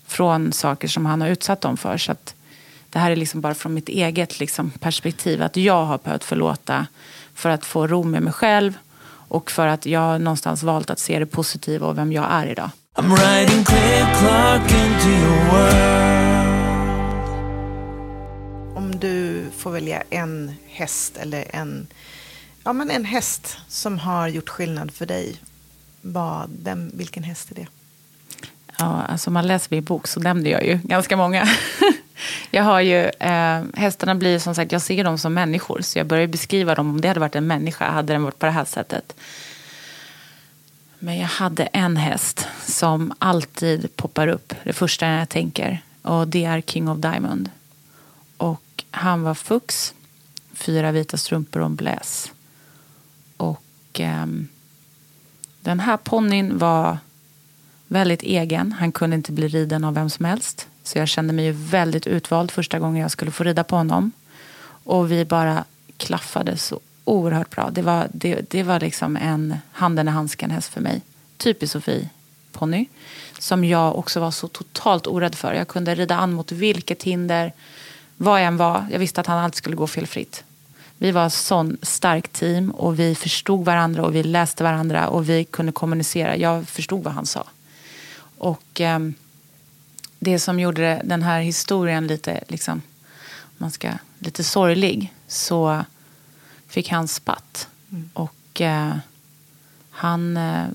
från 0.08 0.54
saker 0.54 0.88
som 0.88 1.06
han 1.06 1.22
har 1.22 1.28
utsatt 1.28 1.62
dem 1.62 1.78
för. 1.78 1.98
Så 1.98 2.12
att 2.12 2.36
det 2.90 3.00
här 3.00 3.12
är 3.12 3.16
liksom 3.16 3.42
bara 3.42 3.54
från 3.54 3.74
mitt 3.74 3.90
eget 3.90 4.40
liksom 4.40 4.72
perspektiv. 4.72 5.42
Att 5.44 5.58
jag 5.58 5.86
har 5.86 5.98
behövt 5.98 6.24
förlåta 6.24 6.88
för 7.34 7.50
att 7.50 7.66
få 7.66 7.88
ro 7.88 8.04
med 8.04 8.22
mig 8.24 8.34
själv. 8.34 8.74
Och 9.32 9.52
för 9.52 9.68
att 9.68 9.86
jag 9.86 10.00
har 10.00 10.20
någonstans 10.20 10.64
valt 10.64 10.90
att 10.90 11.00
se 11.00 11.20
det 11.20 11.26
positiva 11.26 11.88
och 11.88 11.98
vem 11.98 12.12
jag 12.12 12.28
är 12.32 12.48
idag. 12.48 12.70
I'm 12.96 13.16
riding 13.16 13.66
quick 13.66 14.18
clock 14.20 14.72
into 14.72 15.10
your 15.10 15.52
world. 15.52 16.20
Om 18.78 19.00
du 19.00 19.46
får 19.58 19.72
välja 19.72 20.04
en 20.10 20.56
häst 20.68 21.18
eller 21.18 21.56
en, 21.56 21.88
ja, 22.64 22.74
men 22.74 22.92
en 22.92 23.06
häst 23.06 23.58
som 23.68 24.00
har 24.00 24.28
gjort 24.28 24.50
skillnad 24.50 24.92
för 24.92 25.06
dig. 25.06 25.36
Vad, 26.02 26.50
vem, 26.64 26.92
vilken 26.94 27.24
häst 27.24 27.52
är 27.52 27.56
det? 27.56 27.68
Ja, 28.78 29.02
alltså 29.08 29.30
om 29.30 29.34
man 29.34 29.48
läser 29.48 29.68
min 29.72 29.84
bok 29.84 30.08
så 30.08 30.20
nämnde 30.20 30.50
jag 30.50 30.66
ju 30.66 30.80
ganska 30.84 31.18
många. 31.18 31.48
jag 32.52 32.64
har 32.64 32.82
ju, 32.82 33.06
eh, 33.06 33.64
hästarna 33.74 34.16
blir 34.16 34.40
som 34.40 34.56
sagt, 34.56 34.72
jag 34.72 34.82
ser 34.82 35.04
dem 35.04 35.18
som 35.18 35.34
människor. 35.34 35.82
Så 35.82 36.00
jag 36.00 36.08
börjar 36.08 36.28
beskriva 36.28 36.76
dem, 36.76 36.90
om 36.90 37.02
det 37.02 37.08
hade 37.08 37.20
varit 37.20 37.36
en 37.36 37.48
människa 37.48 37.92
hade 37.92 38.14
den 38.14 38.24
varit 38.24 38.40
på 38.40 38.46
det 38.46 38.52
här 38.52 38.66
sättet. 38.66 39.16
Men 41.00 41.18
jag 41.18 41.28
hade 41.28 41.64
en 41.64 41.98
häst 41.98 42.48
som 42.66 43.14
alltid 43.20 43.96
poppar 43.96 44.28
upp, 44.28 44.54
det 44.64 44.74
första 44.74 45.08
jag 45.08 45.30
tänker. 45.30 45.82
Och 46.02 46.28
det 46.28 46.46
är 46.46 46.62
King 46.62 46.90
of 46.90 46.98
Diamond. 46.98 47.50
Och 48.38 48.84
han 48.92 49.22
var 49.22 49.34
fux, 49.34 49.94
fyra 50.54 50.92
vita 50.92 51.18
strumpor 51.18 51.60
och 51.60 51.66
en 51.66 51.76
bläs. 51.76 52.32
Och 53.38 53.62
ehm, 53.94 54.48
den 55.70 55.80
här 55.80 55.98
ponnyn 55.98 56.58
var 56.58 56.98
väldigt 57.88 58.24
egen. 58.24 58.72
Han 58.72 58.92
kunde 58.92 59.16
inte 59.16 59.32
bli 59.32 59.48
riden 59.48 59.84
av 59.84 59.94
vem 59.94 60.10
som 60.10 60.26
helst. 60.26 60.68
Så 60.84 60.98
jag 60.98 61.08
kände 61.08 61.34
mig 61.34 61.46
ju 61.46 61.52
väldigt 61.52 62.08
utvald 62.08 62.52
första 62.52 62.80
gången 62.80 63.02
jag 63.02 63.12
skulle 63.12 63.32
få 63.32 63.44
rida 63.44 63.64
på 63.64 63.76
honom. 63.76 64.12
Och 64.84 65.12
vi 65.12 65.26
bara 65.26 65.64
klaffade 65.98 66.58
så 66.58 66.80
oerhört 67.06 67.50
bra. 67.50 67.70
Det 67.72 67.82
var, 67.82 68.08
det, 68.14 68.52
det 68.52 68.64
var 68.64 68.80
liksom 68.80 69.18
en 69.18 69.58
handen 69.72 70.08
i 70.08 70.12
handsken 70.12 70.52
häst 70.52 70.74
för 70.74 70.82
mig. 70.82 71.02
Typisk 71.38 71.74
Sofie 71.74 72.10
ponny. 72.52 72.86
Som 73.40 73.64
jag 73.64 73.98
också 73.98 74.20
var 74.20 74.32
så 74.32 74.48
totalt 74.48 75.08
orädd 75.08 75.36
för. 75.36 75.54
Jag 75.54 75.68
kunde 75.68 75.96
rida 75.96 76.16
an 76.16 76.34
mot 76.34 76.52
vilket 76.52 77.04
hinder, 77.04 77.54
vad 78.18 78.40
jag 78.40 78.48
än 78.48 78.58
var. 78.58 78.88
Jag 78.92 79.00
visste 79.00 79.22
att 79.22 79.28
han 79.28 79.38
alltid 79.44 79.58
skulle 79.58 79.76
gå 79.76 79.88
felfritt. 79.88 80.44
Vi 81.02 81.12
var 81.12 81.28
ett 81.28 81.34
sån 81.34 81.78
starkt 81.82 82.34
team 82.34 82.72
och 82.72 83.00
vi 83.00 83.16
förstod 83.16 83.66
varandra 83.66 84.04
och 84.04 84.16
vi 84.16 84.24
läste 84.24 84.64
varandra 84.64 85.08
och 85.08 85.30
vi 85.30 85.46
kunde 85.46 85.72
kommunicera. 85.72 86.38
Jag 86.38 86.68
förstod 86.68 87.04
vad 87.04 87.14
han 87.14 87.26
sa. 87.26 87.44
Och 88.38 88.82
ehm, 88.82 89.14
det 90.20 90.40
som 90.40 90.60
gjorde 90.60 91.02
den 91.06 91.24
här 91.24 91.42
historien 91.42 92.08
lite, 92.08 92.44
liksom, 92.48 92.82
om 93.34 93.56
man 93.58 93.72
ska, 93.72 93.92
lite 94.20 94.44
sorglig 94.44 95.14
så 95.28 95.84
fick 96.68 96.90
han 96.90 97.08
spatt. 97.08 97.68
Och 98.14 98.62
eh, 98.62 98.96
han, 99.90 100.38
eh, 100.38 100.66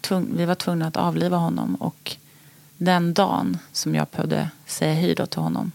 tvung, 0.00 0.28
vi 0.36 0.44
var 0.44 0.54
tvungna 0.54 0.86
att 0.86 0.96
avliva 0.96 1.36
honom. 1.36 1.74
Och 1.74 2.16
den 2.76 3.14
dagen 3.14 3.58
som 3.72 3.94
jag 3.94 4.06
behövde 4.12 4.50
säga 4.66 4.94
hej 4.94 5.14
då 5.14 5.26
till 5.26 5.40
honom. 5.40 5.72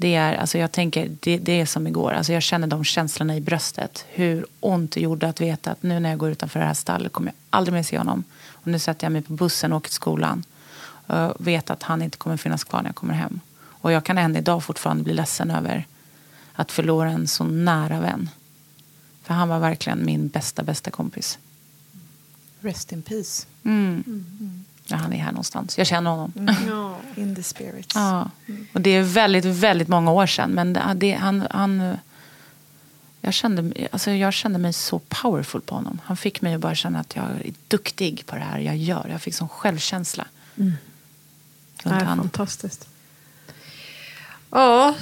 Det 0.00 0.14
är, 0.14 0.34
alltså 0.36 0.58
jag 0.58 0.72
tänker, 0.72 1.10
det, 1.20 1.38
det 1.38 1.60
är 1.60 1.66
som 1.66 1.86
igår. 1.86 2.12
Alltså 2.12 2.32
jag 2.32 2.42
känner 2.42 2.66
de 2.66 2.84
känslorna 2.84 3.36
i 3.36 3.40
bröstet. 3.40 4.04
Hur 4.08 4.46
ont 4.60 4.92
det 4.92 5.00
gjorde 5.00 5.28
att 5.28 5.40
veta 5.40 5.70
att 5.70 5.82
nu 5.82 6.00
när 6.00 6.10
jag 6.10 6.18
går 6.18 6.30
utanför 6.30 6.60
det 6.60 6.66
här 6.66 6.74
stallet 6.74 7.12
kommer 7.12 7.28
jag 7.28 7.34
aldrig 7.50 7.74
mer 7.74 7.82
se 7.82 7.98
honom. 7.98 8.24
Och 8.50 8.66
nu 8.66 8.78
sätter 8.78 9.04
jag 9.04 9.12
mig 9.12 9.22
på 9.22 9.32
bussen 9.32 9.72
och 9.72 9.76
åker 9.76 9.88
till 9.88 9.94
skolan. 9.94 10.44
Och 11.06 11.46
vet 11.46 11.70
att 11.70 11.82
han 11.82 12.02
inte 12.02 12.18
kommer 12.18 12.36
finnas 12.36 12.64
kvar 12.64 12.82
när 12.82 12.88
jag 12.88 12.94
kommer 12.94 13.14
hem. 13.14 13.40
Och 13.60 13.92
jag 13.92 14.04
kan 14.04 14.18
än 14.18 14.36
idag 14.36 14.64
fortfarande 14.64 15.04
bli 15.04 15.12
ledsen 15.12 15.50
över 15.50 15.86
att 16.52 16.72
förlora 16.72 17.10
en 17.10 17.28
så 17.28 17.44
nära 17.44 18.00
vän. 18.00 18.30
För 19.22 19.34
han 19.34 19.48
var 19.48 19.58
verkligen 19.58 20.04
min 20.04 20.28
bästa, 20.28 20.62
bästa 20.62 20.90
kompis. 20.90 21.38
Rest 22.60 22.92
in 22.92 23.02
peace. 23.02 23.46
Ja, 24.90 24.96
han 24.96 25.12
är 25.12 25.18
här 25.18 25.32
någonstans. 25.32 25.78
Jag 25.78 25.86
känner 25.86 26.10
honom. 26.10 26.32
In 27.16 27.34
the 27.34 27.42
spirits. 27.42 27.94
Ja. 27.94 28.30
Och 28.72 28.80
det 28.80 28.90
är 28.90 29.02
väldigt, 29.02 29.44
väldigt 29.44 29.88
många 29.88 30.10
år 30.12 30.26
sedan. 30.26 30.50
Men 30.50 30.72
det, 30.72 30.82
det, 30.94 31.12
han, 31.12 31.46
han, 31.50 31.96
jag, 33.20 33.34
kände, 33.34 33.88
alltså 33.90 34.10
jag 34.10 34.32
kände 34.32 34.58
mig 34.58 34.72
så 34.72 34.98
powerful 34.98 35.60
på 35.60 35.74
honom. 35.74 36.00
Han 36.04 36.16
fick 36.16 36.40
mig 36.40 36.54
att 36.54 36.60
bara 36.60 36.74
känna 36.74 37.00
att 37.00 37.16
jag 37.16 37.24
är 37.24 37.52
duktig 37.68 38.26
på 38.26 38.36
det 38.36 38.42
här 38.42 38.58
jag 38.58 38.76
gör. 38.76 39.08
Jag 39.10 39.22
fick 39.22 39.34
sån 39.34 39.48
självkänsla. 39.48 40.26
Runt 40.54 40.74
Nej, 41.84 42.04
han. 42.04 42.18
fantastiskt. 42.18 42.88
Ja, 44.50 44.94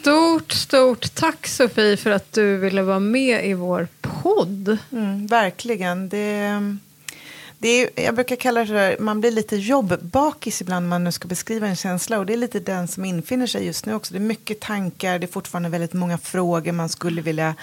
stort, 0.00 0.52
stort 0.52 1.14
tack 1.14 1.46
Sofie 1.46 1.96
för 1.96 2.10
att 2.10 2.32
du 2.32 2.56
ville 2.56 2.82
vara 2.82 2.98
med 2.98 3.46
i 3.46 3.54
vår 3.54 3.88
podd. 4.00 4.78
Mm, 4.92 5.26
verkligen. 5.26 6.08
Det, 6.08 6.76
det 7.62 7.68
är, 7.68 8.04
jag 8.04 8.14
brukar 8.14 8.36
kalla 8.36 8.60
det 8.60 8.66
för, 8.66 8.98
man 8.98 9.20
blir 9.20 9.30
lite 9.30 9.56
jobbbakis 9.56 10.60
ibland 10.60 10.84
när 10.84 10.88
man 10.88 11.04
nu 11.04 11.12
ska 11.12 11.28
beskriva 11.28 11.66
en 11.66 11.76
känsla. 11.76 12.18
Och 12.18 12.26
det 12.26 12.32
är 12.32 12.36
lite 12.36 12.60
den 12.60 12.88
som 12.88 13.04
infinner 13.04 13.46
sig 13.46 13.64
just 13.64 13.86
nu 13.86 13.94
också. 13.94 14.14
Det 14.14 14.18
är 14.18 14.20
mycket 14.20 14.60
tankar, 14.60 15.18
det 15.18 15.26
är 15.26 15.32
fortfarande 15.32 15.68
väldigt 15.68 15.92
många 15.92 16.18
frågor 16.18 16.72
man 16.72 16.88
skulle 16.88 17.22
vilja 17.22 17.54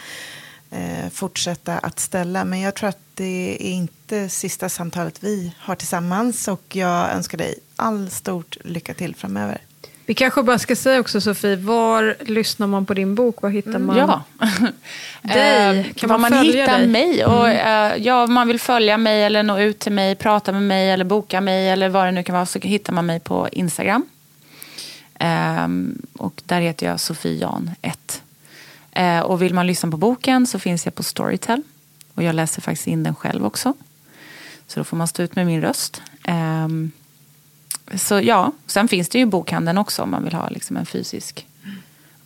eh, 0.70 1.10
fortsätta 1.12 1.78
att 1.78 2.00
ställa. 2.00 2.46
Men 2.46 2.60
jag 2.60 2.76
tror 2.76 2.90
att 2.90 3.02
det 3.14 3.58
är 3.60 3.72
inte 3.72 4.30
sista 4.30 4.70
samtalet 4.70 5.24
vi 5.24 5.54
har 5.60 5.76
tillsammans. 5.76 6.48
Och 6.48 6.76
jag 6.76 7.12
önskar 7.12 7.38
dig 7.38 7.56
all 7.76 8.10
stort 8.10 8.58
lycka 8.64 8.94
till 8.94 9.16
framöver. 9.16 9.62
Vi 10.10 10.16
kanske 10.16 10.44
bara 10.44 10.60
ska 10.60 10.76
säga 10.76 11.00
också 11.00 11.22
Sofie, 11.22 11.56
var 11.56 12.16
lyssnar 12.26 12.68
man 12.68 12.86
på 12.86 12.94
din 12.94 13.16
bok? 13.16 13.42
Var 13.42 13.50
hittar 13.50 13.80
man 13.80 13.98
Ja. 13.98 14.24
dig? 15.22 15.80
Eh, 15.80 15.94
Kan 15.94 16.10
man 16.10 16.22
man 16.22 16.32
följa 16.32 16.62
hittar 16.62 16.78
dig? 16.78 16.88
mig. 16.88 17.26
Och, 17.26 17.50
eh, 17.50 17.96
ja, 17.98 18.24
om 18.24 18.34
man 18.34 18.48
vill 18.48 18.60
följa 18.60 18.98
mig 18.98 19.24
eller 19.24 19.44
nå 19.44 19.60
ut 19.60 19.80
till 19.80 19.92
mig, 19.92 20.16
prata 20.16 20.52
med 20.52 20.62
mig 20.64 20.92
eller 20.92 21.06
boka 21.06 21.42
mig 21.42 21.70
eller 21.70 21.90
vad 21.90 22.06
det 22.06 22.12
nu 22.12 22.24
kan 22.24 22.36
vara 22.36 22.46
så 22.46 22.60
hittar 22.60 22.94
man 22.94 23.06
mig 23.06 23.20
på 23.20 23.50
Instagram. 23.52 24.06
Ehm, 25.20 26.02
och 26.18 26.42
där 26.46 26.60
heter 26.62 26.86
jag 26.86 27.00
Sofie 27.00 27.34
Jan 27.38 27.72
1. 27.82 28.22
Eh, 28.92 29.20
och 29.20 29.42
vill 29.42 29.54
man 29.54 29.68
lyssna 29.68 29.92
på 29.92 29.98
boken 29.98 30.48
så 30.48 30.60
finns 30.60 30.86
jag 30.86 30.96
på 30.96 31.04
Storytel. 31.04 31.62
Och 32.14 32.24
jag 32.24 32.36
läser 32.36 32.62
faktiskt 32.62 32.88
in 32.88 33.04
den 33.04 33.16
själv 33.16 33.46
också. 33.46 33.74
Så 34.68 34.80
då 34.80 34.84
får 34.84 34.98
man 34.98 35.08
stå 35.08 35.24
ut 35.24 35.36
med 35.36 35.46
min 35.46 35.62
röst. 35.62 36.02
Ehm, 36.24 36.92
så 37.98 38.22
ja, 38.22 38.52
sen 38.68 38.88
finns 38.88 39.10
det 39.10 39.18
ju 39.20 39.26
bokhandeln 39.26 39.78
också 39.78 40.02
om 40.02 40.12
man 40.12 40.24
vill 40.24 40.34
ha 40.34 40.50
liksom 40.50 40.78
en 40.78 40.86
fysisk 40.86 41.46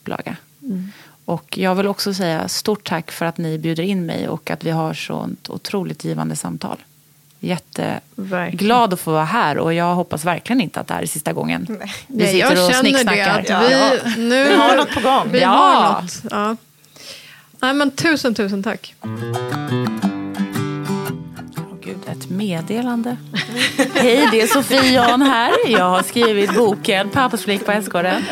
upplaga. 0.02 0.36
Och 1.26 1.58
jag 1.58 1.76
vill 1.76 1.88
också 1.88 2.14
säga 2.14 2.48
stort 2.48 2.84
tack 2.88 3.12
för 3.12 3.26
att 3.26 3.38
ni 3.38 3.58
bjuder 3.58 3.84
in 3.84 4.06
mig 4.06 4.28
och 4.28 4.52
att 4.52 4.64
vi 4.64 4.70
har 4.70 4.94
sånt 4.94 5.50
otroligt 5.50 6.04
givande 6.06 6.36
samtal. 6.36 6.78
Jätteglad 7.40 8.94
att 8.94 9.00
få 9.00 9.12
vara 9.12 9.24
här 9.26 9.58
och 9.58 9.74
jag 9.74 9.96
hoppas 9.96 10.26
verkligen 10.26 10.62
inte 10.62 10.80
att 10.80 10.88
det 10.88 10.94
här 10.94 11.02
är 11.02 11.06
sista 11.06 11.34
gången 11.34 11.66
vi 11.70 11.78
Nej, 12.08 12.38
jag 12.38 12.50
sitter 12.50 12.66
och 12.66 12.72
känner 12.72 12.84
det 12.84 12.90
snicksnackar. 12.90 13.40
att 13.40 14.08
vi, 14.18 14.22
nu, 14.22 14.44
Vi 14.50 14.56
har 14.56 14.76
något 14.78 14.92
på 14.94 15.00
gång. 15.00 15.32
Vi 15.32 15.42
Ja. 15.42 15.48
har 15.50 16.02
något. 16.02 16.22
Ja. 16.32 16.56
Nej, 17.62 17.74
men 17.74 17.92
tusen, 17.92 18.36
tusen 18.36 18.64
tack. 18.64 18.96
Ett 22.14 22.30
meddelande. 22.30 23.18
Hej, 23.94 24.28
det 24.32 24.42
är 24.42 24.48
Sofie 24.48 24.92
Jan 24.92 25.22
här. 25.22 25.52
Jag 25.68 25.90
har 25.90 26.04
skrivit 26.04 26.56
boken 26.56 27.10
Pappas 27.10 27.44
flick 27.44 27.66
på 27.66 27.72
Hästgården. 27.72 28.26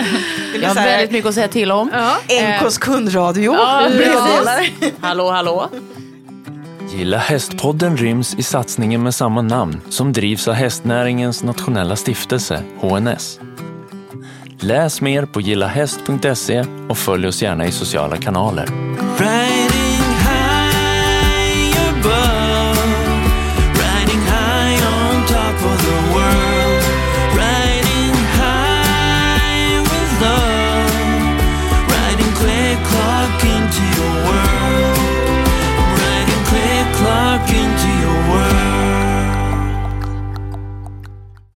Jag 0.62 0.68
har 0.68 0.76
väldigt 0.76 1.12
mycket 1.12 1.30
att 1.30 1.36
säga 1.36 1.48
till 1.48 1.72
om. 1.72 1.92
NKs 2.62 2.78
kundradio. 2.78 3.54
Ja, 3.54 3.88
Meddelar. 3.90 4.58
precis. 4.58 4.94
Hallå, 5.02 5.32
hallå. 5.32 5.70
Gilla 6.94 7.18
Hästpodden 7.18 7.98
ryms 7.98 8.36
i 8.36 8.44
satsningen 8.44 9.04
med 9.04 9.16
samma 9.16 9.42
namn 9.42 9.82
som 9.90 10.14
drivs 10.14 10.48
av 10.48 10.54
hästnäringens 10.54 11.44
nationella 11.44 11.96
stiftelse, 11.96 12.64
HNS. 12.80 13.40
Läs 14.60 15.02
mer 15.02 15.26
på 15.26 15.42
gillahäst.se 15.42 16.66
och 16.90 16.98
följ 16.98 17.28
oss 17.28 17.42
gärna 17.42 17.66
i 17.66 17.72
sociala 17.72 18.18
kanaler. 18.18 18.68